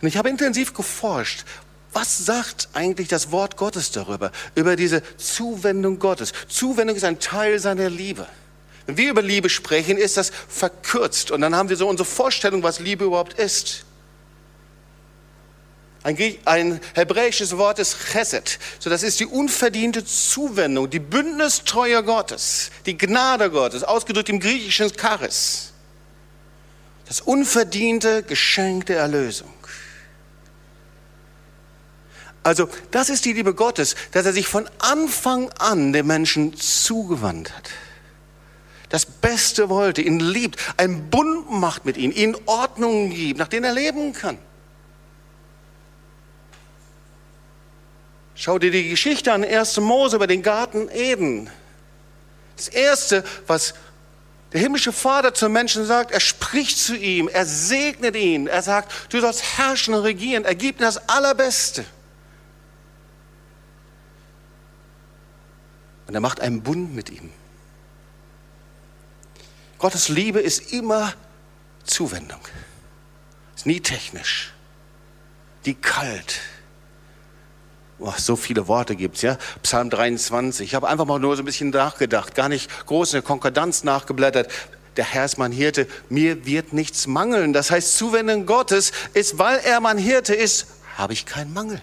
Und 0.00 0.06
ich 0.06 0.16
habe 0.16 0.28
intensiv 0.28 0.72
geforscht, 0.72 1.44
was 1.92 2.26
sagt 2.26 2.68
eigentlich 2.74 3.08
das 3.08 3.32
Wort 3.32 3.56
Gottes 3.56 3.90
darüber, 3.90 4.30
über 4.54 4.76
diese 4.76 5.02
Zuwendung 5.16 5.98
Gottes. 5.98 6.32
Zuwendung 6.46 6.94
ist 6.94 7.04
ein 7.04 7.18
Teil 7.18 7.58
seiner 7.58 7.90
Liebe. 7.90 8.28
Wenn 8.86 8.96
wir 8.96 9.10
über 9.10 9.22
Liebe 9.22 9.48
sprechen, 9.48 9.96
ist 9.96 10.16
das 10.16 10.30
verkürzt 10.48 11.30
und 11.30 11.40
dann 11.40 11.54
haben 11.54 11.68
wir 11.68 11.76
so 11.76 11.88
unsere 11.88 12.08
Vorstellung, 12.08 12.62
was 12.62 12.80
Liebe 12.80 13.04
überhaupt 13.04 13.34
ist. 13.34 13.84
Ein, 16.02 16.18
ein, 16.44 16.80
hebräisches 16.92 17.56
Wort 17.56 17.78
ist 17.78 17.96
Chesed. 18.12 18.58
So, 18.78 18.90
das 18.90 19.02
ist 19.02 19.20
die 19.20 19.26
unverdiente 19.26 20.04
Zuwendung, 20.04 20.90
die 20.90 20.98
Bündnistreue 20.98 22.02
Gottes, 22.04 22.70
die 22.84 22.98
Gnade 22.98 23.50
Gottes, 23.50 23.84
ausgedrückt 23.84 24.28
im 24.28 24.38
griechischen 24.38 24.92
Charis. 24.94 25.72
Das 27.06 27.22
unverdiente 27.22 28.22
Geschenk 28.22 28.86
der 28.86 28.98
Erlösung. 28.98 29.52
Also, 32.42 32.68
das 32.90 33.08
ist 33.08 33.24
die 33.24 33.32
Liebe 33.32 33.54
Gottes, 33.54 33.94
dass 34.12 34.26
er 34.26 34.34
sich 34.34 34.46
von 34.46 34.68
Anfang 34.80 35.50
an 35.52 35.94
den 35.94 36.06
Menschen 36.06 36.54
zugewandt 36.54 37.56
hat 37.56 37.70
das 38.94 39.06
Beste 39.06 39.70
wollte, 39.70 40.02
ihn 40.02 40.20
liebt, 40.20 40.56
einen 40.76 41.10
Bund 41.10 41.50
macht 41.50 41.84
mit 41.84 41.96
ihm, 41.96 42.12
ihm 42.12 42.38
Ordnungen 42.46 43.10
gibt, 43.10 43.40
nach 43.40 43.48
denen 43.48 43.64
er 43.64 43.72
leben 43.72 44.12
kann. 44.12 44.38
Schau 48.36 48.60
dir 48.60 48.70
die 48.70 48.90
Geschichte 48.90 49.32
an, 49.32 49.44
1. 49.44 49.80
Mose 49.80 50.14
über 50.14 50.28
den 50.28 50.44
Garten 50.44 50.88
Eden. 50.92 51.50
Das 52.54 52.68
Erste, 52.68 53.24
was 53.48 53.74
der 54.52 54.60
himmlische 54.60 54.92
Vater 54.92 55.34
zum 55.34 55.50
Menschen 55.50 55.84
sagt, 55.86 56.12
er 56.12 56.20
spricht 56.20 56.78
zu 56.78 56.96
ihm, 56.96 57.26
er 57.26 57.46
segnet 57.46 58.14
ihn, 58.14 58.46
er 58.46 58.62
sagt, 58.62 59.12
du 59.12 59.20
sollst 59.20 59.58
herrschen 59.58 59.94
und 59.94 60.02
regieren, 60.02 60.44
er 60.44 60.54
gibt 60.54 60.78
ihm 60.78 60.84
das 60.84 61.08
Allerbeste. 61.08 61.84
Und 66.06 66.14
er 66.14 66.20
macht 66.20 66.40
einen 66.40 66.62
Bund 66.62 66.94
mit 66.94 67.10
ihm. 67.10 67.32
Gottes 69.84 70.08
Liebe 70.08 70.40
ist 70.40 70.72
immer 70.72 71.12
Zuwendung, 71.84 72.40
ist 73.54 73.66
nie 73.66 73.80
technisch, 73.80 74.54
die 75.66 75.74
kalt, 75.74 76.40
Oh, 77.98 78.10
so 78.16 78.34
viele 78.34 78.66
Worte 78.66 78.96
gibt's 78.96 79.20
ja. 79.20 79.36
Psalm 79.62 79.90
23. 79.90 80.66
Ich 80.66 80.74
habe 80.74 80.88
einfach 80.88 81.04
mal 81.04 81.18
nur 81.18 81.36
so 81.36 81.42
ein 81.42 81.44
bisschen 81.44 81.68
nachgedacht, 81.68 82.34
gar 82.34 82.48
nicht 82.48 82.70
groß 82.86 83.10
in 83.12 83.16
der 83.16 83.22
Konkordanz 83.24 83.84
nachgeblättert. 83.84 84.50
Der 84.96 85.04
Herr 85.04 85.26
ist 85.26 85.36
mein 85.36 85.52
Hirte, 85.52 85.86
mir 86.08 86.46
wird 86.46 86.72
nichts 86.72 87.06
mangeln. 87.06 87.52
Das 87.52 87.70
heißt, 87.70 87.98
Zuwendung 87.98 88.46
Gottes 88.46 88.90
ist, 89.12 89.38
weil 89.38 89.58
er 89.58 89.80
mein 89.80 89.98
Hirte 89.98 90.34
ist, 90.34 90.66
habe 90.96 91.12
ich 91.12 91.26
keinen 91.26 91.52
Mangel. 91.52 91.82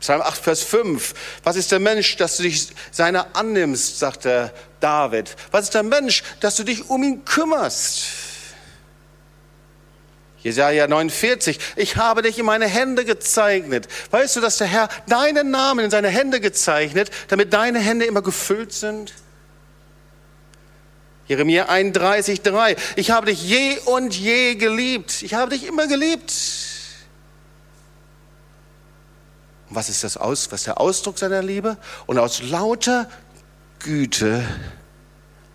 Psalm 0.00 0.20
8, 0.20 0.42
Vers 0.42 0.62
5. 0.62 1.14
Was 1.44 1.56
ist 1.56 1.72
der 1.72 1.78
Mensch, 1.78 2.16
dass 2.16 2.36
du 2.36 2.42
dich 2.42 2.68
seiner 2.90 3.34
annimmst, 3.34 3.98
sagt 3.98 4.24
der 4.24 4.52
David. 4.84 5.34
Was 5.50 5.64
ist 5.64 5.74
der 5.74 5.82
Mensch, 5.82 6.22
dass 6.40 6.56
du 6.56 6.62
dich 6.62 6.90
um 6.90 7.02
ihn 7.02 7.24
kümmerst? 7.24 8.04
Jesaja 10.42 10.86
49, 10.86 11.58
ich 11.76 11.96
habe 11.96 12.20
dich 12.20 12.38
in 12.38 12.44
meine 12.44 12.66
Hände 12.66 13.06
gezeichnet. 13.06 13.88
Weißt 14.10 14.36
du, 14.36 14.42
dass 14.42 14.58
der 14.58 14.66
Herr 14.66 14.90
deinen 15.06 15.50
Namen 15.50 15.86
in 15.86 15.90
seine 15.90 16.08
Hände 16.08 16.38
gezeichnet, 16.38 17.10
damit 17.28 17.54
deine 17.54 17.78
Hände 17.78 18.04
immer 18.04 18.20
gefüllt 18.20 18.74
sind? 18.74 19.14
Jeremia 21.28 21.70
31, 21.70 22.42
3, 22.42 22.76
ich 22.96 23.10
habe 23.10 23.28
dich 23.28 23.42
je 23.42 23.78
und 23.86 24.14
je 24.14 24.56
geliebt. 24.56 25.22
Ich 25.22 25.32
habe 25.32 25.52
dich 25.52 25.66
immer 25.66 25.86
geliebt. 25.86 26.30
Und 29.68 29.76
was 29.76 29.88
ist 29.88 30.04
das 30.04 30.16
aus, 30.16 30.52
was 30.52 30.64
der 30.64 30.80
Ausdruck 30.80 31.18
seiner 31.18 31.42
Liebe? 31.42 31.76
Und 32.06 32.18
aus 32.18 32.42
lauter 32.42 33.08
Güte 33.78 34.46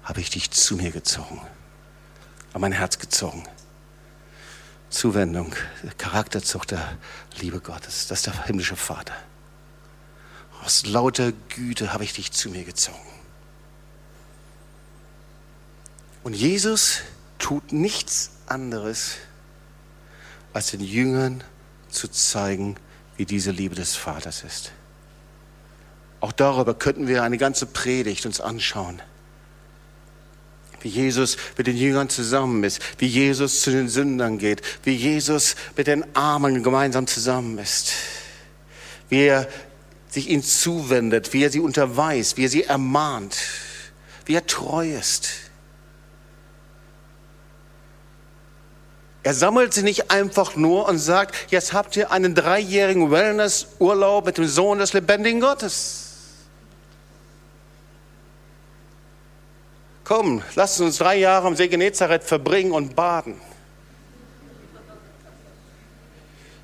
habe 0.04 0.22
ich 0.22 0.30
dich 0.30 0.52
zu 0.52 0.76
mir 0.76 0.92
gezogen, 0.92 1.42
an 2.54 2.62
mein 2.62 2.72
Herz 2.72 2.98
gezogen. 3.00 3.44
Zuwendung, 4.90 5.56
Charakterzug 5.98 6.66
der 6.66 6.98
Liebe 7.40 7.60
Gottes. 7.60 8.08
Das 8.08 8.20
ist 8.20 8.28
der 8.28 8.46
himmlische 8.46 8.76
Vater. 8.76 9.14
Aus 10.64 10.86
lauter 10.86 11.32
Güte 11.32 11.94
habe 11.94 12.04
ich 12.04 12.14
dich 12.14 12.32
zu 12.32 12.50
mir 12.50 12.64
gezogen. 12.64 12.98
Und 16.24 16.34
Jesus 16.34 17.00
tut 17.38 17.72
nichts 17.72 18.32
anderes, 18.48 19.16
als 20.54 20.72
den 20.72 20.82
Jüngern 20.82 21.44
zu 21.90 22.08
zeigen, 22.08 22.76
wie 23.20 23.26
diese 23.26 23.52
Liebe 23.52 23.76
des 23.76 23.98
Vaters 23.98 24.46
ist. 24.46 24.72
Auch 26.22 26.32
darüber 26.32 26.74
könnten 26.74 27.08
wir 27.10 27.22
eine 27.22 27.38
ganze 27.38 27.66
Predigt 27.66 28.26
uns 28.26 28.40
anschauen 28.40 29.02
wie 30.82 30.88
Jesus 30.88 31.36
mit 31.58 31.68
den 31.68 31.76
Jüngern 31.76 32.08
zusammen 32.08 32.64
ist, 32.64 32.80
wie 33.00 33.08
Jesus 33.08 33.64
zu 33.64 33.72
den 33.72 33.90
Sündern 33.90 34.38
geht, 34.38 34.62
wie 34.84 34.96
Jesus 34.96 35.58
mit 35.76 35.88
den 35.88 36.16
Armen 36.16 36.64
gemeinsam 36.64 37.06
zusammen 37.06 37.58
ist, 37.58 37.92
wie 39.10 39.26
er 39.26 39.50
sich 40.08 40.30
ihnen 40.30 40.42
zuwendet, 40.42 41.34
wie 41.34 41.44
er 41.44 41.52
sie 41.52 41.60
unterweist, 41.60 42.38
wie 42.38 42.46
er 42.46 42.50
sie 42.50 42.64
ermahnt, 42.64 43.36
wie 44.26 44.36
er 44.36 44.48
treu 44.48 44.90
ist. 44.90 45.49
Er 49.24 49.34
sammelt 49.34 49.74
sie 49.74 49.84
nicht 49.84 50.12
einfach 50.12 50.56
nur 50.56 50.88
und 50.88 50.98
sagt, 50.98 51.36
jetzt 51.52 51.74
habt 51.74 51.98
ihr 51.98 52.12
einen 52.12 52.36
dreijährigen 52.36 53.12
Wellnessurlaub 53.12 54.26
mit 54.26 54.38
dem 54.38 54.48
Sohn 54.48 54.80
des 54.80 54.94
lebendigen 54.94 55.42
Gottes. 55.42 56.10
komm, 60.10 60.42
lasst 60.56 60.82
uns 60.82 60.98
drei 60.98 61.18
Jahre 61.18 61.46
am 61.46 61.56
See 61.56 61.68
Genezareth 61.68 62.24
verbringen 62.24 62.72
und 62.72 62.96
baden. 62.96 63.40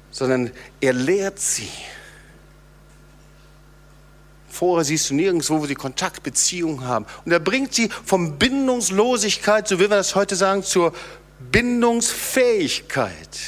Sondern 0.09 0.51
er 0.81 0.93
lehrt 0.93 1.37
sie. 1.37 1.69
Vorher 4.49 4.83
siehst 4.83 5.11
du 5.11 5.13
nirgendwo, 5.13 5.61
wo 5.61 5.67
sie 5.67 5.75
Kontakt, 5.75 6.23
Beziehung 6.23 6.87
haben. 6.87 7.05
Und 7.23 7.33
er 7.33 7.39
bringt 7.39 7.75
sie 7.75 7.89
von 8.03 8.39
Bindungslosigkeit, 8.39 9.67
so 9.67 9.77
wie 9.77 9.81
wir 9.81 9.89
das 9.89 10.15
heute 10.15 10.35
sagen, 10.35 10.63
zur 10.63 10.91
Bindungsfähigkeit. 11.39 13.39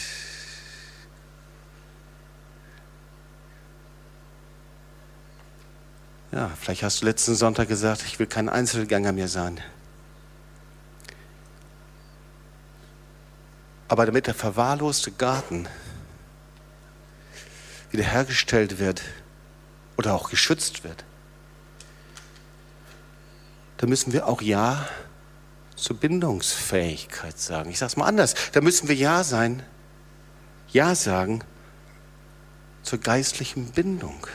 Ja, 6.32 6.52
vielleicht 6.60 6.84
hast 6.84 7.02
du 7.02 7.06
letzten 7.06 7.36
Sonntag 7.36 7.68
gesagt, 7.68 8.04
ich 8.06 8.20
will 8.20 8.28
kein 8.28 8.50
Einzelgänger 8.50 9.14
mehr 9.14 9.28
sein. 9.28 9.60
Aber 13.88 14.06
damit 14.06 14.28
der 14.28 14.34
verwahrloste 14.34 15.12
Garten 15.12 15.68
wiederhergestellt 17.92 18.80
wird 18.80 19.02
oder 19.98 20.14
auch 20.14 20.30
geschützt 20.30 20.84
wird, 20.84 21.06
da 23.78 23.88
müssen 23.88 24.12
wir 24.12 24.28
auch 24.28 24.42
Ja 24.42 24.90
zur 25.78 25.96
Bindungsfähigkeit 25.96 27.40
sagen. 27.40 27.70
Ich 27.70 27.80
sage 27.80 27.92
es 27.92 27.98
mal 27.98 28.08
anders. 28.08 28.36
Da 28.52 28.60
müssen 28.62 28.90
wir 28.90 28.96
Ja 28.96 29.24
sein, 29.24 29.64
Ja 30.70 30.96
sagen 30.96 31.44
zur 32.84 33.00
geistlichen 33.00 33.72
Bindung. 33.72 34.28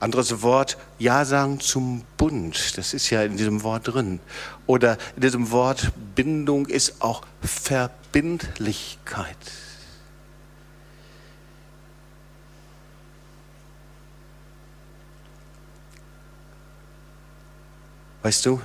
Anderes 0.00 0.42
Wort, 0.42 0.76
Ja 0.98 1.24
sagen 1.24 1.60
zum 1.60 2.04
Bund. 2.16 2.76
Das 2.78 2.92
ist 2.94 3.10
ja 3.10 3.22
in 3.22 3.36
diesem 3.36 3.62
Wort 3.62 3.88
drin. 3.88 4.18
Oder 4.66 4.98
in 5.14 5.22
diesem 5.22 5.50
Wort 5.50 5.92
Bindung 6.14 6.66
ist 6.66 7.00
auch 7.02 7.22
Verbindlichkeit. 7.42 9.36
Weißt 18.22 18.44
du, 18.44 18.60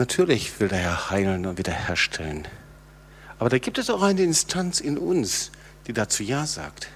natürlich 0.00 0.58
will 0.58 0.68
der 0.68 0.78
Herr 0.78 1.10
heilen 1.10 1.46
und 1.46 1.58
wiederherstellen. 1.58 2.48
Aber 3.38 3.48
da 3.48 3.58
gibt 3.58 3.78
es 3.78 3.88
auch 3.88 4.02
eine 4.02 4.22
Instanz 4.22 4.80
in 4.80 4.98
uns, 4.98 5.52
die 5.86 5.92
dazu 5.92 6.22
Ja 6.22 6.46
sagt. 6.46 6.88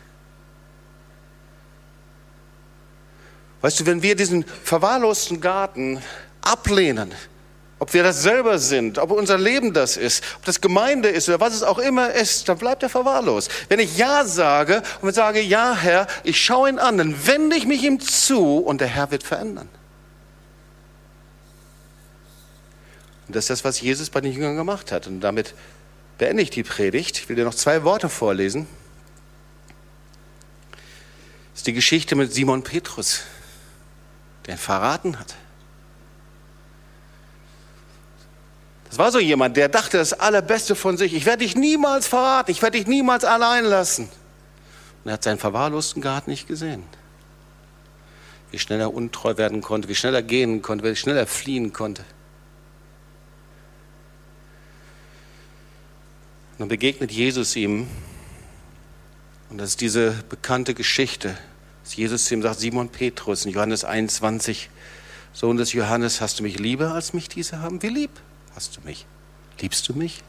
Weißt 3.61 3.81
du, 3.81 3.87
wenn 3.87 4.03
wir 4.03 4.15
diesen 4.17 4.45
verwahrlosten 4.45 5.41
Garten 5.41 6.03
ablehnen, 6.43 7.15
ob 7.79 7.93
wir 7.95 8.03
das 8.03 8.23
selber 8.23 8.59
sind, 8.59 8.99
ob 8.99 9.11
unser 9.11 9.39
Leben 9.39 9.73
das 9.73 9.97
ist, 9.97 10.23
ob 10.37 10.45
das 10.45 10.61
Gemeinde 10.61 11.09
ist 11.09 11.29
oder 11.29 11.41
was 11.41 11.55
es 11.55 11.63
auch 11.63 11.79
immer 11.79 12.13
ist, 12.13 12.49
dann 12.49 12.59
bleibt 12.59 12.83
er 12.83 12.89
verwahrlost. 12.89 13.51
Wenn 13.69 13.81
ich 13.81 13.97
Ja 13.97 14.25
sage 14.25 14.83
und 15.01 15.15
sage, 15.15 15.41
ja 15.41 15.75
Herr, 15.75 16.07
ich 16.25 16.43
schaue 16.43 16.69
ihn 16.69 16.79
an, 16.79 16.99
dann 16.99 17.27
wende 17.27 17.57
ich 17.57 17.67
mich 17.67 17.83
ihm 17.83 18.01
zu 18.01 18.59
und 18.59 18.81
der 18.81 18.89
Herr 18.89 19.11
wird 19.11 19.23
verändern. 19.23 19.69
Und 23.27 23.37
das 23.37 23.45
ist 23.45 23.51
das, 23.51 23.65
was 23.65 23.81
Jesus 23.81 24.11
bei 24.11 24.21
den 24.21 24.33
Jüngern 24.33 24.57
gemacht 24.57 24.93
hat. 24.93 25.07
Und 25.07 25.21
damit 25.21 25.55
beende 26.19 26.43
ich 26.43 26.51
die 26.51 26.63
Predigt. 26.63 27.19
Ich 27.19 27.29
will 27.29 27.37
dir 27.37 27.45
noch 27.45 27.55
zwei 27.55 27.85
Worte 27.85 28.09
vorlesen. 28.09 28.67
Das 31.53 31.61
ist 31.61 31.67
die 31.67 31.73
Geschichte 31.73 32.17
mit 32.17 32.33
Simon 32.33 32.63
Petrus 32.63 33.23
der 34.47 34.55
ihn 34.55 34.59
verraten 34.59 35.19
hat. 35.19 35.35
Das 38.89 38.99
war 38.99 39.11
so 39.11 39.19
jemand, 39.19 39.57
der 39.57 39.69
dachte 39.69 39.97
das 39.97 40.13
Allerbeste 40.13 40.77
von 40.77 40.97
sich. 40.97 41.15
Ich 41.15 41.27
werde 41.27 41.45
dich 41.45 41.57
niemals 41.57 42.07
verraten, 42.07 42.51
ich 42.51 42.63
werde 42.63 42.79
dich 42.79 42.87
niemals 42.87 43.25
allein 43.25 43.65
lassen. 43.65 44.09
Und 45.03 45.11
er 45.11 45.15
hat 45.15 45.25
seinen 45.25 45.39
verwahrlosten 45.39 46.01
Garten 46.01 46.31
nicht 46.31 46.47
gesehen. 46.47 46.85
Wie 48.51 48.59
schnell 48.59 48.81
er 48.81 48.95
untreu 48.95 49.37
werden 49.37 49.63
konnte, 49.63 49.89
wie 49.89 49.97
schnell 49.97 50.15
er 50.15 50.23
gehen 50.23 50.63
konnte, 50.63 50.85
wie 50.85 50.95
schnell 50.95 51.17
er 51.17 51.27
fliehen 51.27 51.73
konnte. 51.73 52.05
Dann 56.59 56.69
begegnet 56.69 57.11
Jesus 57.11 57.57
ihm. 57.57 57.89
Und 59.51 59.59
das 59.59 59.71
ist 59.71 59.81
diese 59.81 60.13
bekannte 60.29 60.75
Geschichte 60.75 61.37
dass 61.85 61.97
Jesus 61.97 62.25
zu 62.25 62.35
ihm 62.35 62.43
sagt, 62.43 62.61
Simon 62.61 62.89
Petrus 62.89 63.45
in 63.45 63.53
Johannes 63.53 63.85
21, 63.85 64.71
Sohn 65.35 65.59
des 65.59 65.75
Johannes, 65.75 66.23
hast 66.23 66.39
du 66.39 66.43
mich 66.43 66.59
lieber, 66.59 66.93
als 66.93 67.13
mich 67.13 67.29
diese 67.29 67.61
haben? 67.61 67.83
Wie 67.83 67.89
lieb 67.89 68.11
hast 68.57 68.77
du 68.77 68.81
mich? 68.81 69.05
Liebst 69.61 69.87
du 69.89 69.93
mich? 69.93 70.23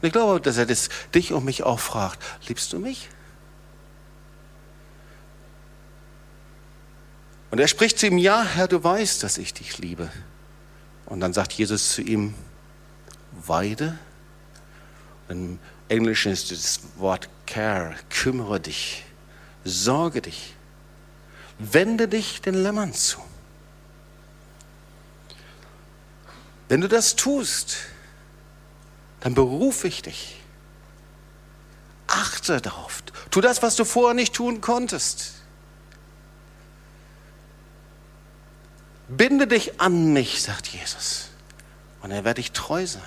Und 0.00 0.06
ich 0.06 0.12
glaube, 0.12 0.40
dass 0.40 0.56
er 0.56 0.66
das 0.66 0.90
dich 1.12 1.32
und 1.32 1.44
mich 1.44 1.64
auch 1.64 1.80
fragt, 1.80 2.22
liebst 2.46 2.72
du 2.72 2.78
mich? 2.78 3.08
Und 7.50 7.58
er 7.58 7.66
spricht 7.66 7.98
zu 7.98 8.06
ihm, 8.06 8.18
ja, 8.18 8.44
Herr, 8.44 8.68
du 8.68 8.82
weißt, 8.82 9.22
dass 9.24 9.36
ich 9.38 9.52
dich 9.52 9.78
liebe. 9.78 10.10
Und 11.06 11.20
dann 11.20 11.32
sagt 11.32 11.52
Jesus 11.52 11.92
zu 11.92 12.02
ihm, 12.02 12.34
weide. 13.32 13.98
Im 15.34 15.58
Englischen 15.88 16.30
ist 16.30 16.52
das 16.52 16.80
Wort 16.96 17.28
care, 17.44 17.96
kümmere 18.08 18.60
dich, 18.60 19.04
sorge 19.64 20.22
dich, 20.22 20.54
wende 21.58 22.06
dich 22.06 22.40
den 22.40 22.54
Lämmern 22.54 22.94
zu. 22.94 23.18
Wenn 26.68 26.80
du 26.80 26.88
das 26.88 27.16
tust, 27.16 27.76
dann 29.20 29.34
berufe 29.34 29.88
ich 29.88 30.02
dich. 30.02 30.40
Achte 32.06 32.60
darauf. 32.60 33.02
Tu 33.32 33.40
das, 33.40 33.60
was 33.60 33.74
du 33.74 33.84
vorher 33.84 34.14
nicht 34.14 34.34
tun 34.34 34.60
konntest. 34.60 35.32
Binde 39.08 39.48
dich 39.48 39.80
an 39.80 40.12
mich, 40.12 40.42
sagt 40.42 40.68
Jesus, 40.68 41.30
und 42.02 42.12
er 42.12 42.24
werde 42.24 42.40
ich 42.40 42.52
treu 42.52 42.86
sein. 42.86 43.02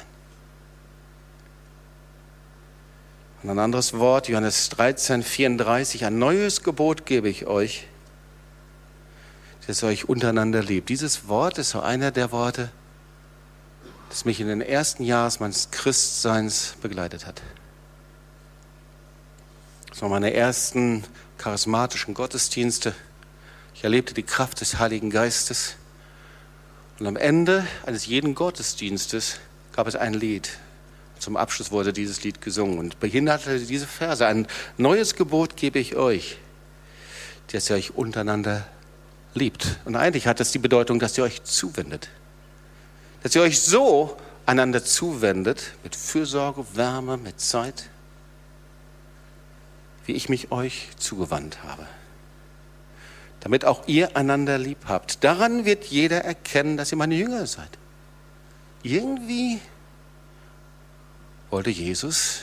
Und 3.43 3.51
ein 3.51 3.59
anderes 3.59 3.93
Wort, 3.93 4.27
Johannes 4.29 4.69
13, 4.69 5.21
34, 5.21 6.05
ein 6.05 6.17
neues 6.17 6.63
Gebot 6.63 7.05
gebe 7.05 7.29
ich 7.29 7.45
euch, 7.45 7.87
dass 9.67 9.83
ihr 9.83 9.87
euch 9.87 10.09
untereinander 10.09 10.63
liebt. 10.63 10.89
Dieses 10.89 11.27
Wort 11.27 11.57
ist 11.57 11.71
so 11.71 11.81
einer 11.81 12.11
der 12.11 12.31
Worte, 12.31 12.71
das 14.09 14.25
mich 14.25 14.39
in 14.39 14.47
den 14.47 14.61
ersten 14.61 15.03
Jahren 15.03 15.31
meines 15.39 15.69
Christseins 15.69 16.75
begleitet 16.81 17.27
hat. 17.27 17.41
Das 19.89 20.01
waren 20.01 20.11
meine 20.11 20.33
ersten 20.33 21.03
charismatischen 21.37 22.13
Gottesdienste. 22.13 22.95
Ich 23.75 23.83
erlebte 23.83 24.13
die 24.13 24.23
Kraft 24.23 24.61
des 24.61 24.79
Heiligen 24.79 25.09
Geistes. 25.09 25.75
Und 26.99 27.05
am 27.05 27.15
Ende 27.15 27.67
eines 27.85 28.07
jeden 28.07 28.33
Gottesdienstes 28.33 29.39
gab 29.73 29.85
es 29.85 29.95
ein 29.95 30.15
Lied. 30.15 30.49
Zum 31.19 31.37
Abschluss 31.37 31.71
wurde 31.71 31.93
dieses 31.93 32.23
Lied 32.23 32.41
gesungen 32.41 32.79
und 32.79 32.99
behinderte 32.99 33.59
diese 33.59 33.87
Verse. 33.87 34.25
Ein 34.25 34.47
neues 34.77 35.15
Gebot 35.15 35.55
gebe 35.55 35.79
ich 35.79 35.95
euch, 35.95 36.37
dass 37.51 37.69
ihr 37.69 37.75
euch 37.75 37.95
untereinander 37.95 38.67
liebt. 39.33 39.79
Und 39.85 39.95
eigentlich 39.95 40.27
hat 40.27 40.39
das 40.39 40.51
die 40.51 40.59
Bedeutung, 40.59 40.99
dass 40.99 41.17
ihr 41.17 41.23
euch 41.23 41.43
zuwendet. 41.43 42.09
Dass 43.23 43.35
ihr 43.35 43.41
euch 43.41 43.61
so 43.61 44.17
einander 44.45 44.83
zuwendet, 44.83 45.73
mit 45.83 45.95
Fürsorge, 45.95 46.65
Wärme, 46.73 47.17
mit 47.17 47.39
Zeit, 47.39 47.89
wie 50.05 50.13
ich 50.13 50.29
mich 50.29 50.51
euch 50.51 50.89
zugewandt 50.97 51.63
habe 51.63 51.85
damit 53.47 53.65
auch 53.65 53.87
ihr 53.87 54.17
einander 54.17 54.57
lieb 54.57 54.79
habt. 54.87 55.23
Daran 55.23 55.65
wird 55.65 55.85
jeder 55.85 56.23
erkennen, 56.25 56.77
dass 56.77 56.91
ihr 56.91 56.97
meine 56.97 57.15
Jünger 57.15 57.45
seid. 57.45 57.69
Irgendwie 58.83 59.59
wollte 61.49 61.69
Jesus, 61.69 62.39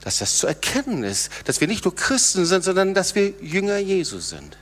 dass 0.00 0.18
das 0.18 0.38
zu 0.38 0.46
erkennen 0.46 1.02
ist, 1.04 1.30
dass 1.44 1.60
wir 1.60 1.68
nicht 1.68 1.84
nur 1.84 1.94
Christen 1.94 2.44
sind, 2.44 2.62
sondern 2.64 2.94
dass 2.94 3.14
wir 3.14 3.30
Jünger 3.40 3.78
Jesu 3.78 4.18
sind. 4.18 4.56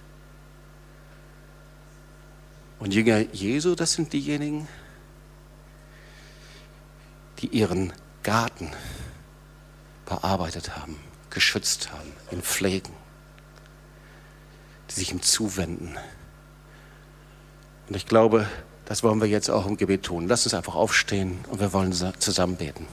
Und 2.79 2.95
Jünger 2.95 3.21
Jesu, 3.33 3.75
das 3.75 3.93
sind 3.93 4.13
diejenigen, 4.13 4.69
die 7.39 7.47
ihren 7.49 7.93
Garten 8.23 8.71
bearbeitet 10.07 10.77
haben, 10.77 10.97
geschützt 11.31 11.93
haben, 11.93 12.13
ihn 12.31 12.43
pflegen 12.43 12.93
die 14.95 15.01
sich 15.01 15.13
ihm 15.13 15.23
zuwenden. 15.23 15.97
Und 17.89 17.97
ich 17.97 18.07
glaube, 18.07 18.47
das 18.85 19.03
wollen 19.03 19.21
wir 19.21 19.29
jetzt 19.29 19.51
auch 19.51 19.67
im 19.67 19.77
Gebet 19.77 20.05
tun. 20.05 20.29
Lass 20.29 20.45
uns 20.45 20.55
einfach 20.55 20.75
aufstehen 20.75 21.39
und 21.49 21.61
wir 21.61 21.73
wollen 21.73 21.93
zusammen 21.93 22.57
beten. 22.57 22.87